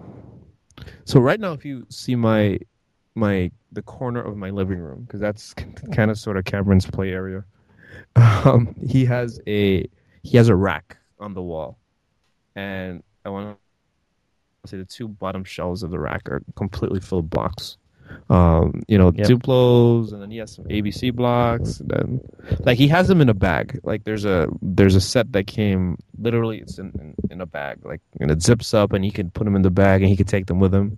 so 1.06 1.20
right 1.20 1.40
now 1.40 1.54
if 1.54 1.66
you 1.66 1.86
see 1.90 2.16
my 2.16 2.58
my 3.14 3.52
the 3.72 3.84
corner 3.84 4.20
of 4.20 4.36
my 4.36 4.50
living 4.50 4.80
room 4.80 5.04
because 5.04 5.20
that's 5.20 5.54
kind 5.94 6.10
of 6.10 6.18
sort 6.18 6.36
of 6.36 6.46
Cameron's 6.46 6.88
play 6.88 7.12
area. 7.12 7.46
Um 8.16 8.76
he 8.88 9.06
has 9.06 9.40
a 9.46 9.88
he 10.24 10.38
has 10.38 10.50
a 10.50 10.56
rack 10.56 10.98
on 11.20 11.36
the 11.36 11.44
wall. 11.44 11.78
And 12.56 13.04
I 13.24 13.30
want 13.30 13.56
to 13.56 13.69
say 14.66 14.78
the 14.78 14.86
two 14.86 15.08
bottom 15.08 15.44
shelves 15.44 15.84
of 15.84 15.92
the 15.92 16.00
rack 16.00 16.30
are 16.30 16.42
completely 16.56 17.00
full 17.00 17.20
of 17.20 17.30
blocks. 17.30 17.78
Um, 18.30 18.82
you 18.88 18.98
know, 18.98 19.12
Yep. 19.14 19.28
Duplos, 19.28 20.14
and 20.14 20.22
then 20.22 20.32
he 20.32 20.38
has 20.38 20.52
some 20.56 20.66
ABC 20.66 21.14
blocks. 21.14 21.80
And 21.80 21.90
then, 21.90 22.22
like, 22.66 22.78
he 22.78 22.88
has 22.88 23.08
them 23.08 23.22
in 23.22 23.30
a 23.30 23.34
bag. 23.34 23.80
Like, 23.84 24.04
there's 24.04 24.26
a 24.26 24.48
there's 24.62 24.96
a 24.96 25.02
set 25.02 25.32
that 25.34 25.46
came 25.48 25.98
literally 26.18 26.60
it's 26.60 26.80
in, 26.80 26.92
in, 27.00 27.16
in 27.30 27.42
a 27.42 27.46
bag, 27.46 27.86
like, 27.86 28.02
and 28.20 28.32
it 28.32 28.42
zips 28.42 28.74
up, 28.74 28.94
and 28.94 29.06
he 29.06 29.12
can 29.12 29.30
put 29.32 29.46
them 29.46 29.56
in 29.56 29.62
the 29.62 29.70
bag, 29.70 30.02
and 30.02 30.10
he 30.10 30.16
can 30.18 30.26
take 30.26 30.48
them 30.48 30.60
with 30.60 30.74
him. 30.74 30.98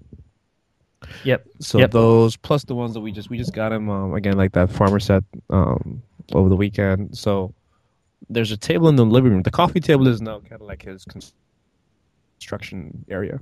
Yep. 1.24 1.45
So 1.59 1.80
Yep. 1.80 1.91
those 1.91 2.38
plus 2.38 2.64
the 2.64 2.76
ones 2.76 2.93
that 2.93 3.01
we 3.01 3.12
just 3.12 3.30
we 3.30 3.38
just 3.38 3.53
got 3.53 3.72
him 3.72 3.89
um, 3.89 4.14
again 4.14 4.38
like 4.38 4.53
that 4.53 4.70
farmer 4.70 4.99
set 4.99 5.24
um, 5.49 6.01
over 6.34 6.49
the 6.49 6.55
weekend. 6.55 7.18
So 7.18 7.53
there's 8.30 8.51
a 8.51 8.57
table 8.57 8.88
in 8.89 8.95
the 8.95 9.05
living 9.05 9.32
room. 9.32 9.43
The 9.43 9.51
coffee 9.51 9.80
table 9.80 10.07
is 10.07 10.22
now 10.22 10.39
kind 10.39 10.62
of 10.62 10.68
like 10.68 10.84
his 10.84 11.05
construction 12.42 13.06
area, 13.10 13.39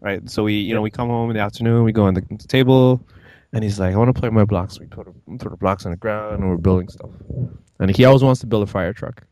right? 0.00 0.28
So 0.30 0.44
we 0.44 0.54
you 0.54 0.74
know 0.74 0.80
we 0.80 0.90
come 0.90 1.08
home 1.08 1.30
in 1.30 1.36
the 1.36 1.42
afternoon, 1.42 1.82
we 1.82 1.92
go 1.92 2.04
on 2.04 2.14
the, 2.14 2.20
the 2.20 2.46
table, 2.46 3.04
and 3.52 3.64
he's 3.64 3.80
like, 3.80 3.94
I 3.94 3.96
want 3.96 4.14
to 4.14 4.18
play 4.18 4.28
with 4.28 4.34
my 4.34 4.44
blocks. 4.44 4.78
We 4.78 4.86
put 4.86 5.06
put 5.38 5.50
the 5.50 5.56
blocks 5.56 5.84
on 5.84 5.90
the 5.90 5.96
ground, 5.96 6.38
and 6.38 6.48
we're 6.48 6.56
building 6.56 6.88
stuff. 6.88 7.10
And 7.80 7.94
he 7.94 8.04
always 8.04 8.22
wants 8.22 8.40
to 8.40 8.46
build 8.46 8.62
a 8.62 8.66
fire 8.66 8.92
truck. 8.92 9.24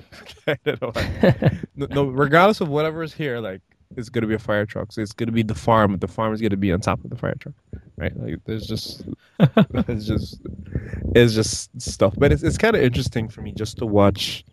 I 0.46 0.56
don't 0.64 0.80
know 0.80 0.90
why. 0.92 1.60
no, 1.76 1.86
no, 1.90 2.04
regardless 2.04 2.60
of 2.60 2.68
whatever 2.68 3.02
is 3.02 3.12
here, 3.12 3.40
like 3.40 3.62
it's 3.96 4.08
gonna 4.08 4.28
be 4.28 4.34
a 4.34 4.38
fire 4.38 4.64
truck. 4.64 4.92
So 4.92 5.02
it's 5.02 5.12
gonna 5.12 5.32
be 5.32 5.42
the 5.42 5.56
farm. 5.56 5.98
The 5.98 6.08
farm 6.08 6.32
is 6.32 6.40
gonna 6.40 6.56
be 6.56 6.72
on 6.72 6.80
top 6.80 7.02
of 7.02 7.10
the 7.10 7.16
fire 7.16 7.34
truck, 7.40 7.54
right? 7.96 8.16
Like 8.16 8.36
there's 8.44 8.66
just, 8.66 9.06
it's 9.40 10.06
just, 10.06 10.40
it's 11.16 11.34
just 11.34 11.80
stuff. 11.80 12.14
But 12.16 12.30
it's 12.30 12.44
it's 12.44 12.58
kind 12.58 12.76
of 12.76 12.82
interesting 12.82 13.28
for 13.28 13.42
me 13.42 13.52
just 13.52 13.78
to 13.78 13.86
watch 13.86 14.44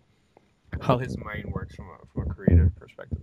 how 0.82 0.98
his 0.98 1.16
mind 1.18 1.52
works 1.52 1.76
from 1.76 1.90
a 1.90 1.98
from 2.12 2.32
a 2.32 2.34
creative 2.34 2.76
perspective. 2.76 3.20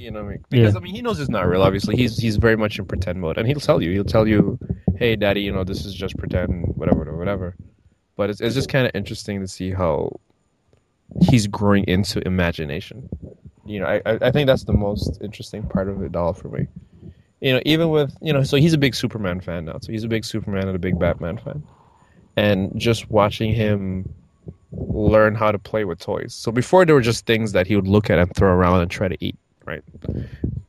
You 0.00 0.10
know 0.10 0.22
what 0.22 0.28
I 0.28 0.30
mean? 0.30 0.44
Because 0.48 0.74
Yeah. 0.74 0.80
I 0.80 0.82
mean, 0.82 0.94
he 0.94 1.02
knows 1.02 1.20
it's 1.20 1.28
not 1.28 1.46
real. 1.46 1.62
Obviously, 1.62 1.94
he's 1.94 2.16
he's 2.16 2.36
very 2.36 2.56
much 2.56 2.78
in 2.78 2.86
pretend 2.86 3.20
mode, 3.20 3.36
and 3.36 3.46
he'll 3.46 3.60
tell 3.60 3.82
you. 3.82 3.90
He'll 3.92 4.04
tell 4.04 4.26
you, 4.26 4.58
"Hey, 4.96 5.14
daddy, 5.14 5.42
you 5.42 5.52
know 5.52 5.62
this 5.62 5.84
is 5.84 5.94
just 5.94 6.16
pretend, 6.16 6.74
whatever, 6.76 7.16
whatever." 7.16 7.54
But 8.16 8.30
it's 8.30 8.40
it's 8.40 8.54
just 8.54 8.70
kind 8.70 8.86
of 8.86 8.92
interesting 8.94 9.40
to 9.40 9.48
see 9.48 9.72
how 9.72 10.18
he's 11.28 11.46
growing 11.46 11.84
into 11.84 12.26
imagination. 12.26 13.08
You 13.66 13.80
know, 13.80 13.86
I 13.86 14.00
I 14.06 14.18
I 14.22 14.30
think 14.30 14.46
that's 14.46 14.64
the 14.64 14.72
most 14.72 15.18
interesting 15.20 15.62
part 15.64 15.88
of 15.88 16.02
it 16.02 16.16
all 16.16 16.32
for 16.32 16.48
me. 16.48 16.66
You 17.40 17.54
know, 17.54 17.60
even 17.66 17.90
with 17.90 18.16
you 18.22 18.32
know, 18.32 18.42
so 18.42 18.56
he's 18.56 18.72
a 18.72 18.78
big 18.78 18.94
Superman 18.94 19.40
fan 19.40 19.66
now. 19.66 19.78
So 19.82 19.92
he's 19.92 20.04
a 20.04 20.08
big 20.08 20.24
Superman 20.24 20.66
and 20.66 20.76
a 20.76 20.78
big 20.78 20.98
Batman 20.98 21.36
fan, 21.36 21.62
and 22.36 22.72
just 22.78 23.10
watching 23.10 23.52
him 23.54 24.08
learn 24.72 25.34
how 25.34 25.52
to 25.52 25.58
play 25.58 25.84
with 25.84 25.98
toys. 25.98 26.32
So 26.32 26.50
before 26.52 26.86
there 26.86 26.94
were 26.94 27.00
just 27.00 27.26
things 27.26 27.52
that 27.52 27.66
he 27.66 27.76
would 27.76 27.88
look 27.88 28.08
at 28.08 28.18
and 28.18 28.34
throw 28.34 28.50
around 28.50 28.80
and 28.80 28.90
try 28.90 29.08
to 29.08 29.16
eat, 29.24 29.36
right? 29.70 29.84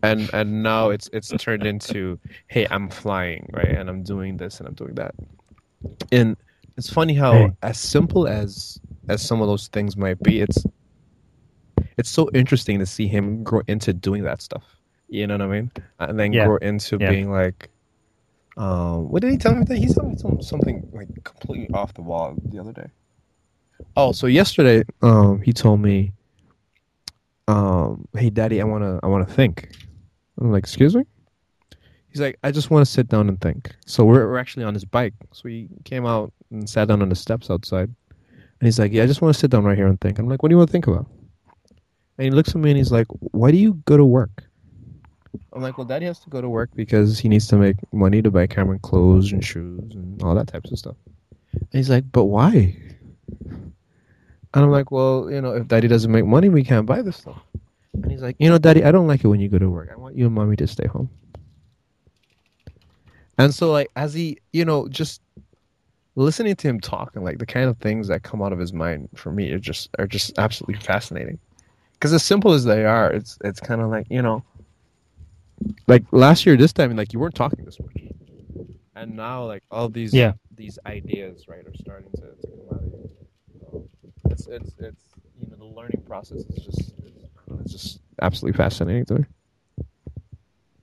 And 0.04 0.30
and 0.34 0.64
now 0.64 0.90
it's 0.90 1.10
it's 1.14 1.34
turned 1.34 1.66
into, 1.66 2.20
hey, 2.48 2.68
I'm 2.72 2.90
flying, 2.90 3.50
right? 3.54 3.76
And 3.76 3.90
I'm 3.90 4.04
doing 4.04 4.38
this 4.38 4.60
and 4.60 4.68
I'm 4.68 4.76
doing 4.76 4.96
that. 4.96 5.16
And 6.12 6.38
it's 6.78 6.90
funny 6.90 7.14
how 7.16 7.32
Hey. 7.32 7.52
as 7.62 7.80
simple 7.80 8.28
as 8.28 8.80
as 9.10 9.22
some 9.22 9.42
of 9.42 9.48
those 9.48 9.68
things 9.70 9.98
might 9.98 10.22
be, 10.24 10.42
it's 10.42 10.66
it's 11.98 12.10
so 12.10 12.30
interesting 12.34 12.80
to 12.80 12.86
see 12.86 13.08
him 13.08 13.44
grow 13.44 13.62
into 13.68 13.94
doing 13.94 14.24
that 14.24 14.42
stuff. 14.42 14.66
You 15.10 15.28
know 15.28 15.36
what 15.38 15.42
I 15.44 15.48
mean? 15.62 15.72
And 16.00 16.20
then 16.20 16.34
Yeah. 16.34 16.46
grow 16.46 16.58
into 16.58 17.00
Yeah. 17.00 17.12
being 17.12 17.32
like 17.32 17.70
Um, 18.58 19.10
what 19.10 19.22
did 19.22 19.32
he 19.32 19.38
tell 19.38 19.56
me 19.56 19.66
that 19.66 19.78
he 19.78 19.90
told 19.90 20.10
me 20.10 20.18
some, 20.18 20.42
something 20.42 20.90
like 20.94 21.10
completely 21.24 21.70
off 21.74 21.94
the 21.94 22.02
wall 22.02 22.36
the 22.52 22.60
other 22.60 22.74
day. 22.74 22.88
Oh, 23.96 24.12
so 24.14 24.28
yesterday, 24.28 24.84
um, 25.02 25.42
he 25.42 25.54
told 25.54 25.80
me, 25.82 26.14
um, 27.52 28.08
"Hey, 28.16 28.30
Daddy, 28.30 28.62
I 28.62 28.64
wanna, 28.64 29.00
I 29.04 29.08
wanna 29.08 29.26
think." 29.26 29.76
I'm 30.40 30.52
like, 30.52 30.64
"Excuse 30.64 30.96
me." 30.96 31.04
He's 32.10 32.22
like, 32.22 32.38
"I 32.44 32.52
just 32.52 32.72
want 32.72 32.86
to 32.86 32.92
sit 32.92 33.08
down 33.08 33.30
and 33.30 33.40
think." 33.40 33.76
So 33.86 34.04
we're, 34.04 34.28
we're 34.28 34.38
actually 34.38 34.64
on 34.64 34.74
his 34.74 34.86
bike. 34.86 35.14
So 35.32 35.48
he 35.48 35.70
came 35.84 36.06
out 36.06 36.34
and 36.52 36.70
sat 36.70 36.88
down 36.88 37.02
on 37.02 37.10
the 37.10 37.16
steps 37.16 37.50
outside, 37.50 37.90
and 38.10 38.68
he's 38.68 38.80
like, 38.80 38.92
"Yeah, 38.92 39.04
I 39.04 39.08
just 39.08 39.22
want 39.22 39.34
to 39.34 39.40
sit 39.40 39.52
down 39.52 39.64
right 39.64 39.78
here 39.78 39.88
and 39.88 40.00
think." 40.00 40.20
I'm 40.20 40.28
like, 40.28 40.42
"What 40.44 40.50
do 40.50 40.54
you 40.54 40.58
want 40.58 40.70
to 40.70 40.72
think 40.72 40.88
about?" 40.88 41.08
And 42.18 42.26
he 42.26 42.32
looks 42.32 42.50
at 42.50 42.58
me 42.58 42.72
and 42.72 42.78
he's 42.78 42.92
like, 42.92 43.08
"Why 43.10 43.52
do 43.52 43.58
you 43.58 43.82
go 43.86 43.98
to 43.98 44.06
work?" 44.06 44.44
I'm 45.54 45.62
like, 45.62 45.78
well, 45.78 45.86
Daddy 45.86 46.06
has 46.06 46.20
to 46.20 46.30
go 46.30 46.42
to 46.42 46.50
work 46.50 46.70
because 46.76 47.20
he 47.20 47.30
needs 47.30 47.48
to 47.48 47.58
make 47.58 47.76
money 47.94 48.22
to 48.22 48.32
buy 48.32 48.48
Cameron 48.48 48.80
clothes 48.80 49.32
and 49.32 49.44
shoes 49.44 49.94
and 49.94 50.22
all 50.24 50.36
that 50.36 50.48
types 50.48 50.72
of 50.72 50.80
stuff. 50.80 50.96
And 51.54 51.68
he's 51.72 51.90
like, 51.90 52.10
but 52.12 52.26
why? 52.26 52.78
And 54.54 54.66
I'm 54.66 54.72
like, 54.72 54.92
well, 54.92 55.30
you 55.32 55.42
know, 55.42 55.54
if 55.54 55.68
Daddy 55.68 55.88
doesn't 55.88 56.12
make 56.12 56.26
money, 56.26 56.50
we 56.50 56.64
can't 56.64 56.86
buy 56.86 57.02
this 57.02 57.18
stuff. 57.18 57.42
And 57.94 58.12
he's 58.12 58.22
like, 58.22 58.36
you 58.40 58.50
know, 58.50 58.58
Daddy, 58.58 58.84
I 58.84 58.92
don't 58.92 59.08
like 59.08 59.24
it 59.24 59.28
when 59.28 59.40
you 59.40 59.50
go 59.50 59.60
to 59.60 59.70
work. 59.70 59.90
I 59.92 59.96
want 59.98 60.16
you 60.16 60.26
and 60.26 60.36
Mommy 60.36 60.56
to 60.58 60.68
stay 60.68 60.88
home. 60.88 61.10
And 63.38 63.54
so, 63.54 63.72
like, 63.72 63.90
as 63.96 64.14
he, 64.14 64.38
you 64.54 64.66
know, 64.66 64.88
just 64.90 65.22
listening 66.16 66.56
to 66.56 66.68
him 66.68 66.80
talk 66.80 67.16
and 67.16 67.24
like 67.24 67.40
the 67.40 67.46
kind 67.46 67.70
of 67.70 67.78
things 67.78 68.08
that 68.10 68.24
come 68.24 68.42
out 68.42 68.52
of 68.54 68.60
his 68.60 68.74
mind 68.74 69.10
for 69.16 69.32
me 69.32 69.52
are 69.52 69.60
just 69.60 69.90
are 70.00 70.08
just 70.08 70.38
absolutely 70.38 70.82
fascinating. 70.84 71.40
Because 71.94 72.14
as 72.14 72.24
simple 72.24 72.52
as 72.54 72.66
they 72.66 72.86
are, 72.86 73.12
it's 73.12 73.38
it's 73.44 73.60
kind 73.60 73.82
of 73.82 73.90
like 73.90 74.08
you 74.10 74.22
know, 74.22 74.44
like 75.88 76.04
last 76.12 76.46
year 76.46 76.58
this 76.58 76.74
time, 76.74 76.96
like 76.96 77.14
you 77.14 77.20
weren't 77.20 77.36
talking 77.36 77.64
this 77.66 77.80
much, 77.80 78.12
and 78.96 79.16
now 79.16 79.46
like 79.46 79.64
all 79.72 79.90
these 79.90 80.14
Yeah. 80.14 80.34
these 80.56 80.78
ideas 80.86 81.48
right 81.48 81.66
are 81.66 81.76
starting 81.76 82.12
to, 82.16 82.22
to 82.22 82.48
come 82.48 82.78
out 82.78 82.84
of 82.84 82.90
you. 82.94 83.10
So 84.38 84.52
it's 84.52 84.70
it's 84.70 84.76
it's 84.80 85.04
you 85.40 85.48
know 85.50 85.58
the 85.58 85.66
learning 85.66 86.04
process 86.08 86.40
is 86.40 86.66
just 86.66 86.80
it's, 87.04 87.20
it's 87.64 87.72
just 87.72 88.00
absolutely 88.22 88.58
fascinating 88.58 89.06
to 89.06 89.16
me. 89.20 89.26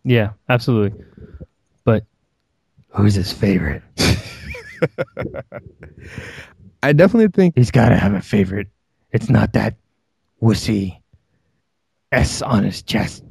Yeah, 0.05 0.31
absolutely. 0.49 1.05
But 1.85 2.05
who's 2.91 3.15
his 3.15 3.33
favorite? 3.33 3.83
I 6.83 6.93
definitely 6.93 7.29
think 7.29 7.55
He's 7.57 7.71
got 7.71 7.89
to 7.91 7.97
have 7.97 8.15
a 8.15 8.21
favorite. 8.21 8.69
It's 9.13 9.29
not 9.29 9.53
that 9.55 9.77
wussy 10.43 11.01
S 12.13 12.43
on 12.43 12.65
his 12.65 12.83
chest 12.83 13.25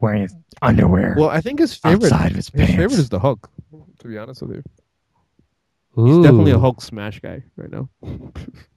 wearing 0.00 0.22
his 0.22 0.34
underwear 0.60 1.14
well, 1.18 1.28
I 1.30 1.40
think 1.40 1.58
his 1.58 1.74
favorite 1.74 2.12
outside 2.12 2.30
of 2.30 2.36
his 2.36 2.48
his 2.48 2.50
pants. 2.50 2.72
favorite 2.72 2.98
is 2.98 3.08
the 3.08 3.18
Hulk. 3.18 3.50
To 4.00 4.08
be 4.08 4.18
honest 4.18 4.42
with 4.42 4.52
you, 4.56 4.62
Ooh. 5.98 6.06
he's 6.06 6.16
definitely 6.18 6.52
a 6.52 6.58
Hulk 6.58 6.80
smash 6.82 7.20
guy 7.20 7.42
right 7.56 7.70
now. 7.70 7.88